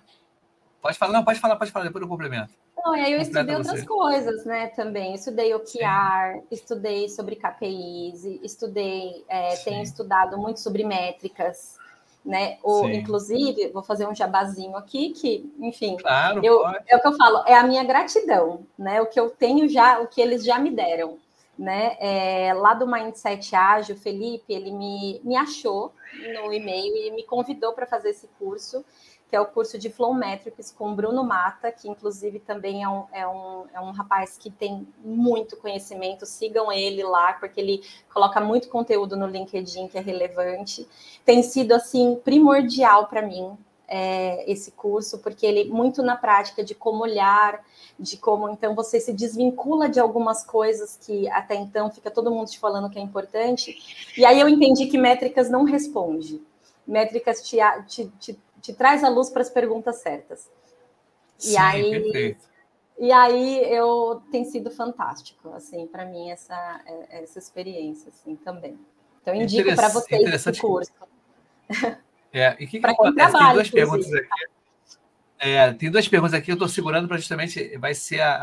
pode 0.82 0.98
falar, 0.98 1.12
não, 1.12 1.24
pode 1.24 1.38
falar, 1.38 1.56
pode 1.56 1.70
falar, 1.70 1.84
depois 1.84 2.02
eu 2.02 2.08
complemento. 2.08 2.52
Não, 2.76 2.96
e 2.96 3.00
aí 3.00 3.12
eu 3.12 3.20
estudei 3.20 3.54
outras 3.54 3.84
coisas, 3.84 4.44
né, 4.44 4.68
também. 4.68 5.14
Estudei 5.14 5.54
OKR, 5.54 6.42
estudei 6.50 7.08
sobre 7.08 7.36
KPIs, 7.36 8.24
estudei, 8.42 9.24
é, 9.28 9.54
tenho 9.56 9.82
estudado 9.82 10.36
muito 10.36 10.58
sobre 10.58 10.84
métricas, 10.84 11.78
né? 12.26 12.58
Ou, 12.62 12.90
inclusive, 12.90 13.68
vou 13.68 13.82
fazer 13.82 14.06
um 14.06 14.14
jabazinho 14.14 14.76
aqui, 14.76 15.10
que, 15.10 15.50
enfim, 15.60 15.96
claro, 15.96 16.44
eu, 16.44 16.66
é 16.66 16.96
o 16.96 17.00
que 17.00 17.06
eu 17.06 17.16
falo, 17.16 17.44
é 17.46 17.54
a 17.54 17.62
minha 17.62 17.84
gratidão, 17.84 18.66
né? 18.76 19.00
O 19.00 19.06
que 19.06 19.18
eu 19.18 19.30
tenho 19.30 19.68
já, 19.68 20.00
o 20.00 20.08
que 20.08 20.20
eles 20.20 20.44
já 20.44 20.58
me 20.58 20.70
deram. 20.70 21.18
Né? 21.58 21.96
É, 22.00 22.52
lá 22.52 22.74
do 22.74 22.86
Mindset 22.86 23.56
Ágil, 23.56 23.96
Felipe, 23.96 24.52
ele 24.52 24.70
me, 24.70 25.22
me 25.24 25.36
achou 25.36 25.90
no 26.34 26.52
e-mail 26.52 26.94
e 26.94 27.10
me 27.12 27.22
convidou 27.22 27.72
para 27.72 27.86
fazer 27.86 28.10
esse 28.10 28.28
curso 28.38 28.84
que 29.28 29.34
é 29.34 29.40
o 29.40 29.46
curso 29.46 29.78
de 29.78 29.90
Flow 29.90 30.14
Metrics 30.14 30.70
com 30.70 30.94
Bruno 30.94 31.24
Mata, 31.24 31.72
que 31.72 31.88
inclusive 31.88 32.38
também 32.38 32.84
é 32.84 32.88
um, 32.88 33.04
é, 33.12 33.26
um, 33.26 33.64
é 33.74 33.80
um 33.80 33.90
rapaz 33.90 34.38
que 34.38 34.50
tem 34.50 34.86
muito 35.04 35.56
conhecimento. 35.56 36.24
Sigam 36.24 36.70
ele 36.70 37.02
lá, 37.02 37.32
porque 37.32 37.60
ele 37.60 37.82
coloca 38.12 38.40
muito 38.40 38.68
conteúdo 38.68 39.16
no 39.16 39.26
LinkedIn 39.26 39.88
que 39.88 39.98
é 39.98 40.00
relevante. 40.00 40.86
Tem 41.24 41.42
sido 41.42 41.72
assim 41.72 42.20
primordial 42.24 43.08
para 43.08 43.20
mim 43.20 43.56
é, 43.88 44.50
esse 44.50 44.70
curso, 44.72 45.18
porque 45.18 45.44
ele 45.44 45.68
muito 45.70 46.02
na 46.02 46.16
prática 46.16 46.62
de 46.62 46.74
como 46.74 47.02
olhar, 47.02 47.64
de 47.98 48.16
como 48.16 48.48
então 48.48 48.74
você 48.74 49.00
se 49.00 49.12
desvincula 49.12 49.88
de 49.88 49.98
algumas 50.00 50.44
coisas 50.44 50.96
que 50.96 51.28
até 51.30 51.54
então 51.54 51.90
fica 51.90 52.10
todo 52.10 52.30
mundo 52.30 52.48
te 52.48 52.58
falando 52.58 52.90
que 52.90 52.98
é 52.98 53.02
importante. 53.02 53.76
E 54.16 54.24
aí 54.24 54.40
eu 54.40 54.48
entendi 54.48 54.86
que 54.86 54.98
métricas 54.98 55.50
não 55.50 55.64
responde. 55.64 56.40
Métricas 56.86 57.42
te, 57.42 57.58
te, 57.88 58.12
te 58.20 58.38
te 58.66 58.72
traz 58.72 59.04
a 59.04 59.08
luz 59.08 59.30
para 59.30 59.42
as 59.42 59.48
perguntas 59.48 59.96
certas. 59.96 60.50
E 61.38 61.50
Sim, 61.50 61.58
aí 61.58 61.90
perfeito. 62.02 62.44
e 62.98 63.12
aí 63.12 63.72
eu 63.72 64.22
tem 64.32 64.44
sido 64.44 64.70
fantástico, 64.70 65.50
assim, 65.50 65.86
para 65.86 66.04
mim 66.04 66.30
essa 66.30 66.80
é, 66.86 67.22
essa 67.22 67.38
experiência 67.38 68.08
assim 68.08 68.34
também. 68.36 68.78
Então 69.22 69.34
indico 69.34 69.74
para 69.74 69.88
vocês 69.88 70.46
esse 70.46 70.60
curso. 70.60 70.92
É, 72.32 72.54
e 72.58 72.66
que, 72.66 72.80
que 72.80 72.86
acontece? 72.86 73.32
Tem 73.32 73.52
duas 73.52 73.70
perguntas 73.70 74.12
aqui. 74.12 74.28
É, 75.38 75.72
tem 75.72 75.90
duas 75.90 76.08
perguntas 76.08 76.34
aqui, 76.34 76.50
eu 76.50 76.54
estou 76.54 76.68
segurando 76.68 77.08
para 77.08 77.16
justamente 77.16 77.76
vai 77.78 77.94
ser 77.94 78.20
a, 78.20 78.34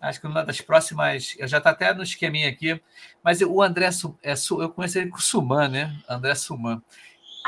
a, 0.00 0.08
acho 0.08 0.20
que 0.20 0.26
uma 0.26 0.44
das 0.44 0.60
próximas, 0.60 1.36
já 1.40 1.58
está 1.58 1.70
até 1.70 1.92
no 1.92 2.02
esqueminha 2.02 2.48
aqui, 2.48 2.80
mas 3.22 3.40
o 3.40 3.62
André 3.62 3.88
é, 4.22 4.34
eu 4.58 4.70
conheci 4.70 4.98
ele 5.00 5.10
com 5.10 5.18
o 5.18 5.22
Suman, 5.22 5.68
né? 5.68 5.98
André 6.08 6.34
Suman. 6.34 6.82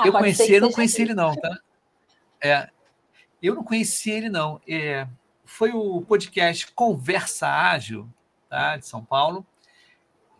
Ah, 0.00 0.06
eu 0.06 0.12
conheci 0.12 0.42
ele, 0.44 0.60
não 0.60 0.72
conheci 0.72 1.02
ele 1.02 1.14
não, 1.14 1.34
tá? 1.36 1.58
É, 2.42 2.70
eu 3.42 3.54
não 3.54 3.62
conheci 3.62 4.10
ele 4.10 4.30
não. 4.30 4.60
É, 4.66 5.06
foi 5.44 5.72
o 5.72 6.00
podcast 6.02 6.72
Conversa 6.72 7.46
Ágil, 7.48 8.08
tá? 8.48 8.78
De 8.78 8.86
São 8.86 9.04
Paulo. 9.04 9.46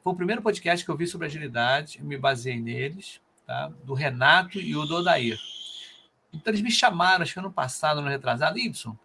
Foi 0.03 0.15
o 0.15 0.17
primeiro 0.17 0.41
podcast 0.41 0.83
que 0.83 0.91
eu 0.91 0.97
vi 0.97 1.07
sobre 1.07 1.27
agilidade, 1.27 1.99
eu 1.99 2.05
me 2.07 2.17
baseei 2.17 2.59
neles, 2.59 3.21
tá? 3.47 3.71
Do 3.85 3.93
Renato 3.93 4.59
e 4.59 4.75
o 4.75 4.87
do 4.87 4.97
Odair. 4.97 5.39
Então 6.33 6.51
eles 6.51 6.63
me 6.63 6.71
chamaram, 6.71 7.23
acho 7.23 7.35
que 7.35 7.39
ano 7.39 7.53
passado, 7.53 8.01
no 8.01 8.09
retrasado, 8.09 8.59
Y. 8.59 8.97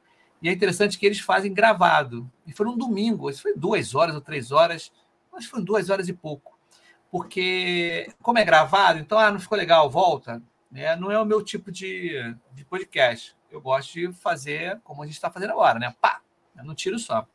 E 0.42 0.48
é 0.48 0.54
interessante 0.54 0.98
que 0.98 1.06
eles 1.06 1.20
fazem 1.20 1.54
gravado. 1.54 2.32
E 2.48 2.54
foi 2.54 2.66
um 2.68 2.78
domingo, 2.78 3.30
isso 3.30 3.42
foi 3.42 3.54
duas 3.54 3.94
horas 3.94 4.16
ou 4.16 4.22
três 4.22 4.52
horas, 4.52 4.90
que 5.38 5.48
foram 5.48 5.66
duas 5.66 5.90
horas 5.90 6.08
e 6.08 6.14
pouco 6.14 6.55
porque 7.16 8.12
como 8.22 8.40
é 8.40 8.44
gravado, 8.44 9.00
então 9.00 9.18
ah, 9.18 9.32
não 9.32 9.40
ficou 9.40 9.58
legal, 9.58 9.90
volta. 9.90 10.44
Né? 10.70 10.98
Não 10.98 11.10
é 11.10 11.18
o 11.18 11.24
meu 11.24 11.42
tipo 11.42 11.72
de, 11.72 12.36
de 12.52 12.66
podcast. 12.66 13.34
Eu 13.50 13.62
gosto 13.62 13.94
de 13.94 14.12
fazer 14.12 14.82
como 14.84 15.02
a 15.02 15.06
gente 15.06 15.16
está 15.16 15.32
fazendo 15.32 15.52
agora, 15.52 15.80
né? 15.80 15.96
Pá! 16.02 16.20
Não 16.62 16.76
tiro 16.76 17.00
só. 17.00 17.26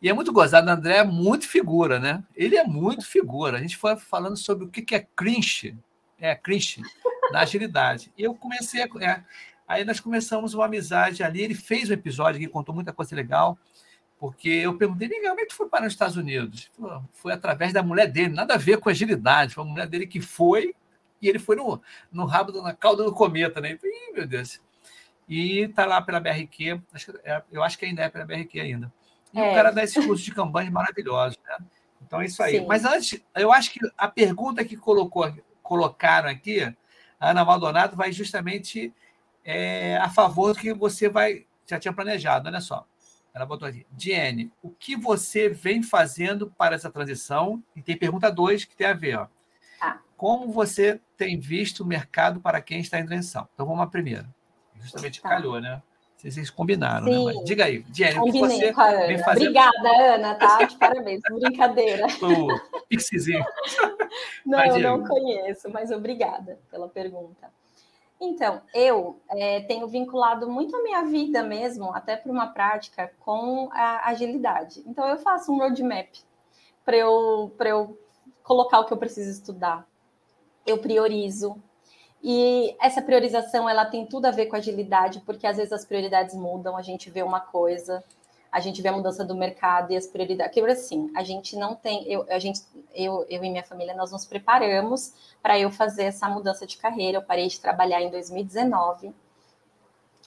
E 0.00 0.08
é 0.08 0.12
muito 0.14 0.32
gozado, 0.32 0.66
o 0.68 0.70
André 0.70 0.96
é 0.96 1.04
muito 1.04 1.46
figura, 1.46 2.00
né? 2.00 2.24
Ele 2.34 2.56
é 2.56 2.64
muito 2.64 3.04
figura. 3.04 3.58
A 3.58 3.60
gente 3.60 3.76
foi 3.76 3.94
falando 3.94 4.38
sobre 4.38 4.64
o 4.64 4.68
que 4.68 4.94
é 4.94 5.06
cringe, 5.14 5.76
é 6.18 6.34
cringe 6.34 6.80
na 7.30 7.40
agilidade. 7.40 8.10
E 8.16 8.22
eu 8.22 8.34
comecei 8.34 8.82
a. 8.82 8.88
É, 9.02 9.22
aí 9.68 9.84
nós 9.84 10.00
começamos 10.00 10.54
uma 10.54 10.64
amizade 10.64 11.22
ali. 11.22 11.42
Ele 11.42 11.54
fez 11.54 11.90
um 11.90 11.92
episódio 11.92 12.40
que 12.40 12.48
contou 12.48 12.74
muita 12.74 12.90
coisa 12.90 13.14
legal. 13.14 13.58
Porque 14.20 14.50
eu 14.50 14.76
perguntei, 14.76 15.08
como 15.08 15.40
é 15.40 15.46
tu 15.46 15.54
foi 15.54 15.66
para 15.66 15.86
os 15.86 15.92
Estados 15.94 16.14
Unidos? 16.14 16.70
Falou, 16.78 17.02
foi 17.14 17.32
através 17.32 17.72
da 17.72 17.82
mulher 17.82 18.06
dele, 18.06 18.34
nada 18.34 18.54
a 18.54 18.58
ver 18.58 18.78
com 18.78 18.90
agilidade. 18.90 19.54
Foi 19.54 19.64
a 19.64 19.66
mulher 19.66 19.86
dele 19.86 20.06
que 20.06 20.20
foi, 20.20 20.74
e 21.22 21.28
ele 21.28 21.38
foi 21.38 21.56
no, 21.56 21.80
no 22.12 22.26
rabo, 22.26 22.60
na 22.60 22.74
cauda 22.74 23.02
do 23.02 23.14
cometa, 23.14 23.62
né? 23.62 23.78
Ih, 23.82 24.12
meu 24.12 24.26
Deus. 24.26 24.60
E 25.26 25.68
tá 25.68 25.86
lá 25.86 26.02
pela 26.02 26.20
BRQ, 26.20 26.82
acho 26.92 27.12
é, 27.24 27.42
eu 27.50 27.62
acho 27.62 27.78
que 27.78 27.86
ainda 27.86 28.02
é 28.02 28.10
pela 28.10 28.26
BRQ 28.26 28.60
ainda. 28.60 28.92
E 29.32 29.40
é. 29.40 29.50
o 29.50 29.54
cara 29.54 29.70
dá 29.70 29.82
esses 29.82 30.04
cursos 30.04 30.20
de 30.20 30.34
campanhas 30.34 30.70
maravilhosos, 30.70 31.38
né? 31.46 31.56
Então 32.04 32.20
é 32.20 32.26
isso 32.26 32.42
aí. 32.42 32.58
Sim. 32.58 32.66
Mas 32.66 32.84
antes, 32.84 33.22
eu 33.34 33.50
acho 33.50 33.70
que 33.70 33.80
a 33.96 34.06
pergunta 34.06 34.62
que 34.64 34.76
colocou, 34.76 35.32
colocaram 35.62 36.28
aqui, 36.28 36.62
a 37.18 37.30
Ana 37.30 37.42
Maldonado 37.42 37.96
vai 37.96 38.12
justamente 38.12 38.92
é, 39.42 39.96
a 39.96 40.10
favor 40.10 40.52
do 40.52 40.60
que 40.60 40.74
você 40.74 41.08
vai 41.08 41.46
já 41.66 41.78
tinha 41.78 41.92
planejado, 41.92 42.48
olha 42.48 42.60
só. 42.60 42.84
Ela 43.32 43.46
botou 43.46 43.68
aqui. 43.68 43.86
Diene, 43.92 44.52
o 44.62 44.70
que 44.70 44.96
você 44.96 45.48
vem 45.48 45.82
fazendo 45.82 46.50
para 46.50 46.74
essa 46.74 46.90
transição? 46.90 47.62
E 47.76 47.82
tem 47.82 47.96
pergunta 47.96 48.30
2 48.30 48.64
que 48.64 48.76
tem 48.76 48.86
a 48.86 48.92
ver. 48.92 49.18
Ó. 49.18 49.26
Ah. 49.80 49.98
Como 50.16 50.52
você 50.52 51.00
tem 51.16 51.38
visto 51.38 51.80
o 51.80 51.86
mercado 51.86 52.40
para 52.40 52.60
quem 52.60 52.80
está 52.80 52.98
em 52.98 53.06
transição? 53.06 53.48
Então 53.54 53.66
vamos 53.66 53.82
à 53.82 53.86
primeira. 53.86 54.28
Justamente 54.76 55.20
tá. 55.20 55.28
calhou, 55.28 55.60
né? 55.60 55.80
Vocês 56.28 56.50
combinaram, 56.50 57.06
né? 57.06 57.18
Mas 57.24 57.44
diga 57.44 57.64
aí, 57.64 57.82
Diene, 57.84 58.18
o 58.18 58.24
que 58.24 58.38
você 58.38 58.74
Ana. 58.76 59.06
vem 59.06 59.18
fazendo? 59.18 59.48
Obrigada, 59.48 59.88
Ana, 60.14 60.34
tá? 60.34 60.64
De 60.64 60.76
parabéns. 60.76 61.20
Brincadeira. 61.22 62.06
O 62.20 62.80
pixizinho. 62.90 63.44
Não, 64.44 64.78
não 64.78 65.04
conheço, 65.04 65.70
mas 65.70 65.90
obrigada 65.90 66.58
pela 66.70 66.88
pergunta. 66.88 67.48
Então, 68.20 68.60
eu 68.74 69.18
é, 69.30 69.60
tenho 69.60 69.88
vinculado 69.88 70.48
muito 70.48 70.76
a 70.76 70.82
minha 70.82 71.04
vida 71.04 71.42
mesmo, 71.42 71.90
até 71.94 72.16
para 72.16 72.30
uma 72.30 72.48
prática, 72.48 73.10
com 73.20 73.70
a 73.72 74.10
agilidade. 74.10 74.82
Então, 74.86 75.08
eu 75.08 75.16
faço 75.16 75.50
um 75.50 75.56
roadmap 75.56 76.08
para 76.84 76.96
eu, 76.96 77.50
eu 77.60 77.98
colocar 78.42 78.80
o 78.80 78.84
que 78.84 78.92
eu 78.92 78.98
preciso 78.98 79.30
estudar. 79.30 79.86
Eu 80.66 80.78
priorizo. 80.78 81.56
E 82.22 82.76
essa 82.78 83.00
priorização, 83.00 83.66
ela 83.66 83.86
tem 83.86 84.04
tudo 84.04 84.26
a 84.26 84.30
ver 84.30 84.46
com 84.46 84.56
agilidade, 84.56 85.20
porque 85.20 85.46
às 85.46 85.56
vezes 85.56 85.72
as 85.72 85.86
prioridades 85.86 86.34
mudam, 86.34 86.76
a 86.76 86.82
gente 86.82 87.08
vê 87.08 87.22
uma 87.22 87.40
coisa, 87.40 88.04
a 88.50 88.60
gente 88.60 88.82
vê 88.82 88.88
a 88.88 88.92
mudança 88.92 89.24
do 89.24 89.34
mercado 89.34 89.92
e 89.92 89.96
as 89.96 90.06
prioridades. 90.06 90.52
Que 90.52 90.60
assim, 90.60 91.10
a 91.14 91.22
gente 91.22 91.56
não 91.56 91.74
tem, 91.74 92.04
eu, 92.10 92.26
a 92.28 92.38
gente, 92.38 92.62
eu, 92.94 93.24
eu 93.28 93.44
e 93.44 93.50
minha 93.50 93.62
família, 93.62 93.94
nós 93.94 94.10
nos 94.10 94.26
preparamos 94.26 95.12
para 95.42 95.58
eu 95.58 95.70
fazer 95.70 96.04
essa 96.04 96.28
mudança 96.28 96.66
de 96.66 96.76
carreira. 96.76 97.18
Eu 97.18 97.22
parei 97.22 97.46
de 97.46 97.60
trabalhar 97.60 98.02
em 98.02 98.10
2019 98.10 99.12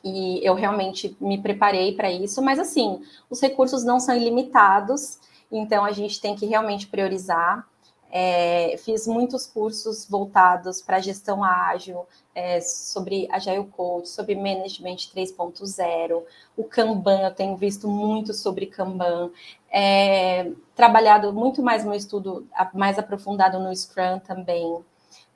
e 0.04 0.40
eu 0.46 0.54
realmente 0.54 1.16
me 1.20 1.42
preparei 1.42 1.96
para 1.96 2.12
isso. 2.12 2.42
Mas 2.42 2.60
assim, 2.60 3.02
os 3.30 3.42
recursos 3.42 3.84
não 3.84 4.00
são 4.00 4.16
ilimitados, 4.16 5.20
então 5.52 5.84
a 5.84 5.92
gente 5.92 6.20
tem 6.20 6.36
que 6.36 6.46
realmente 6.46 6.88
priorizar. 6.88 7.68
É, 8.16 8.78
fiz 8.78 9.08
muitos 9.08 9.48
cursos 9.48 10.06
voltados 10.06 10.84
para 10.84 11.00
gestão 11.00 11.44
ágil, 11.44 12.06
é, 12.36 12.62
sobre 12.62 13.28
Agile 13.32 13.66
Coach, 13.66 14.08
sobre 14.08 14.36
Management 14.36 14.98
3.0, 15.16 16.22
o 16.56 16.64
Kanban, 16.64 17.22
eu 17.22 17.34
tenho 17.34 17.58
visto 17.58 17.88
muito 17.88 18.32
sobre 18.32 18.68
Kanban, 18.68 19.32
é, 19.72 20.52
trabalhado 20.76 21.34
muito 21.34 21.64
mais 21.64 21.84
no 21.84 21.96
estudo 21.96 22.48
mais 22.76 23.00
aprofundado 23.00 23.60
no 23.60 23.76
Scrum 23.76 24.20
também. 24.20 24.84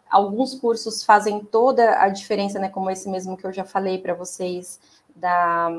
alguns 0.08 0.54
cursos 0.54 1.04
fazem 1.04 1.40
toda 1.44 2.00
a 2.00 2.10
diferença, 2.10 2.60
né? 2.60 2.70
Como 2.70 2.92
esse 2.92 3.10
mesmo 3.10 3.36
que 3.36 3.46
eu 3.46 3.52
já 3.52 3.66
falei 3.66 3.98
para 3.98 4.14
vocês, 4.14 4.80
da, 5.20 5.70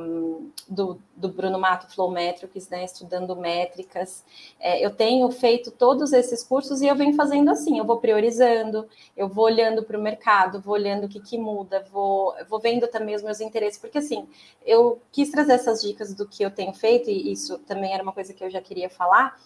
do, 0.68 1.00
do, 1.16 1.28
Bruno 1.28 1.58
Mato 1.58 1.88
Flow 1.92 2.10
Metrics, 2.10 2.68
né, 2.68 2.84
estudando 2.84 3.36
métricas. 3.36 4.24
É, 4.58 4.84
eu 4.84 4.90
tenho 4.90 5.30
feito 5.30 5.70
todos 5.70 6.12
esses 6.12 6.42
cursos 6.42 6.82
e 6.82 6.86
eu 6.86 6.96
venho 6.96 7.14
fazendo 7.14 7.50
assim, 7.50 7.78
eu 7.78 7.84
vou 7.84 7.98
priorizando, 7.98 8.86
eu 9.16 9.28
vou 9.28 9.44
olhando 9.44 9.82
para 9.82 9.96
o 9.96 10.02
mercado, 10.02 10.60
vou 10.60 10.74
olhando 10.74 11.04
o 11.04 11.08
que, 11.08 11.20
que 11.20 11.38
muda, 11.38 11.84
vou, 11.92 12.34
vou 12.48 12.58
vendo 12.58 12.88
também 12.88 13.14
os 13.14 13.22
meus 13.22 13.40
interesses, 13.40 13.78
porque 13.78 13.98
assim, 13.98 14.26
eu 14.66 15.00
quis 15.12 15.30
trazer 15.30 15.52
essas 15.52 15.82
dicas 15.82 16.12
do 16.12 16.26
que 16.26 16.42
eu 16.42 16.50
tenho 16.50 16.72
feito, 16.72 17.08
e 17.08 17.32
isso 17.32 17.58
também 17.58 17.94
era 17.94 18.02
uma 18.02 18.12
coisa 18.12 18.34
que 18.34 18.42
eu 18.42 18.50
já 18.50 18.60
queria 18.60 18.90
falar, 18.90 19.40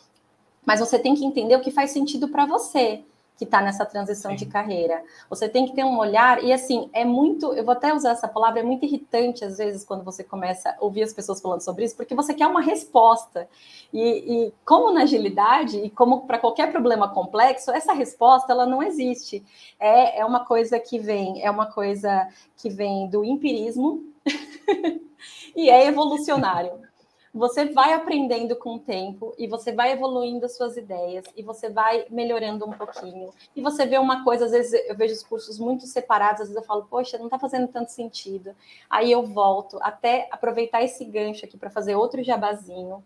mas 0.65 0.81
você 0.81 0.99
tem 0.99 1.15
que 1.15 1.25
entender 1.25 1.57
o 1.57 1.61
que 1.61 1.71
faz 1.71 1.91
sentido 1.91 2.29
para 2.29 2.47
você 2.47 3.05
que 3.43 3.45
está 3.45 3.61
nessa 3.61 3.85
transição 3.85 4.31
Sim. 4.31 4.37
de 4.37 4.47
carreira. 4.47 5.03
Você 5.29 5.49
tem 5.49 5.67
que 5.67 5.75
ter 5.75 5.85
um 5.85 5.99
olhar, 5.99 6.43
e 6.45 6.53
assim, 6.53 6.89
é 6.93 7.05
muito, 7.05 7.53
eu 7.55 7.65
vou 7.65 7.73
até 7.73 7.93
usar 7.93 8.13
essa 8.13 8.29
palavra, 8.29 8.61
é 8.61 8.63
muito 8.63 8.85
irritante 8.85 9.45
às 9.45 9.59
vezes 9.59 9.85
quando 9.85 10.05
você 10.05 10.23
começa 10.23 10.71
a 10.71 10.77
ouvir 10.79 11.03
as 11.03 11.13
pessoas 11.13 11.41
falando 11.41 11.61
sobre 11.61 11.85
isso, 11.85 11.97
porque 11.97 12.15
você 12.15 12.33
quer 12.33 12.47
uma 12.47 12.61
resposta. 12.61 13.49
E, 13.93 14.01
e 14.01 14.55
como 14.65 14.93
na 14.93 15.03
agilidade, 15.03 15.77
e 15.79 15.91
como 15.91 16.21
para 16.25 16.39
qualquer 16.39 16.71
problema 16.71 17.09
complexo, 17.09 17.73
essa 17.73 17.93
resposta 17.93 18.53
ela 18.53 18.65
não 18.65 18.81
existe. 18.81 19.45
É, 19.81 20.21
é 20.21 20.25
uma 20.25 20.45
coisa 20.45 20.79
que 20.79 21.01
vem, 21.01 21.43
é 21.43 21.51
uma 21.51 21.67
coisa 21.67 22.29
que 22.57 22.71
vem 22.71 23.09
do 23.09 23.25
empirismo 23.25 24.05
e 25.57 25.69
é 25.69 25.87
evolucionário 25.87 26.92
você 27.35 27.65
vai 27.65 27.95
aprendendo 27.95 28.55
com 28.57 28.75
o 28.75 28.79
tempo 28.79 29.35
e 29.39 29.47
você 29.47 29.73
vai 29.73 29.93
evoluindo 29.93 30.45
as 30.45 30.55
suas 30.55 30.77
ideias 30.77 31.25
e 31.35 31.43
você 31.43 31.71
vai 31.71 32.05
melhorando 32.11 32.67
um 32.67 32.73
pouquinho. 32.73 33.31
E 33.57 33.63
você 33.63 33.87
vê 33.87 33.97
uma 33.97 34.23
coisa, 34.23 34.45
às 34.45 34.51
vezes 34.51 34.73
eu 34.87 34.95
vejo 34.95 35.15
os 35.15 35.23
cursos 35.23 35.59
muito 35.59 35.87
separados, 35.87 36.43
às 36.43 36.49
vezes 36.49 36.63
eu 36.63 36.67
falo, 36.67 36.87
poxa, 36.91 37.17
não 37.17 37.27
está 37.27 37.39
fazendo 37.39 37.69
tanto 37.69 37.91
sentido. 37.91 38.55
Aí 38.91 39.11
eu 39.11 39.23
volto 39.23 39.79
até 39.81 40.29
aproveitar 40.31 40.83
esse 40.83 41.05
gancho 41.07 41.47
aqui 41.47 41.57
para 41.57 41.71
fazer 41.71 41.95
outro 41.95 42.23
jabazinho 42.23 43.03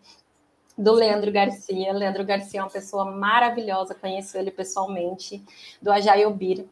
do 0.77 0.93
Leandro 0.93 1.31
Garcia. 1.31 1.93
Leandro 1.93 2.25
Garcia 2.25 2.61
é 2.61 2.63
uma 2.65 2.71
pessoa 2.71 3.05
maravilhosa, 3.05 3.95
conheço 3.95 4.37
ele 4.37 4.51
pessoalmente, 4.51 5.41
do 5.81 5.93
Agile 5.93 6.33
Bir. 6.33 6.67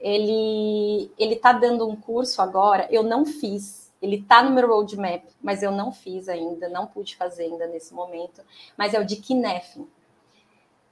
Ele 0.00 1.10
ele 1.18 1.34
está 1.34 1.52
dando 1.52 1.88
um 1.88 1.96
curso 1.96 2.42
agora, 2.42 2.88
eu 2.90 3.02
não 3.02 3.24
fiz, 3.24 3.87
ele 4.00 4.16
está 4.16 4.42
no 4.42 4.50
meu 4.50 4.66
roadmap, 4.66 5.24
mas 5.42 5.62
eu 5.62 5.70
não 5.70 5.92
fiz 5.92 6.28
ainda, 6.28 6.68
não 6.68 6.86
pude 6.86 7.16
fazer 7.16 7.44
ainda 7.44 7.66
nesse 7.66 7.92
momento. 7.92 8.42
Mas 8.76 8.94
é 8.94 9.00
o 9.00 9.04
de 9.04 9.16
Kinefin. 9.16 9.86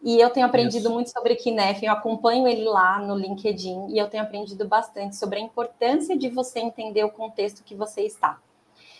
E 0.02 0.20
eu 0.20 0.30
tenho 0.30 0.46
aprendido 0.46 0.84
Isso. 0.84 0.92
muito 0.92 1.10
sobre 1.10 1.34
Kinefin, 1.36 1.86
eu 1.86 1.92
acompanho 1.92 2.46
ele 2.46 2.64
lá 2.64 2.98
no 2.98 3.16
LinkedIn 3.16 3.88
e 3.88 3.98
eu 3.98 4.08
tenho 4.08 4.22
aprendido 4.22 4.66
bastante 4.66 5.16
sobre 5.16 5.38
a 5.38 5.42
importância 5.42 6.16
de 6.16 6.28
você 6.28 6.60
entender 6.60 7.02
o 7.04 7.10
contexto 7.10 7.64
que 7.64 7.74
você 7.74 8.02
está. 8.02 8.38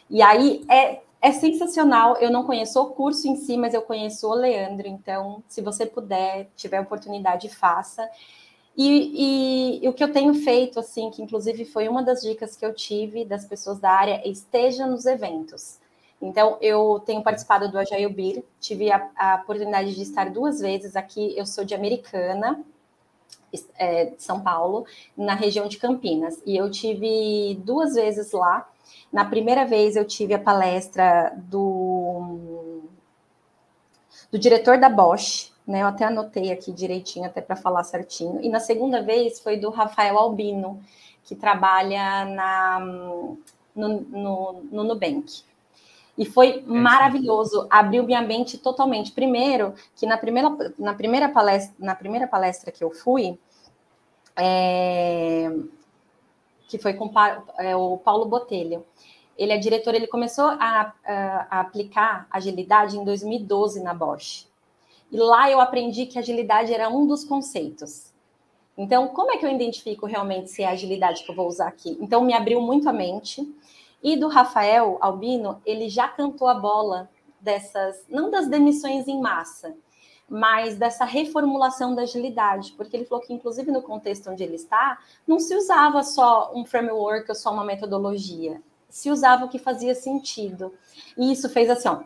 E 0.09 0.23
aí 0.23 0.65
é, 0.69 1.01
é 1.21 1.33
sensacional. 1.33 2.17
Eu 2.17 2.31
não 2.31 2.45
conheço 2.45 2.81
o 2.81 2.91
curso 2.91 3.29
em 3.29 3.37
si, 3.37 3.57
mas 3.57 3.75
eu 3.75 3.83
conheço 3.83 4.29
o 4.29 4.35
Leandro. 4.35 4.87
Então, 4.87 5.43
se 5.49 5.61
você 5.61 5.85
puder, 5.85 6.49
tiver 6.57 6.81
oportunidade, 6.81 7.49
faça. 7.49 8.09
E, 8.77 9.79
e, 9.79 9.85
e, 9.85 9.89
o 9.89 9.93
que 9.93 10.05
eu 10.05 10.13
tenho 10.13 10.35
feito, 10.35 10.79
assim, 10.79 11.11
que 11.11 11.23
inclusive 11.23 11.65
foi 11.65 11.89
uma 11.89 12.03
das 12.03 12.21
dicas 12.21 12.55
que 12.57 12.67
eu 12.67 12.75
tive 12.75 13.25
das 13.25 13.47
pessoas 13.47 13.79
da 13.79 13.91
área, 13.91 14.21
é 14.23 14.29
esteja 14.29 14.87
nos 14.87 15.07
eventos. 15.07 15.79
Então, 16.21 16.59
eu 16.61 17.03
tenho 17.05 17.23
participado 17.23 17.71
do 17.71 17.79
Agile 17.79 18.09
Beer, 18.09 18.43
tive 18.61 18.91
a, 18.91 19.11
a 19.17 19.37
oportunidade 19.37 19.95
de 19.95 20.03
estar 20.03 20.31
duas 20.31 20.61
vezes 20.61 20.95
aqui. 20.95 21.35
Eu 21.37 21.47
sou 21.47 21.65
de 21.65 21.75
Americana, 21.75 22.63
é, 23.79 24.07
de 24.07 24.23
São 24.23 24.41
Paulo, 24.41 24.87
na 25.17 25.35
região 25.35 25.69
de 25.69 25.79
Campinas, 25.79 26.43
e 26.45 26.57
eu 26.57 26.71
tive 26.71 27.55
duas 27.65 27.95
vezes 27.95 28.33
lá. 28.33 28.69
Na 29.13 29.25
primeira 29.25 29.65
vez, 29.65 29.97
eu 29.97 30.05
tive 30.05 30.35
a 30.35 30.39
palestra 30.39 31.33
do, 31.37 32.83
do 34.31 34.39
diretor 34.39 34.79
da 34.79 34.89
Bosch, 34.89 35.53
né? 35.67 35.83
Eu 35.83 35.87
até 35.87 36.05
anotei 36.05 36.53
aqui 36.53 36.73
direitinho, 36.73 37.27
até 37.27 37.41
para 37.41 37.57
falar 37.57 37.83
certinho. 37.83 38.41
E 38.43 38.49
na 38.49 38.61
segunda 38.61 39.03
vez 39.03 39.41
foi 39.41 39.57
do 39.57 39.71
Rafael 39.71 40.17
Albino, 40.17 40.81
que 41.25 41.35
trabalha 41.35 42.25
na, 42.25 42.81
no, 42.81 43.39
no, 43.75 44.63
no 44.71 44.85
Nubank. 44.85 45.43
E 46.17 46.25
foi 46.25 46.63
maravilhoso, 46.67 47.67
abriu 47.69 48.05
minha 48.05 48.23
mente 48.23 48.57
totalmente. 48.57 49.13
Primeiro, 49.13 49.75
que 49.97 50.07
na 50.07 50.17
primeira, 50.17 50.57
na 50.79 50.95
primeira, 50.95 51.29
palestra, 51.29 51.75
na 51.79 51.95
primeira 51.95 52.27
palestra 52.27 52.73
que 52.73 52.83
eu 52.83 52.91
fui, 52.91 53.39
é, 54.35 55.51
que 56.69 56.79
foi 56.79 56.95
com 56.95 57.13
é, 57.59 57.77
o 57.77 57.99
Paulo 57.99 58.25
Botelho, 58.25 58.85
ele 59.37 59.53
é 59.53 59.59
diretor, 59.59 59.95
ele 59.95 60.07
começou 60.07 60.47
a, 60.47 60.95
a, 61.05 61.47
a 61.51 61.61
aplicar 61.61 62.27
agilidade 62.31 62.97
em 62.97 63.05
2012 63.05 63.83
na 63.83 63.93
Bosch. 63.93 64.49
E 65.11 65.17
lá 65.17 65.51
eu 65.51 65.61
aprendi 65.61 66.07
que 66.07 66.19
agilidade 66.19 66.73
era 66.73 66.89
um 66.89 67.07
dos 67.07 67.25
conceitos. 67.25 68.13
Então, 68.77 69.09
como 69.09 69.33
é 69.33 69.39
que 69.39 69.47
eu 69.47 69.51
identifico 69.51 70.07
realmente 70.07 70.51
se 70.51 70.63
é 70.63 70.67
a 70.67 70.73
agilidade 70.73 71.25
que 71.25 71.31
eu 71.31 71.35
vou 71.35 71.49
usar 71.49 71.69
aqui? 71.69 71.97
Então, 72.01 72.23
me 72.23 72.35
abriu 72.35 72.61
muito 72.61 72.89
a 72.89 72.93
mente. 72.93 73.47
E 74.03 74.17
do 74.17 74.29
Rafael 74.29 74.99
Albino, 75.01 75.61
ele 75.65 75.89
já 75.89 76.07
cantou 76.07 76.47
a 76.47 76.55
bola 76.55 77.11
dessas, 77.41 78.05
não 78.09 78.31
das 78.31 78.49
demissões 78.49 79.09
em 79.09 79.21
massa, 79.21 79.75
mas 80.29 80.77
dessa 80.77 81.05
reformulação 81.05 81.95
da 81.95 82.03
agilidade, 82.03 82.73
porque 82.73 82.97
ele 82.97 83.05
falou 83.05 83.25
que, 83.25 83.33
inclusive, 83.33 83.71
no 83.71 83.83
contexto 83.83 84.31
onde 84.31 84.43
ele 84.43 84.57
está, 84.57 84.99
não 85.27 85.39
se 85.39 85.55
usava 85.55 86.03
só 86.03 86.53
um 86.55 86.65
framework 86.65 87.29
ou 87.29 87.35
só 87.35 87.53
uma 87.53 87.65
metodologia, 87.65 88.61
se 88.89 89.11
usava 89.11 89.45
o 89.45 89.49
que 89.49 89.59
fazia 89.59 89.95
sentido. 89.95 90.75
E 91.17 91.33
isso 91.33 91.49
fez 91.49 91.71
assim, 91.71 91.89
ó, 91.89 92.03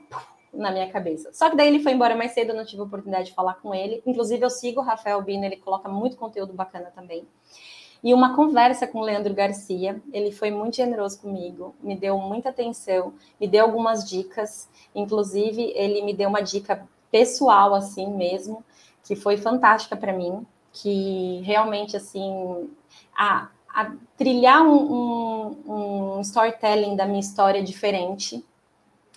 na 0.52 0.70
minha 0.70 0.90
cabeça. 0.90 1.30
Só 1.32 1.48
que 1.48 1.56
daí 1.56 1.68
ele 1.68 1.80
foi 1.80 1.92
embora 1.92 2.16
mais 2.16 2.32
cedo, 2.32 2.50
eu 2.50 2.56
não 2.56 2.64
tive 2.64 2.82
oportunidade 2.82 3.28
de 3.28 3.34
falar 3.34 3.54
com 3.54 3.74
ele. 3.74 4.02
Inclusive, 4.06 4.44
eu 4.44 4.50
sigo 4.50 4.80
o 4.80 4.84
Rafael 4.84 5.20
Bino, 5.22 5.44
ele 5.44 5.56
coloca 5.56 5.88
muito 5.88 6.16
conteúdo 6.16 6.52
bacana 6.52 6.92
também. 6.94 7.26
E 8.02 8.14
uma 8.14 8.34
conversa 8.34 8.86
com 8.86 9.00
o 9.00 9.02
Leandro 9.04 9.34
Garcia, 9.34 10.00
ele 10.12 10.32
foi 10.32 10.50
muito 10.50 10.76
generoso 10.76 11.20
comigo, 11.20 11.74
me 11.82 11.94
deu 11.94 12.16
muita 12.18 12.48
atenção, 12.48 13.12
me 13.38 13.46
deu 13.46 13.64
algumas 13.64 14.08
dicas, 14.08 14.70
inclusive 14.94 15.72
ele 15.76 16.00
me 16.02 16.14
deu 16.14 16.30
uma 16.30 16.40
dica 16.40 16.88
pessoal 17.10 17.74
assim 17.74 18.06
mesmo, 18.06 18.64
que 19.04 19.14
foi 19.14 19.36
fantástica 19.36 19.96
para 19.96 20.14
mim, 20.14 20.46
que 20.72 21.42
realmente 21.44 21.94
assim, 21.94 22.70
a, 23.14 23.48
a 23.68 23.92
trilhar 24.16 24.62
um, 24.62 24.92
um, 25.66 26.16
um 26.16 26.20
storytelling 26.22 26.96
da 26.96 27.04
minha 27.04 27.20
história 27.20 27.62
diferente, 27.62 28.42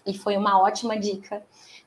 e 0.06 0.18
foi 0.18 0.38
uma 0.38 0.62
ótima 0.62 0.98
dica 0.98 1.44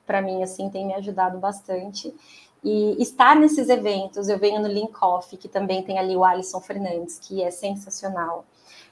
para 0.07 0.23
mim, 0.23 0.43
assim, 0.43 0.71
tem 0.71 0.87
me 0.87 0.95
ajudado 0.95 1.39
bastante. 1.39 2.15
E 2.63 3.01
estar 3.01 3.37
nesses 3.37 3.69
eventos, 3.69 4.29
eu 4.29 4.39
venho 4.39 4.61
no 4.61 4.69
Link 4.69 4.93
Off, 5.03 5.37
que 5.37 5.49
também 5.49 5.83
tem 5.83 5.99
ali 5.99 6.17
o 6.17 6.25
Alisson 6.25 6.61
Fernandes, 6.61 7.19
que 7.19 7.43
é 7.43 7.51
sensacional. 7.51 8.45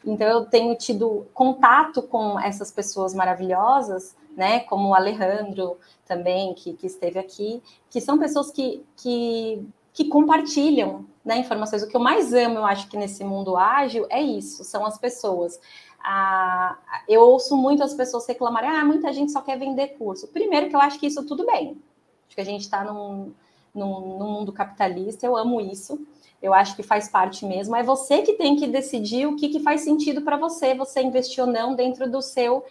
Então, 0.05 0.27
eu 0.27 0.45
tenho 0.45 0.77
tido 0.77 1.27
contato 1.33 2.03
com 2.03 2.39
essas 2.39 2.71
pessoas 2.71 3.15
maravilhosas, 3.15 4.15
né, 4.37 4.61
como 4.61 4.89
o 4.89 4.95
Alejandro 4.95 5.79
também, 6.07 6.53
que, 6.55 6.75
que 6.75 6.87
esteve 6.87 7.19
aqui, 7.19 7.63
que 7.89 8.01
são 8.01 8.19
pessoas 8.19 8.51
que, 8.51 8.85
que, 8.97 9.67
que 9.93 10.07
compartilham 10.07 11.07
né, 11.25 11.39
informações. 11.39 11.83
O 11.83 11.89
que 11.89 11.97
eu 11.97 12.01
mais 12.01 12.33
amo, 12.35 12.59
eu 12.59 12.67
acho 12.67 12.89
que 12.89 12.97
nesse 12.97 13.25
mundo 13.25 13.57
ágil, 13.57 14.07
é 14.11 14.21
isso, 14.21 14.63
são 14.65 14.85
as 14.85 14.99
pessoas 14.99 15.59
a, 16.05 16.77
eu 17.09 17.23
ouço 17.23 17.57
muito 17.57 17.83
as 17.83 17.95
pessoas 17.95 18.27
reclamarem, 18.27 18.69
ah, 18.69 18.85
muita 18.85 19.11
gente 19.11 19.33
só 19.33 19.41
quer 19.41 19.59
vender 19.59 19.97
curso. 19.97 20.29
Primeiro 20.29 20.69
que 20.69 20.77
eu 20.77 20.81
acho 20.81 21.01
que 21.01 21.07
isso 21.07 21.25
tudo 21.25 21.47
bem. 21.47 21.81
Acho 22.27 22.35
que 22.35 22.41
a 22.43 22.45
gente 22.45 22.61
está 22.61 22.85
num, 22.85 23.33
num, 23.75 24.19
num, 24.19 24.31
mundo 24.31 24.53
capitalista, 24.53 25.25
eu 25.25 25.35
amo 25.35 25.63
isso. 25.63 26.07
Eu 26.43 26.53
acho 26.53 26.77
que 26.77 26.83
faz 26.83 27.09
parte 27.09 27.47
mesmo. 27.47 27.75
É 27.75 27.83
você 27.83 28.21
que 28.21 28.35
tem 28.35 28.55
que 28.55 28.67
decidir 28.67 29.27
o 29.27 29.35
que, 29.35 29.49
que 29.49 29.61
faz 29.61 29.81
sentido 29.81 30.21
para 30.21 30.37
você, 30.37 30.75
você 30.75 31.01
investir 31.01 31.43
ou 31.43 31.51
não 31.51 31.75
dentro 31.75 32.11
do 32.11 32.21
seu 32.21 32.63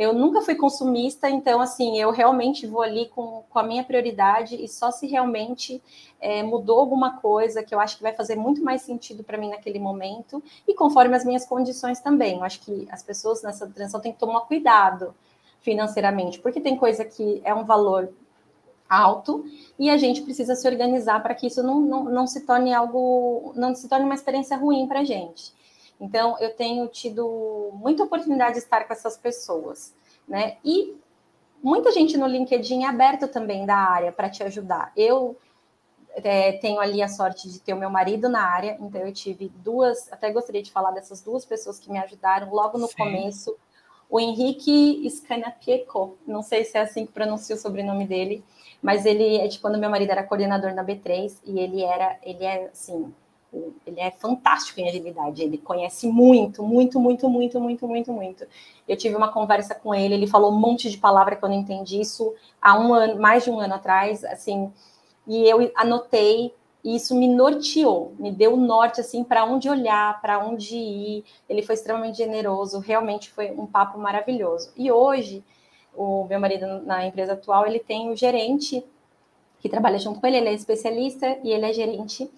eu 0.00 0.14
nunca 0.14 0.40
fui 0.40 0.54
consumista, 0.54 1.28
então, 1.28 1.60
assim, 1.60 2.00
eu 2.00 2.10
realmente 2.10 2.66
vou 2.66 2.80
ali 2.80 3.10
com, 3.14 3.44
com 3.50 3.58
a 3.58 3.62
minha 3.62 3.84
prioridade 3.84 4.56
e 4.56 4.66
só 4.66 4.90
se 4.90 5.06
realmente 5.06 5.82
é, 6.18 6.42
mudou 6.42 6.80
alguma 6.80 7.18
coisa 7.18 7.62
que 7.62 7.74
eu 7.74 7.78
acho 7.78 7.98
que 7.98 8.02
vai 8.02 8.14
fazer 8.14 8.34
muito 8.34 8.64
mais 8.64 8.80
sentido 8.80 9.22
para 9.22 9.36
mim 9.36 9.50
naquele 9.50 9.78
momento 9.78 10.42
e 10.66 10.72
conforme 10.72 11.14
as 11.14 11.22
minhas 11.22 11.44
condições 11.44 12.00
também. 12.00 12.38
Eu 12.38 12.44
acho 12.44 12.62
que 12.62 12.88
as 12.90 13.02
pessoas 13.02 13.42
nessa 13.42 13.66
transição 13.66 14.00
têm 14.00 14.12
que 14.14 14.18
tomar 14.18 14.40
cuidado 14.46 15.14
financeiramente, 15.60 16.40
porque 16.40 16.62
tem 16.62 16.78
coisa 16.78 17.04
que 17.04 17.42
é 17.44 17.52
um 17.54 17.64
valor 17.64 18.10
alto 18.88 19.44
e 19.78 19.90
a 19.90 19.98
gente 19.98 20.22
precisa 20.22 20.54
se 20.54 20.66
organizar 20.66 21.22
para 21.22 21.34
que 21.34 21.46
isso 21.46 21.62
não, 21.62 21.78
não, 21.78 22.04
não 22.04 22.26
se 22.26 22.46
torne 22.46 22.72
algo, 22.72 23.52
não 23.54 23.74
se 23.74 23.86
torne 23.86 24.06
uma 24.06 24.14
experiência 24.14 24.56
ruim 24.56 24.86
para 24.86 25.00
a 25.00 25.04
gente. 25.04 25.52
Então, 26.00 26.38
eu 26.40 26.54
tenho 26.54 26.88
tido 26.88 27.70
muita 27.74 28.04
oportunidade 28.04 28.54
de 28.54 28.60
estar 28.60 28.86
com 28.86 28.92
essas 28.92 29.16
pessoas, 29.18 29.94
né? 30.26 30.56
E 30.64 30.96
muita 31.62 31.92
gente 31.92 32.16
no 32.16 32.26
LinkedIn 32.26 32.84
é 32.84 32.86
aberto 32.86 33.28
também 33.28 33.66
da 33.66 33.76
área 33.76 34.10
para 34.10 34.30
te 34.30 34.42
ajudar. 34.42 34.92
Eu 34.96 35.36
é, 36.14 36.52
tenho 36.52 36.80
ali 36.80 37.02
a 37.02 37.08
sorte 37.08 37.50
de 37.50 37.60
ter 37.60 37.74
o 37.74 37.78
meu 37.78 37.90
marido 37.90 38.28
na 38.28 38.42
área, 38.42 38.76
então 38.80 39.00
eu 39.02 39.12
tive 39.12 39.48
duas, 39.56 40.10
até 40.12 40.30
gostaria 40.30 40.62
de 40.62 40.72
falar 40.72 40.90
dessas 40.90 41.20
duas 41.20 41.44
pessoas 41.44 41.78
que 41.78 41.90
me 41.90 41.98
ajudaram 41.98 42.52
logo 42.52 42.78
no 42.78 42.88
Sim. 42.88 42.96
começo. 42.96 43.56
O 44.08 44.18
Henrique 44.18 45.08
Scanapieco, 45.08 46.18
não 46.26 46.42
sei 46.42 46.64
se 46.64 46.76
é 46.76 46.80
assim 46.80 47.06
que 47.06 47.12
pronuncia 47.12 47.54
o 47.54 47.58
sobrenome 47.58 48.06
dele, 48.06 48.42
mas 48.82 49.06
ele 49.06 49.36
é 49.36 49.46
de 49.46 49.60
quando 49.60 49.78
meu 49.78 49.90
marido 49.90 50.10
era 50.10 50.24
coordenador 50.24 50.74
na 50.74 50.84
B3 50.84 51.36
e 51.44 51.60
ele 51.60 51.82
era, 51.82 52.18
ele 52.22 52.44
é 52.44 52.70
assim, 52.72 53.14
ele 53.86 54.00
é 54.00 54.10
fantástico 54.10 54.80
em 54.80 54.88
agilidade, 54.88 55.42
ele 55.42 55.58
conhece 55.58 56.06
muito, 56.06 56.62
muito, 56.62 57.00
muito, 57.00 57.28
muito, 57.28 57.60
muito, 57.60 57.88
muito, 57.88 58.12
muito. 58.12 58.46
Eu 58.86 58.96
tive 58.96 59.16
uma 59.16 59.32
conversa 59.32 59.74
com 59.74 59.94
ele, 59.94 60.14
ele 60.14 60.26
falou 60.26 60.52
um 60.52 60.58
monte 60.58 60.90
de 60.90 60.98
palavra 60.98 61.36
que 61.36 61.44
eu 61.44 61.48
não 61.48 61.56
entendi 61.56 62.00
isso 62.00 62.34
há 62.60 62.78
um 62.78 62.94
ano, 62.94 63.20
mais 63.20 63.44
de 63.44 63.50
um 63.50 63.58
ano 63.58 63.74
atrás, 63.74 64.24
assim, 64.24 64.72
e 65.26 65.48
eu 65.48 65.70
anotei 65.74 66.54
e 66.82 66.96
isso 66.96 67.14
me 67.14 67.28
norteou, 67.28 68.14
me 68.18 68.30
deu 68.30 68.56
norte 68.56 69.00
assim 69.00 69.22
para 69.22 69.44
onde 69.44 69.68
olhar, 69.68 70.20
para 70.20 70.38
onde 70.38 70.76
ir. 70.76 71.24
Ele 71.48 71.62
foi 71.62 71.74
extremamente 71.74 72.18
generoso, 72.18 72.78
realmente 72.78 73.30
foi 73.30 73.50
um 73.50 73.66
papo 73.66 73.98
maravilhoso. 73.98 74.72
E 74.76 74.90
hoje, 74.90 75.44
o 75.94 76.24
meu 76.24 76.40
marido 76.40 76.66
na 76.84 77.06
empresa 77.06 77.34
atual, 77.34 77.66
ele 77.66 77.78
tem 77.78 78.10
o 78.10 78.16
gerente 78.16 78.82
que 79.60 79.68
trabalha 79.68 79.98
junto 79.98 80.20
com 80.20 80.26
ele, 80.26 80.38
ele 80.38 80.48
é 80.48 80.54
especialista 80.54 81.38
e 81.44 81.52
ele 81.52 81.66
é 81.66 81.72
gerente, 81.72 82.30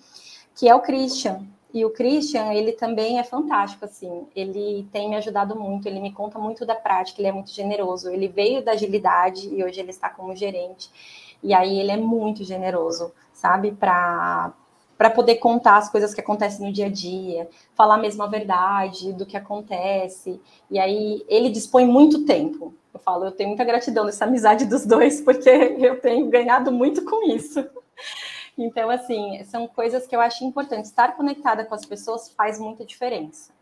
que 0.55 0.68
é 0.68 0.74
o 0.74 0.80
Christian. 0.80 1.46
E 1.74 1.84
o 1.86 1.90
Christian, 1.90 2.53
ele 2.53 2.72
também 2.72 3.18
é 3.18 3.24
fantástico, 3.24 3.86
assim, 3.86 4.26
ele 4.36 4.86
tem 4.92 5.09
me 5.09 5.16
ajudado 5.16 5.59
muito, 5.59 5.88
ele 5.88 6.00
me 6.00 6.12
conta 6.12 6.38
muito 6.38 6.66
da 6.66 6.74
prática, 6.74 7.20
ele 7.20 7.28
é 7.28 7.32
muito 7.32 7.50
generoso, 7.50 8.11
ele 8.11 8.28
veio 8.28 8.62
da 8.62 8.72
agilidade 8.72 9.48
e 9.48 9.64
hoje 9.64 9.80
ele 9.80 9.88
está 9.88 10.11
como 10.11 10.36
gerente. 10.36 10.90
E 11.42 11.55
aí 11.55 11.80
ele 11.80 11.90
é 11.90 11.96
muito 11.96 12.44
generoso, 12.44 13.12
sabe? 13.32 13.72
Para 13.72 14.53
para 15.03 15.11
poder 15.11 15.36
contar 15.36 15.78
as 15.78 15.90
coisas 15.90 16.14
que 16.14 16.20
acontecem 16.20 16.64
no 16.64 16.72
dia 16.72 16.86
a 16.86 16.88
dia, 16.88 17.48
falar 17.74 17.96
a 17.96 18.26
verdade 18.28 19.12
do 19.12 19.26
que 19.26 19.36
acontece. 19.36 20.40
E 20.70 20.78
aí 20.78 21.24
ele 21.26 21.50
dispõe 21.50 21.84
muito 21.84 22.24
tempo. 22.24 22.72
Eu 22.94 23.00
falo, 23.00 23.24
eu 23.24 23.32
tenho 23.32 23.48
muita 23.48 23.64
gratidão 23.64 24.07
dessa 24.07 24.26
amizade 24.26 24.64
dos 24.64 24.86
dois, 24.86 25.20
porque 25.24 25.50
eu 25.50 26.00
tenho 26.00 26.30
ganhado 26.30 26.70
muito 26.70 27.05
com 27.05 27.28
isso. 27.28 27.66
Então, 28.57 28.90
assim, 28.90 29.42
são 29.44 29.66
coisas 29.66 30.07
que 30.07 30.14
eu 30.14 30.20
acho 30.20 30.44
importante. 30.44 30.84
Estar 30.84 31.16
conectada 31.16 31.64
com 31.64 31.74
as 31.74 31.84
pessoas 31.84 32.30
faz 32.30 32.59
muita 32.59 32.84
diferença. 32.84 33.53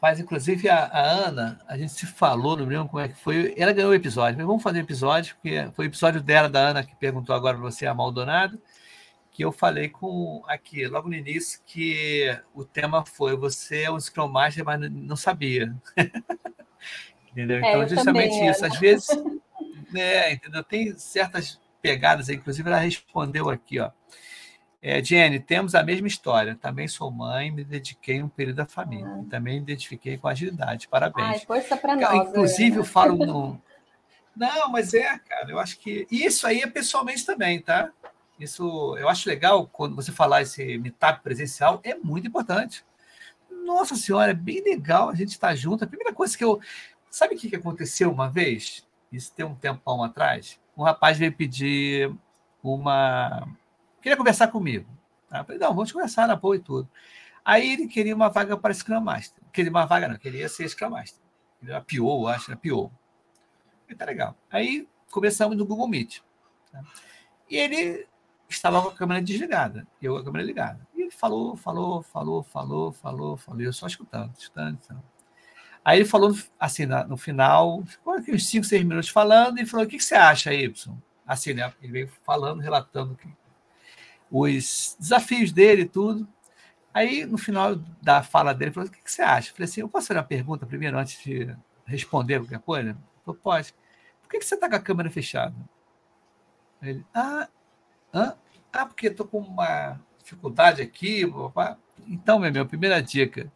Faz, 0.00 0.20
inclusive, 0.20 0.68
a, 0.68 0.84
a, 0.84 1.10
Ana, 1.28 1.60
a 1.66 1.76
gente 1.78 1.92
se 1.92 2.06
falou, 2.06 2.56
não 2.56 2.66
lembro 2.66 2.88
como 2.88 3.02
é 3.02 3.08
que 3.08 3.14
foi. 3.14 3.54
Ela 3.56 3.72
ganhou 3.72 3.90
o 3.90 3.94
episódio, 3.94 4.36
mas 4.36 4.46
vamos 4.46 4.62
fazer 4.62 4.78
o 4.78 4.82
episódio, 4.82 5.34
porque 5.36 5.70
foi 5.74 5.86
o 5.86 5.88
episódio 5.88 6.20
dela, 6.22 6.48
da 6.48 6.60
Ana, 6.60 6.84
que 6.84 6.94
perguntou 6.96 7.34
agora 7.34 7.56
para 7.56 7.70
você, 7.70 7.86
a 7.86 7.94
Maldonado, 7.94 8.60
que 9.32 9.44
eu 9.44 9.50
falei 9.50 9.88
com 9.88 10.42
aqui, 10.46 10.86
logo 10.86 11.08
no 11.08 11.14
início, 11.14 11.60
que 11.66 12.38
o 12.54 12.64
tema 12.64 13.04
foi 13.04 13.34
você 13.36 13.84
é 13.84 13.90
um 13.90 13.98
Scrum 13.98 14.28
Master, 14.28 14.64
mas 14.64 14.78
não 14.92 15.16
sabia. 15.16 15.74
entendeu? 17.32 17.64
É, 17.64 17.70
então, 17.70 17.88
justamente 17.88 18.32
também, 18.32 18.50
isso. 18.50 18.64
Ana. 18.64 18.74
Às 18.74 18.80
vezes, 18.80 19.08
né, 19.90 20.32
entendeu? 20.34 20.62
Tem 20.62 20.96
certas 20.98 21.58
pegadas, 21.84 22.30
inclusive 22.30 22.66
ela 22.66 22.78
respondeu 22.78 23.50
aqui, 23.50 23.78
ó. 23.78 23.90
É, 24.80 25.04
Jenny, 25.04 25.38
temos 25.38 25.74
a 25.74 25.82
mesma 25.82 26.08
história. 26.08 26.58
Também 26.60 26.88
sou 26.88 27.10
mãe, 27.10 27.50
me 27.50 27.62
dediquei 27.62 28.22
um 28.22 28.28
período 28.28 28.60
à 28.60 28.66
família. 28.66 29.06
Ah. 29.06 29.24
Também 29.28 29.56
me 29.56 29.62
identifiquei 29.62 30.16
com 30.16 30.26
agilidade. 30.26 30.88
Parabéns. 30.88 31.26
Ai, 31.26 31.38
força 31.40 31.76
para 31.76 31.94
nós. 31.94 32.28
Inclusive, 32.28 32.76
eu 32.78 32.84
falo 32.84 33.16
no. 33.24 33.60
Não, 34.34 34.70
mas 34.70 34.94
é, 34.94 35.18
cara, 35.18 35.50
eu 35.50 35.58
acho 35.58 35.78
que. 35.78 36.06
Isso 36.10 36.46
aí 36.46 36.60
é 36.60 36.66
pessoalmente 36.66 37.24
também, 37.24 37.60
tá? 37.60 37.90
Isso 38.40 38.96
eu 38.98 39.08
acho 39.08 39.28
legal 39.28 39.66
quando 39.66 39.94
você 39.94 40.10
falar 40.10 40.42
esse 40.42 40.78
meetup 40.78 41.22
presencial, 41.22 41.80
é 41.84 41.94
muito 41.94 42.26
importante. 42.26 42.84
Nossa 43.64 43.94
Senhora, 43.94 44.32
é 44.32 44.34
bem 44.34 44.62
legal 44.62 45.10
a 45.10 45.14
gente 45.14 45.30
estar 45.30 45.54
junto. 45.54 45.84
A 45.84 45.86
primeira 45.86 46.14
coisa 46.14 46.36
que 46.36 46.44
eu. 46.44 46.60
Sabe 47.10 47.34
o 47.34 47.38
que 47.38 47.54
aconteceu 47.54 48.10
uma 48.10 48.28
vez? 48.28 48.86
Isso 49.12 49.32
tem 49.34 49.46
um 49.46 49.54
tempão 49.54 50.02
atrás. 50.02 50.58
Um 50.76 50.82
rapaz 50.82 51.18
veio 51.18 51.32
pedir 51.32 52.12
uma 52.62 53.46
queria 54.04 54.16
conversar 54.16 54.48
comigo. 54.48 54.86
Tá? 55.28 55.38
Eu 55.38 55.44
falei, 55.44 55.58
não, 55.58 55.74
vamos 55.74 55.90
conversar 55.90 56.28
na 56.28 56.36
boa 56.36 56.56
e 56.56 56.60
tudo. 56.60 56.88
Aí 57.44 57.72
ele 57.72 57.88
queria 57.88 58.14
uma 58.14 58.28
vaga 58.28 58.56
para 58.56 58.72
Scrum 58.72 59.00
Master. 59.00 59.42
Queria 59.52 59.70
uma 59.70 59.86
vaga, 59.86 60.08
não, 60.08 60.16
queria 60.16 60.48
ser 60.48 60.68
Scrum 60.68 60.90
Master. 60.90 61.22
Ele 61.62 61.70
era 61.70 61.80
PO, 61.80 62.28
acho, 62.28 62.50
era 62.50 62.60
PO. 62.60 62.92
E 63.88 63.94
tá 63.94 64.04
legal. 64.04 64.36
Aí 64.50 64.86
começamos 65.10 65.56
no 65.56 65.64
Google 65.64 65.88
Meet. 65.88 66.20
Tá? 66.70 66.82
E 67.48 67.56
ele 67.56 68.06
estava 68.48 68.80
com 68.82 68.88
a 68.88 68.94
câmera 68.94 69.22
desligada, 69.22 69.86
eu 70.00 70.14
com 70.14 70.20
a 70.20 70.24
câmera 70.24 70.44
ligada. 70.44 70.86
E 70.94 71.02
ele 71.02 71.10
falou, 71.10 71.56
falou, 71.56 72.02
falou, 72.02 72.42
falou, 72.42 72.92
falou, 72.92 73.36
falou, 73.36 73.60
eu 73.60 73.72
só 73.72 73.86
escutando, 73.86 74.34
escutando, 74.38 74.78
escutando. 74.78 75.02
Aí 75.84 75.98
ele 75.98 76.08
falou, 76.08 76.34
assim, 76.58 76.86
no 76.86 77.16
final, 77.16 77.84
ficou 77.84 78.14
aqui 78.14 78.32
uns 78.32 78.46
5, 78.48 78.64
6 78.64 78.82
minutos 78.84 79.10
falando, 79.10 79.58
e 79.58 79.66
falou: 79.66 79.84
O 79.84 79.88
que, 79.88 79.98
que 79.98 80.04
você 80.04 80.14
acha, 80.14 80.54
Y? 80.54 80.96
Assim, 81.26 81.52
né? 81.52 81.72
Ele 81.82 81.92
veio 81.92 82.08
falando, 82.24 82.60
relatando 82.60 83.14
que 83.14 83.28
os 84.30 84.96
desafios 84.98 85.52
dele 85.52 85.82
e 85.82 85.88
tudo. 85.88 86.26
Aí, 86.92 87.26
no 87.26 87.36
final 87.36 87.76
da 88.00 88.22
fala 88.22 88.54
dele, 88.54 88.68
ele 88.68 88.74
falou: 88.74 88.88
O 88.88 88.92
que, 88.92 89.00
você 89.04 89.22
acha? 89.22 89.50
Eu 89.50 89.54
falei 89.54 89.64
assim: 89.64 89.80
Eu 89.82 89.88
posso 89.88 90.06
fazer 90.06 90.18
uma 90.18 90.26
pergunta 90.26 90.66
primeiro, 90.66 90.98
antes 90.98 91.22
de 91.22 91.54
responder 91.84 92.40
qualquer 92.40 92.60
coisa? 92.60 92.90
Ele 92.90 92.98
falou: 93.24 93.40
Pode. 93.42 93.74
Por 94.22 94.30
que, 94.30 94.40
você 94.40 94.54
está 94.54 94.68
com 94.68 94.76
a 94.76 94.80
câmera 94.80 95.10
fechada? 95.10 95.54
Ele: 96.82 97.04
Ah, 97.14 97.48
hã? 98.12 98.34
ah 98.72 98.86
porque 98.86 99.08
estou 99.08 99.26
com 99.26 99.38
uma 99.38 100.00
dificuldade 100.18 100.80
aqui. 100.80 101.22
Então, 102.08 102.38
meu 102.38 102.52
meu, 102.52 102.66
primeira 102.66 103.02
dica: 103.02 103.52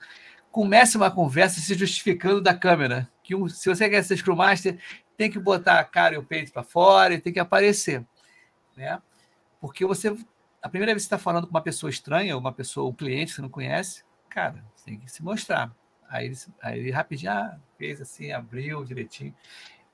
comece 0.50 0.96
uma 0.96 1.10
conversa 1.10 1.60
se 1.60 1.74
justificando 1.74 2.40
da 2.40 2.54
câmera. 2.54 3.10
Que 3.22 3.34
um, 3.34 3.48
se 3.48 3.68
você 3.68 3.88
quer 3.88 4.02
ser 4.02 4.16
Scrum 4.16 4.36
Master, 4.36 4.78
tem 5.16 5.30
que 5.30 5.38
botar 5.38 5.78
a 5.80 5.84
cara 5.84 6.14
e 6.14 6.18
o 6.18 6.22
peito 6.22 6.52
para 6.52 6.62
fora 6.62 7.14
e 7.14 7.20
tem 7.20 7.32
que 7.32 7.40
aparecer. 7.40 8.04
Né? 8.76 9.00
Porque 9.60 9.84
você 9.84 10.16
a 10.62 10.68
primeira 10.68 10.92
vez 10.92 11.04
que 11.04 11.06
está 11.06 11.18
falando 11.18 11.46
com 11.46 11.50
uma 11.50 11.62
pessoa 11.62 11.90
estranha, 11.90 12.36
uma 12.36 12.52
pessoa, 12.52 12.88
um 12.88 12.92
cliente 12.92 13.30
que 13.30 13.36
você 13.36 13.42
não 13.42 13.48
conhece, 13.48 14.04
cara, 14.28 14.64
você 14.74 14.86
tem 14.86 14.98
que 14.98 15.10
se 15.10 15.22
mostrar. 15.22 15.74
Aí 16.08 16.26
ele, 16.26 16.38
aí 16.62 16.78
ele 16.80 16.90
rapidinho 16.90 17.32
ah, 17.32 17.58
fez 17.76 18.00
assim, 18.00 18.32
abriu 18.32 18.84
direitinho. 18.84 19.34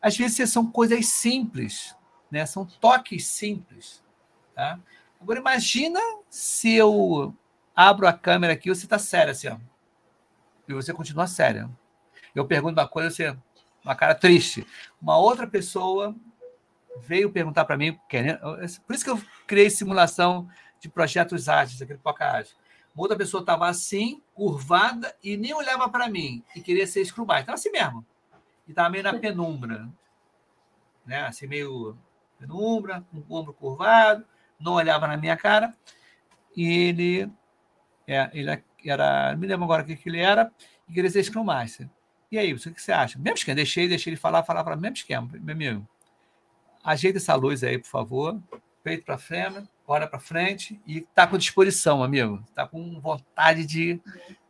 Às 0.01 0.17
vezes 0.17 0.51
são 0.51 0.71
coisas 0.71 1.07
simples, 1.07 1.97
né? 2.31 2.47
São 2.47 2.65
toques 2.65 3.27
simples. 3.27 4.03
Tá? 4.55 4.79
Agora 5.21 5.41
imagina 5.41 5.99
se 6.29 6.75
eu 6.75 7.35
abro 7.75 8.07
a 8.07 8.13
câmera 8.13 8.53
aqui 8.53 8.69
você 8.69 8.87
está 8.87 8.99
sério 8.99 9.33
assim, 9.33 9.49
ó, 9.49 9.57
e 10.69 10.75
você 10.75 10.93
continua 10.93 11.27
séria. 11.27 11.71
Eu 12.35 12.47
pergunto 12.47 12.81
uma 12.81 12.89
coisa, 12.89 13.11
você 13.11 13.37
uma 13.85 13.95
cara 13.95 14.15
triste. 14.15 14.67
Uma 15.01 15.19
outra 15.19 15.47
pessoa 15.47 16.15
veio 17.01 17.31
perguntar 17.31 17.65
para 17.65 17.77
mim, 17.77 17.99
querendo, 18.09 18.39
por 18.87 18.95
isso 18.95 19.05
que 19.05 19.11
eu 19.11 19.21
criei 19.47 19.69
simulação 19.69 20.49
de 20.81 20.89
projetos 20.89 21.49
ágeis, 21.49 21.83
aquele 21.83 21.99
Poca 21.99 22.31
Ágil. 22.31 22.57
Uma 22.95 23.03
outra 23.03 23.17
pessoa 23.17 23.41
estava 23.41 23.69
assim, 23.69 24.23
curvada, 24.33 25.15
e 25.23 25.37
nem 25.37 25.53
olhava 25.53 25.89
para 25.89 26.09
mim, 26.09 26.43
e 26.55 26.61
queria 26.61 26.87
ser 26.87 27.05
Scrum 27.05 27.25
Estava 27.25 27.55
assim 27.55 27.71
mesmo. 27.71 28.05
E 28.67 28.71
estava 28.71 28.89
meio 28.89 29.03
na 29.03 29.15
penumbra. 29.15 29.89
Né? 31.05 31.23
Assim, 31.23 31.47
meio 31.47 31.97
penumbra, 32.39 33.05
com 33.11 33.19
o 33.29 33.37
ombro 33.37 33.53
curvado, 33.53 34.25
não 34.59 34.75
olhava 34.75 35.07
na 35.07 35.17
minha 35.17 35.37
cara. 35.37 35.75
E 36.57 36.67
ele, 36.67 37.33
é, 38.07 38.31
ele 38.33 38.63
era, 38.91 39.33
não 39.33 39.39
me 39.39 39.47
lembro 39.47 39.65
agora 39.65 39.83
o 39.83 39.87
que, 39.87 39.97
que 39.97 40.09
ele 40.09 40.21
era, 40.21 40.51
e 40.89 40.93
queria 40.93 41.11
ser 41.11 41.23
Scrum 41.23 41.45
Master. 41.45 41.89
E 42.31 42.39
aí, 42.39 42.53
o 42.53 42.59
que 42.59 42.83
você 42.83 42.93
acha? 42.93 43.19
Mesmo 43.19 43.37
esquema, 43.37 43.57
deixei, 43.57 43.89
deixei 43.89 44.13
ele 44.13 44.21
falar, 44.21 44.43
falar, 44.43 44.65
falar, 44.65 44.77
mesmo 44.77 44.97
esquema, 44.97 45.29
meu 45.33 45.55
amigo. 45.55 45.89
Ajeita 46.83 47.19
essa 47.19 47.35
luz 47.35 47.63
aí, 47.63 47.79
por 47.79 47.89
favor. 47.89 48.43
Peito 48.83 49.05
para 49.05 49.17
frente, 49.17 49.69
olha 49.87 50.07
para 50.07 50.19
frente 50.19 50.81
e 50.87 50.99
está 50.99 51.27
com 51.27 51.39
disposição, 51.39 52.03
amigo. 52.03 52.43
Está 52.49 52.67
com 52.67 53.01
vontade 53.01 53.65
de, 53.65 54.01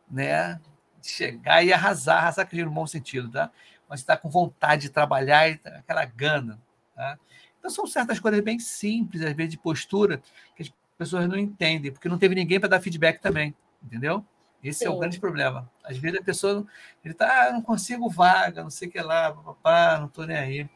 né, 0.09 0.59
de 0.99 1.07
chegar 1.07 1.63
e 1.63 1.71
arrasar, 1.71 2.17
arrasar 2.17 2.43
aquele 2.43 2.65
no 2.65 2.71
bom 2.71 2.87
sentido, 2.87 3.29
tá? 3.29 3.51
Mas 3.87 3.99
está 3.99 4.17
com 4.17 4.29
vontade 4.29 4.83
de 4.83 4.89
trabalhar 4.89 5.47
e 5.49 5.57
tá 5.57 5.69
aquela 5.77 6.05
gana, 6.05 6.59
tá? 6.95 7.17
Então 7.59 7.69
são 7.69 7.87
certas 7.87 8.19
coisas 8.19 8.41
bem 8.41 8.59
simples, 8.59 9.21
às 9.21 9.33
vezes 9.33 9.51
de 9.51 9.57
postura, 9.57 10.21
que 10.55 10.63
as 10.63 10.73
pessoas 10.97 11.27
não 11.27 11.37
entendem, 11.37 11.91
porque 11.91 12.09
não 12.09 12.17
teve 12.17 12.35
ninguém 12.35 12.59
para 12.59 12.69
dar 12.69 12.81
feedback 12.81 13.19
também, 13.21 13.55
entendeu? 13.85 14.25
Esse 14.63 14.79
Sim. 14.79 14.85
é 14.85 14.89
o 14.89 14.97
grande 14.97 15.19
problema. 15.19 15.69
Às 15.83 15.97
vezes 15.97 16.19
a 16.19 16.23
pessoa 16.23 16.65
ele 17.03 17.13
tá, 17.13 17.47
ah, 17.47 17.53
não 17.53 17.61
consigo 17.61 18.09
vaga, 18.09 18.63
não 18.63 18.69
sei 18.71 18.87
o 18.87 18.91
que 18.91 18.99
lá, 18.99 19.31
papá, 19.31 19.99
não 19.99 20.07
estou 20.07 20.25
nem 20.25 20.37
aí. 20.37 20.69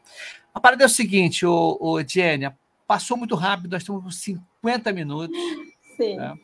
A 0.54 0.60
parada 0.60 0.84
é 0.84 0.86
o 0.86 0.90
seguinte, 0.90 1.44
o, 1.44 1.76
o 1.80 2.00
Jenny, 2.02 2.48
passou 2.86 3.16
muito 3.16 3.34
rápido, 3.34 3.72
nós 3.72 3.82
estamos 3.82 4.02
com 4.02 4.10
50 4.10 4.92
minutos. 4.92 5.36
Sim. 5.96 6.16
Né? 6.16 6.38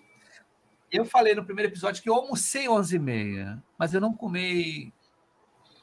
Eu 0.90 1.04
falei 1.04 1.34
no 1.34 1.44
primeiro 1.44 1.70
episódio 1.70 2.02
que 2.02 2.08
eu 2.08 2.14
almocei 2.14 2.66
11h30, 2.66 3.62
mas 3.78 3.94
eu 3.94 4.00
não 4.00 4.12
comi 4.12 4.92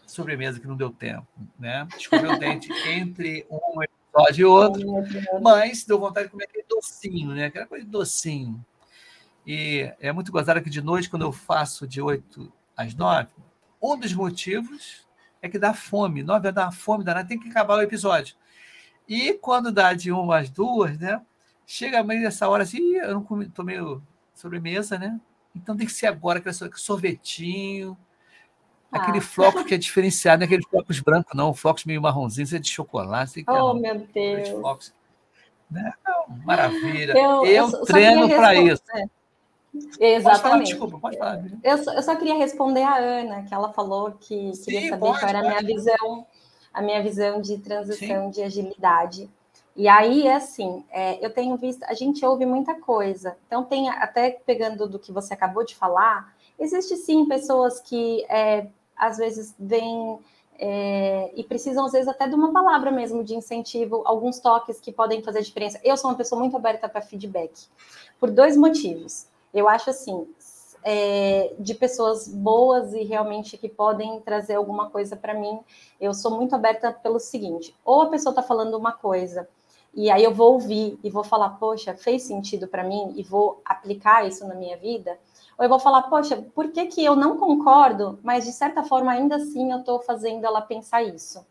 sobremesa 0.05 0.59
que 0.59 0.67
não 0.67 0.75
deu 0.75 0.89
tempo, 0.89 1.27
né? 1.59 1.87
Escovei 1.97 2.29
o 2.29 2.39
dente 2.39 2.69
entre 2.87 3.45
um 3.49 3.81
episódio 3.81 4.41
e 4.41 4.45
outro, 4.45 5.41
mas 5.41 5.83
deu 5.85 5.99
vontade 5.99 6.27
de 6.27 6.31
comer 6.31 6.45
aquele 6.45 6.65
docinho, 6.67 7.31
né? 7.31 7.45
Aquela 7.45 7.65
coisa 7.65 7.83
de 7.83 7.91
docinho. 7.91 8.63
E 9.45 9.91
é 9.99 10.11
muito 10.11 10.31
gozado 10.31 10.61
que 10.61 10.69
de 10.69 10.81
noite, 10.81 11.09
quando 11.09 11.23
eu 11.23 11.31
faço 11.31 11.87
de 11.87 12.01
8 12.01 12.51
às 12.75 12.95
9, 12.95 13.27
um 13.81 13.97
dos 13.97 14.13
motivos 14.13 15.05
é 15.41 15.49
que 15.49 15.59
dá 15.59 15.73
fome. 15.73 16.23
Não, 16.23 16.41
vai 16.41 16.51
dar 16.51 16.71
fome 16.71 17.03
danada, 17.03 17.27
tem 17.27 17.39
que 17.39 17.49
acabar 17.49 17.77
o 17.77 17.81
episódio. 17.81 18.35
E 19.07 19.33
quando 19.33 19.71
dá 19.71 19.93
de 19.93 20.11
uma 20.11 20.39
às 20.39 20.49
duas, 20.49 20.97
né? 20.97 21.21
Chega 21.65 22.03
meio 22.03 22.21
dessa 22.21 22.47
hora 22.47 22.63
assim, 22.63 22.95
eu 22.95 23.13
não 23.13 23.23
comi, 23.23 23.49
tomei 23.49 23.77
sobremesa, 24.33 24.97
né? 24.97 25.19
Então 25.53 25.75
tem 25.75 25.85
que 25.85 25.93
ser 25.93 26.07
agora, 26.07 26.39
aquele 26.39 26.55
sorvetinho, 26.75 27.97
ah. 28.91 28.99
aquele 28.99 29.19
floco 29.19 29.65
que 29.65 29.73
é 29.73 29.77
diferenciado, 29.77 30.39
não 30.39 30.43
é 30.43 30.45
aqueles 30.45 30.67
flocos 30.67 30.99
brancos, 30.99 31.35
não, 31.35 31.53
flocos 31.53 31.85
meio 31.85 32.01
marronzinhos, 32.01 32.53
é 32.53 32.59
de 32.59 32.69
chocolate. 32.69 33.43
oh, 33.47 33.73
meu 33.73 34.07
Deus! 34.13 34.49
Flocos, 34.49 34.93
né? 35.69 35.93
Maravilha. 36.45 37.13
Eu, 37.13 37.45
eu, 37.45 37.69
eu 37.69 37.85
treino 37.85 38.29
para 38.29 38.55
isso. 38.55 38.83
É. 38.95 39.05
Exatamente. 39.99 40.23
Pode 40.23 40.41
falar, 40.41 40.59
desculpa, 40.59 40.99
pode 40.99 41.17
falar. 41.17 41.43
Eu 41.63 41.77
só, 41.83 41.93
eu 41.93 42.03
só 42.03 42.15
queria 42.15 42.35
responder 42.35 42.83
a 42.83 42.97
Ana, 42.97 43.43
que 43.43 43.53
ela 43.53 43.73
falou 43.73 44.11
que 44.11 44.55
Sim, 44.55 44.65
queria 44.65 44.89
saber 44.89 44.99
pode, 44.99 45.19
qual 45.19 45.29
era 45.29 45.39
a 45.39 45.41
minha 45.41 45.61
visão, 45.61 46.27
a 46.73 46.81
minha 46.81 47.01
visão 47.01 47.41
de 47.41 47.57
transição 47.57 48.25
Sim. 48.25 48.29
de 48.29 48.43
agilidade. 48.43 49.29
E 49.75 49.87
aí, 49.87 50.27
é 50.27 50.35
assim, 50.35 50.83
é, 50.91 51.25
eu 51.25 51.31
tenho 51.31 51.57
visto, 51.57 51.83
a 51.83 51.95
gente 51.95 52.23
ouve 52.23 52.45
muita 52.45 52.75
coisa. 52.75 53.35
Então, 53.47 53.63
tem 53.63 53.89
até 53.89 54.29
pegando 54.45 54.87
do 54.87 54.99
que 54.99 55.11
você 55.11 55.33
acabou 55.33 55.65
de 55.65 55.75
falar, 55.75 56.35
existe 56.59 56.95
sim 56.95 57.25
pessoas 57.25 57.79
que 57.79 58.23
é, 58.29 58.67
às 58.95 59.17
vezes 59.17 59.55
vêm 59.57 60.19
é, 60.59 61.31
e 61.35 61.43
precisam, 61.43 61.85
às 61.85 61.91
vezes, 61.91 62.07
até 62.07 62.27
de 62.27 62.35
uma 62.35 62.53
palavra 62.53 62.91
mesmo 62.91 63.23
de 63.23 63.35
incentivo, 63.35 64.03
alguns 64.05 64.39
toques 64.39 64.79
que 64.79 64.91
podem 64.91 65.23
fazer 65.23 65.41
diferença. 65.41 65.79
Eu 65.83 65.97
sou 65.97 66.11
uma 66.11 66.17
pessoa 66.17 66.39
muito 66.39 66.55
aberta 66.55 66.87
para 66.87 67.01
feedback, 67.01 67.51
por 68.19 68.29
dois 68.29 68.55
motivos. 68.55 69.25
Eu 69.53 69.69
acho 69.69 69.89
assim, 69.89 70.27
é, 70.83 71.53
de 71.59 71.73
pessoas 71.73 72.27
boas 72.27 72.93
e 72.93 73.03
realmente 73.03 73.57
que 73.57 73.69
podem 73.69 74.19
trazer 74.21 74.55
alguma 74.55 74.89
coisa 74.89 75.15
para 75.15 75.33
mim. 75.33 75.59
Eu 75.99 76.13
sou 76.13 76.31
muito 76.31 76.55
aberta 76.55 76.91
pelo 76.91 77.19
seguinte: 77.19 77.75
ou 77.85 78.01
a 78.01 78.09
pessoa 78.09 78.31
está 78.31 78.41
falando 78.41 78.75
uma 78.75 78.91
coisa 78.91 79.47
e 79.95 80.09
aí 80.09 80.23
eu 80.23 80.33
vou 80.33 80.53
ouvir 80.53 80.99
e 81.03 81.09
vou 81.09 81.23
falar, 81.23 81.51
poxa, 81.51 81.93
fez 81.93 82.23
sentido 82.23 82.67
para 82.67 82.83
mim 82.83 83.13
e 83.15 83.21
vou 83.21 83.61
aplicar 83.63 84.27
isso 84.27 84.45
na 84.47 84.55
minha 84.55 84.75
vida. 84.75 85.19
Ou 85.55 85.63
eu 85.63 85.69
vou 85.69 85.79
falar, 85.79 86.03
poxa, 86.03 86.43
por 86.55 86.71
que, 86.71 86.87
que 86.87 87.05
eu 87.05 87.15
não 87.15 87.37
concordo, 87.37 88.17
mas 88.23 88.43
de 88.43 88.51
certa 88.51 88.83
forma 88.83 89.11
ainda 89.11 89.35
assim 89.35 89.71
eu 89.71 89.79
estou 89.79 89.99
fazendo 90.01 90.45
ela 90.45 90.61
pensar 90.61 91.03
isso. 91.03 91.45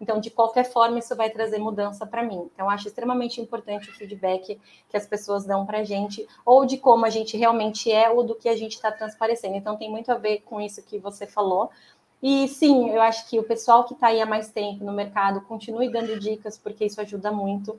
Então, 0.00 0.20
de 0.20 0.30
qualquer 0.30 0.64
forma, 0.64 0.98
isso 0.98 1.16
vai 1.16 1.30
trazer 1.30 1.58
mudança 1.58 2.04
para 2.06 2.22
mim. 2.22 2.50
Então, 2.52 2.68
acho 2.68 2.86
extremamente 2.86 3.40
importante 3.40 3.88
o 3.88 3.94
feedback 3.94 4.60
que 4.88 4.96
as 4.96 5.06
pessoas 5.06 5.46
dão 5.46 5.64
para 5.64 5.78
a 5.78 5.84
gente, 5.84 6.26
ou 6.44 6.66
de 6.66 6.76
como 6.76 7.06
a 7.06 7.10
gente 7.10 7.36
realmente 7.36 7.90
é, 7.90 8.10
ou 8.10 8.22
do 8.22 8.34
que 8.34 8.48
a 8.48 8.56
gente 8.56 8.74
está 8.74 8.92
transparecendo. 8.92 9.56
Então, 9.56 9.76
tem 9.76 9.90
muito 9.90 10.12
a 10.12 10.16
ver 10.16 10.40
com 10.40 10.60
isso 10.60 10.82
que 10.82 10.98
você 10.98 11.26
falou. 11.26 11.70
E 12.22 12.48
sim, 12.48 12.90
eu 12.90 13.00
acho 13.00 13.28
que 13.28 13.38
o 13.38 13.44
pessoal 13.44 13.84
que 13.84 13.94
está 13.94 14.08
aí 14.08 14.20
há 14.20 14.26
mais 14.26 14.50
tempo 14.50 14.84
no 14.84 14.92
mercado 14.92 15.40
continue 15.42 15.90
dando 15.90 16.18
dicas, 16.18 16.58
porque 16.58 16.84
isso 16.84 17.00
ajuda 17.00 17.30
muito. 17.30 17.78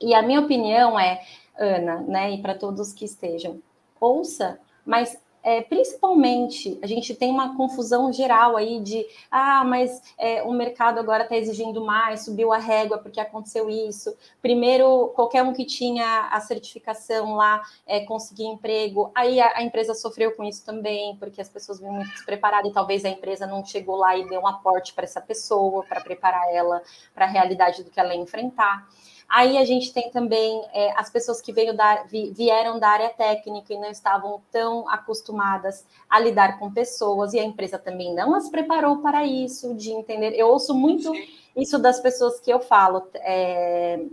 E 0.00 0.14
a 0.14 0.22
minha 0.22 0.40
opinião 0.40 0.98
é, 0.98 1.22
Ana, 1.58 2.00
né, 2.00 2.32
e 2.32 2.42
para 2.42 2.54
todos 2.54 2.92
que 2.92 3.04
estejam, 3.04 3.62
ouça, 4.00 4.58
mas 4.84 5.20
é, 5.42 5.62
principalmente, 5.62 6.78
a 6.82 6.86
gente 6.86 7.14
tem 7.14 7.30
uma 7.30 7.56
confusão 7.56 8.12
geral 8.12 8.56
aí 8.56 8.80
de 8.80 9.06
ah, 9.30 9.64
mas 9.64 10.02
é, 10.18 10.42
o 10.42 10.52
mercado 10.52 10.98
agora 10.98 11.22
está 11.22 11.36
exigindo 11.36 11.84
mais, 11.84 12.24
subiu 12.24 12.52
a 12.52 12.58
régua 12.58 12.98
porque 12.98 13.20
aconteceu 13.20 13.70
isso. 13.70 14.14
Primeiro, 14.42 15.08
qualquer 15.14 15.42
um 15.42 15.52
que 15.52 15.64
tinha 15.64 16.28
a 16.30 16.40
certificação 16.40 17.34
lá 17.34 17.62
é, 17.86 18.00
conseguia 18.00 18.48
emprego, 18.48 19.10
aí 19.14 19.40
a, 19.40 19.58
a, 19.58 19.62
empresa 19.62 19.94
sofreu 19.94 20.32
com 20.32 20.44
isso 20.44 20.64
também, 20.64 21.16
porque 21.16 21.40
as 21.40 21.48
pessoas 21.48 21.78
vinham 21.78 21.94
muito 21.94 22.10
despreparadas 22.10 22.70
e 22.70 22.74
talvez 22.74 23.04
a 23.04 23.08
empresa 23.08 23.46
não 23.46 23.64
chegou 23.64 23.96
lá 23.96 24.16
e 24.16 24.28
deu 24.28 24.40
um 24.40 24.46
aporte 24.46 24.92
para 24.92 25.04
essa 25.04 25.20
pessoa, 25.20 25.84
para 25.84 26.00
preparar 26.00 26.52
ela 26.52 26.82
para 27.14 27.24
a 27.24 27.28
realidade 27.28 27.82
do 27.82 27.90
que 27.90 27.98
ela 27.98 28.14
ia 28.14 28.20
enfrentar. 28.20 28.86
Aí 29.30 29.56
a 29.58 29.64
gente 29.64 29.92
tem 29.92 30.10
também 30.10 30.60
é, 30.74 30.92
as 30.98 31.08
pessoas 31.08 31.40
que 31.40 31.52
da, 31.72 32.02
vieram 32.32 32.80
da 32.80 32.88
área 32.88 33.10
técnica 33.10 33.72
e 33.72 33.78
não 33.78 33.88
estavam 33.88 34.42
tão 34.50 34.88
acostumadas 34.88 35.86
a 36.08 36.18
lidar 36.18 36.58
com 36.58 36.72
pessoas, 36.72 37.32
e 37.32 37.38
a 37.38 37.44
empresa 37.44 37.78
também 37.78 38.12
não 38.12 38.34
as 38.34 38.50
preparou 38.50 38.98
para 38.98 39.24
isso, 39.24 39.72
de 39.74 39.92
entender. 39.92 40.34
Eu 40.34 40.48
ouço 40.48 40.74
muito 40.74 41.12
isso 41.56 41.78
das 41.78 42.00
pessoas 42.00 42.40
que 42.40 42.52
eu 42.52 42.58
falo. 42.58 43.06
É, 43.14 44.04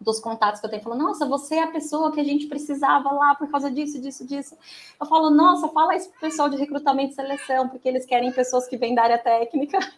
dos 0.00 0.20
contatos 0.20 0.60
que 0.60 0.66
eu 0.66 0.70
tenho, 0.70 0.82
falando, 0.82 1.02
nossa, 1.02 1.26
você 1.26 1.56
é 1.56 1.62
a 1.62 1.70
pessoa 1.70 2.12
que 2.12 2.20
a 2.20 2.24
gente 2.24 2.46
precisava 2.46 3.10
lá 3.10 3.34
por 3.34 3.50
causa 3.50 3.70
disso, 3.70 4.00
disso, 4.00 4.26
disso. 4.26 4.56
Eu 5.00 5.06
falo, 5.06 5.30
nossa, 5.30 5.66
fala 5.68 5.96
isso 5.96 6.10
para 6.10 6.18
o 6.18 6.20
pessoal 6.20 6.48
de 6.48 6.56
recrutamento 6.56 7.12
e 7.12 7.14
seleção, 7.14 7.68
porque 7.68 7.88
eles 7.88 8.04
querem 8.04 8.30
pessoas 8.30 8.68
que 8.68 8.76
vêm 8.76 8.94
da 8.94 9.02
área 9.02 9.18
técnica. 9.18 9.78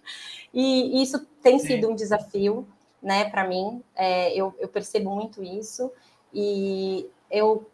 E 0.55 1.03
isso 1.03 1.27
tem 1.43 1.59
sido 1.59 1.91
um 1.91 1.95
desafio, 1.95 2.67
né, 3.03 3.29
para 3.31 3.47
mim. 3.47 3.83
É, 3.95 4.33
eu, 4.35 4.55
eu 4.59 4.69
percebo 4.69 5.11
muito 5.11 5.43
isso 5.43 5.91
e 6.33 7.09
eu 7.31 7.67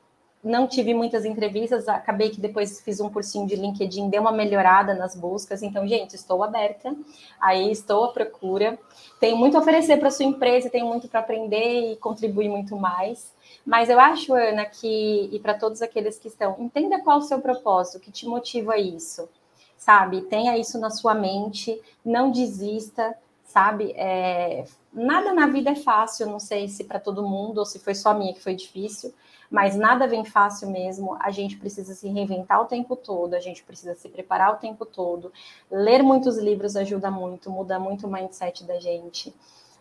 não 0.42 0.66
tive 0.66 0.92
muitas 0.92 1.24
entrevistas, 1.24 1.86
acabei 1.86 2.30
que 2.30 2.40
depois 2.40 2.80
fiz 2.80 2.98
um 2.98 3.08
cursinho 3.08 3.46
de 3.46 3.54
LinkedIn, 3.54 4.10
deu 4.10 4.22
uma 4.22 4.32
melhorada 4.32 4.92
nas 4.92 5.14
buscas. 5.14 5.62
Então, 5.62 5.86
gente, 5.86 6.14
estou 6.14 6.42
aberta, 6.42 6.94
aí 7.40 7.70
estou 7.70 8.04
à 8.04 8.12
procura. 8.12 8.76
Tenho 9.20 9.36
muito 9.36 9.56
a 9.56 9.60
oferecer 9.60 9.98
para 9.98 10.10
sua 10.10 10.26
empresa, 10.26 10.68
tenho 10.68 10.86
muito 10.86 11.06
para 11.06 11.20
aprender 11.20 11.92
e 11.92 11.96
contribuir 11.96 12.48
muito 12.48 12.76
mais. 12.76 13.32
Mas 13.64 13.88
eu 13.88 14.00
acho, 14.00 14.34
Ana, 14.34 14.64
que, 14.64 15.28
e 15.32 15.38
para 15.38 15.54
todos 15.54 15.80
aqueles 15.80 16.18
que 16.18 16.26
estão, 16.26 16.56
entenda 16.58 17.00
qual 17.02 17.18
o 17.18 17.22
seu 17.22 17.40
propósito, 17.40 18.00
que 18.00 18.10
te 18.10 18.26
motiva 18.26 18.72
a 18.72 18.78
isso, 18.78 19.28
sabe? 19.76 20.22
Tenha 20.22 20.58
isso 20.58 20.76
na 20.80 20.90
sua 20.90 21.14
mente, 21.14 21.80
não 22.04 22.32
desista, 22.32 23.16
sabe? 23.44 23.92
É, 23.96 24.64
nada 24.92 25.32
na 25.32 25.46
vida 25.46 25.70
é 25.70 25.74
fácil, 25.74 26.26
não 26.26 26.38
sei 26.38 26.68
se 26.68 26.84
para 26.84 27.00
todo 27.00 27.22
mundo 27.22 27.58
ou 27.58 27.64
se 27.64 27.78
foi 27.78 27.94
só 27.94 28.12
minha 28.12 28.34
que 28.34 28.42
foi 28.42 28.54
difícil, 28.54 29.14
mas 29.50 29.76
nada 29.76 30.06
vem 30.06 30.24
fácil 30.24 30.70
mesmo. 30.70 31.16
A 31.20 31.30
gente 31.30 31.56
precisa 31.56 31.94
se 31.94 32.08
reinventar 32.08 32.60
o 32.60 32.66
tempo 32.66 32.96
todo, 32.96 33.34
a 33.34 33.40
gente 33.40 33.62
precisa 33.62 33.94
se 33.94 34.08
preparar 34.08 34.52
o 34.52 34.56
tempo 34.56 34.86
todo. 34.86 35.32
Ler 35.70 36.02
muitos 36.02 36.38
livros 36.38 36.76
ajuda 36.76 37.10
muito, 37.10 37.50
muda 37.50 37.78
muito 37.78 38.06
o 38.06 38.10
mindset 38.10 38.64
da 38.64 38.78
gente. 38.78 39.34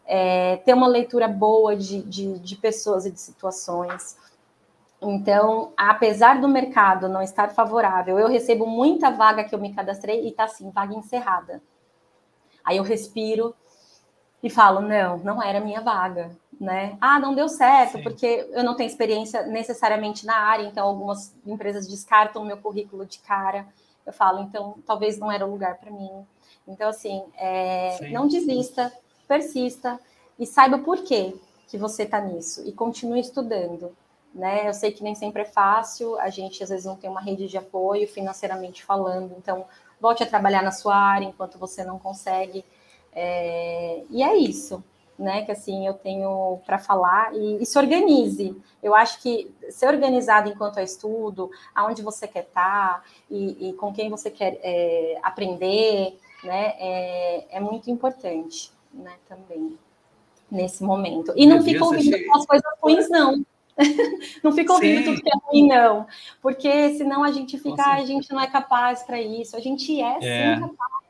É, 0.05 0.57
ter 0.57 0.74
uma 0.74 0.88
leitura 0.88 1.28
boa 1.28 1.76
de, 1.76 2.01
de, 2.01 2.39
de 2.39 2.55
pessoas 2.55 3.05
e 3.05 3.12
de 3.12 3.22
situações. 3.22 4.18
Então, 5.01 5.72
apesar 5.78 6.39
do 6.39 6.47
mercado 6.47 7.07
não 7.07 7.22
estar 7.22 7.49
favorável, 7.51 8.20
eu 8.20 8.28
recebo 8.28 8.68
muita 8.68 9.09
vaga 9.09 9.43
que 9.43 9.55
eu 9.55 9.59
me 9.59 9.74
cadastrei 9.74 10.28
e 10.28 10.32
tá 10.32 10.43
assim, 10.43 10.70
vaga 10.70 10.93
encerrada. 10.93 11.62
Aí 12.64 12.78
eu 12.78 12.84
respiro, 12.84 13.55
e 14.44 14.50
falo, 14.50 14.82
não, 14.82 15.18
não 15.18 15.42
era 15.42 15.60
minha 15.60 15.82
vaga, 15.82 16.32
né? 16.60 16.98
Ah, 17.00 17.20
não 17.20 17.36
deu 17.36 17.48
certo, 17.48 17.98
Sim. 17.98 18.04
porque 18.04 18.48
eu 18.52 18.64
não 18.64 18.76
tenho 18.76 18.88
experiência 18.88 19.44
necessariamente 19.44 20.26
na 20.26 20.36
área, 20.36 20.64
então 20.64 20.88
algumas 20.88 21.34
empresas 21.46 21.88
descartam 21.88 22.42
o 22.42 22.46
meu 22.46 22.58
currículo 22.58 23.06
de 23.06 23.20
cara. 23.20 23.66
Eu 24.06 24.14
falo, 24.14 24.42
então 24.42 24.76
talvez 24.86 25.18
não 25.18 25.32
era 25.32 25.46
o 25.46 25.52
lugar 25.52 25.78
para 25.78 25.92
mim. 25.92 26.26
Então, 26.68 26.89
assim, 26.89 27.24
é, 27.38 28.10
não 28.12 28.28
desista, 28.28 28.92
persista 29.28 30.00
e 30.38 30.46
saiba 30.46 30.80
por 30.80 31.04
quê 31.04 31.36
que 31.68 31.78
você 31.78 32.04
está 32.04 32.20
nisso 32.20 32.68
e 32.68 32.72
continue 32.72 33.20
estudando. 33.20 33.96
Né? 34.34 34.68
Eu 34.68 34.74
sei 34.74 34.92
que 34.92 35.04
nem 35.04 35.14
sempre 35.14 35.42
é 35.42 35.46
fácil, 35.46 36.18
a 36.20 36.30
gente 36.30 36.64
às 36.64 36.70
vezes 36.70 36.86
não 36.86 36.96
tem 36.96 37.10
uma 37.10 37.22
rede 37.22 37.48
de 37.48 37.58
apoio 37.58 38.08
financeiramente 38.08 38.84
falando, 38.84 39.36
então 39.38 39.66
volte 40.00 40.24
a 40.24 40.26
trabalhar 40.26 40.64
na 40.64 40.72
sua 40.72 40.96
área 40.96 41.26
enquanto 41.26 41.58
você 41.58 41.84
não 41.84 42.00
consegue 42.00 42.64
é, 43.14 44.03
e 44.09 44.24
é 44.24 44.36
isso, 44.36 44.84
né? 45.18 45.43
Que 45.43 45.51
assim 45.51 45.86
eu 45.86 45.93
tenho 45.93 46.59
para 46.66 46.78
falar 46.78 47.34
e, 47.36 47.62
e, 47.62 47.66
se 47.66 47.78
organize. 47.78 48.55
Eu 48.82 48.95
acho 48.95 49.22
que 49.22 49.53
ser 49.70 49.88
organizado 49.88 50.49
enquanto 50.49 50.80
é 50.80 50.84
estudo, 50.84 51.49
aonde 51.76 52.01
você 52.01 52.28
quer 52.28 52.43
estar 52.43 53.01
tá, 53.01 53.03
e, 53.30 53.70
e, 53.70 53.74
com 53.74 53.93
quem 53.93 54.09
você 54.09 54.30
quer 54.30 54.59
é, 54.64 55.20
aprender, 55.22 56.18
né? 56.43 56.74
É, 56.80 57.57
é, 57.57 57.59
muito 57.59 57.89
importante, 57.89 58.72
né? 58.93 59.14
Também 59.28 59.78
nesse 60.49 60.84
momento. 60.84 61.34
E 61.36 61.45
não 61.45 61.62
fica 61.62 61.84
ouvindo 61.86 62.16
achei... 62.16 62.30
as 62.32 62.45
coisas 62.45 62.72
ruins, 62.82 63.09
não. 63.09 63.45
não 64.43 64.51
fica 64.51 64.74
ouvindo 64.74 64.99
Sim. 64.99 65.05
tudo 65.05 65.22
que 65.22 65.30
é 65.30 65.39
ruim, 65.45 65.68
não. 65.68 66.07
Porque 66.41 66.95
senão 66.95 67.24
a 67.24 67.32
gente 67.32 67.57
fica, 67.57 67.93
a 67.93 68.03
gente 68.03 68.32
não 68.32 68.41
é 68.41 68.47
capaz 68.47 69.01
para 69.03 69.22
isso. 69.22 69.55
A 69.55 69.59
gente 69.59 70.01
é, 70.01 70.18
é. 70.22 70.55
sim 70.55 70.62
capaz 70.62 71.01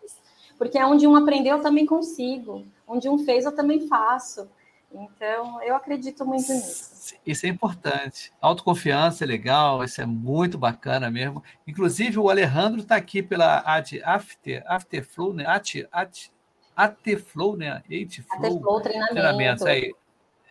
porque 0.61 0.77
é 0.77 0.85
onde 0.85 1.07
um 1.07 1.15
aprendeu, 1.15 1.57
eu 1.57 1.63
também 1.63 1.87
consigo. 1.87 2.63
Onde 2.87 3.09
um 3.09 3.17
fez, 3.17 3.45
eu 3.45 3.51
também 3.51 3.87
faço. 3.87 4.47
Então, 4.93 5.59
eu 5.63 5.75
acredito 5.75 6.23
muito 6.23 6.53
nisso. 6.53 7.15
Isso 7.25 7.47
é 7.47 7.49
importante. 7.49 8.31
Autoconfiança 8.39 9.23
é 9.23 9.27
legal, 9.27 9.83
isso 9.83 9.99
é 9.99 10.05
muito 10.05 10.59
bacana 10.59 11.09
mesmo. 11.09 11.43
Inclusive, 11.65 12.19
o 12.19 12.29
Alejandro 12.29 12.81
está 12.81 12.95
aqui 12.95 13.23
pela 13.23 13.63
Ad 13.65 14.03
After, 14.03 14.63
Afterflow, 14.67 15.33
né? 15.33 15.45
At, 15.47 15.77
At, 15.91 16.29
Ateflow, 16.75 17.57
né? 17.57 17.81
Ateflow, 17.87 18.45
Ateflow 18.45 18.81
treinamento. 18.81 19.13
treinamento. 19.15 19.65
Aí. 19.65 19.91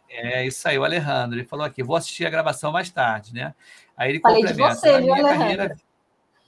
É 0.09 0.45
isso 0.45 0.67
aí, 0.67 0.77
o 0.77 0.83
Alejandro. 0.83 1.39
Ele 1.39 1.47
falou 1.47 1.65
aqui, 1.65 1.85
vou 1.85 1.95
assistir 1.95 2.27
a 2.27 2.31
gravação 2.31 2.73
mais 2.73 2.91
tarde, 2.91 3.33
né? 3.33 3.55
Aí 3.97 4.11
ele 4.11 4.19
Falei 4.19 4.45
complementa. 4.45 4.75
De 4.75 4.81
você, 4.81 5.01
viu, 5.01 5.15
Alejandro? 5.15 5.77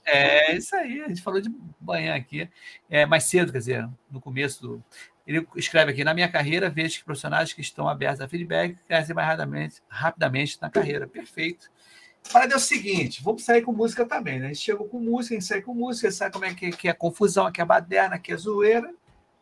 É 0.05 0.55
isso 0.55 0.75
aí, 0.75 1.01
a 1.01 1.07
gente 1.07 1.21
falou 1.21 1.39
de 1.39 1.49
manhã 1.79 2.15
aqui, 2.15 2.49
é, 2.89 3.05
mais 3.05 3.23
cedo, 3.23 3.51
quer 3.51 3.59
dizer, 3.59 3.89
no 4.11 4.19
começo 4.19 4.61
do. 4.61 4.83
Ele 5.25 5.47
escreve 5.55 5.91
aqui: 5.91 6.03
na 6.03 6.13
minha 6.13 6.29
carreira, 6.29 6.69
vejo 6.69 6.99
que 6.99 7.05
profissionais 7.05 7.53
que 7.53 7.61
estão 7.61 7.87
abertos 7.87 8.19
a 8.19 8.27
feedback 8.27 8.77
crescem 8.87 9.15
mais 9.15 9.27
rapidamente, 9.27 9.81
rapidamente 9.87 10.57
na 10.61 10.69
carreira. 10.69 11.07
Perfeito. 11.07 11.71
Para 12.31 12.51
é 12.51 12.55
o 12.55 12.59
seguinte, 12.59 13.21
vamos 13.21 13.43
sair 13.43 13.61
com 13.61 13.73
música 13.73 14.05
também, 14.05 14.39
né? 14.39 14.45
A 14.45 14.53
gente 14.53 14.61
chegou 14.61 14.87
com 14.87 14.99
música, 14.99 15.35
a 15.35 15.39
gente 15.39 15.47
sai 15.47 15.61
com 15.61 15.73
música, 15.73 16.11
sabe 16.11 16.33
como 16.33 16.45
é 16.45 16.53
que, 16.53 16.71
que 16.71 16.87
é 16.87 16.93
confusão, 16.93 17.51
que 17.51 17.61
é 17.61 17.65
baderna, 17.65 18.17
que 18.17 18.31
é 18.31 18.37
zoeira, 18.37 18.93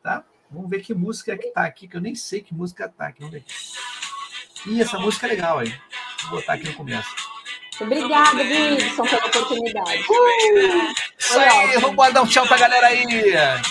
tá? 0.01 0.24
Vamos 0.49 0.70
ver 0.70 0.82
que 0.82 0.93
música 0.93 1.38
que 1.38 1.51
tá 1.51 1.64
aqui, 1.64 1.88
que 1.88 1.95
eu 1.95 2.01
nem 2.01 2.16
sei 2.16 2.41
que 2.41 2.53
música 2.53 2.89
tá 2.89 3.07
aqui. 3.07 3.20
Vamos 3.20 3.34
ver. 3.34 3.45
Ih, 4.68 4.82
essa 4.82 4.99
música 4.99 5.28
é 5.28 5.30
legal 5.30 5.59
aí. 5.59 5.74
Vou 6.24 6.39
botar 6.39 6.53
aqui 6.53 6.68
no 6.68 6.76
começo. 6.76 7.31
Obrigada, 7.82 8.44
Wilson, 8.44 9.04
pela 9.04 9.26
oportunidade. 9.26 10.04
Uh, 10.10 10.94
isso 11.18 11.40
aí, 11.40 11.78
vamos 11.80 12.14
dar 12.14 12.22
um 12.22 12.28
tchau 12.28 12.46
pra 12.48 12.58
galera 12.58 12.88
aí. 12.88 13.06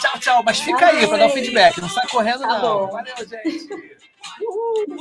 Tchau, 0.00 0.18
tchau. 0.18 0.42
Mas 0.44 0.60
fica 0.60 0.88
Amém. 0.88 1.02
aí 1.02 1.08
para 1.08 1.18
dar 1.18 1.26
um 1.26 1.30
feedback. 1.30 1.80
Não 1.80 1.88
sai 1.88 2.06
correndo, 2.08 2.40
tá 2.40 2.58
não. 2.58 2.60
Bom. 2.60 2.90
Valeu, 2.90 3.14
gente. 3.16 3.68
Uhul. 4.42 4.98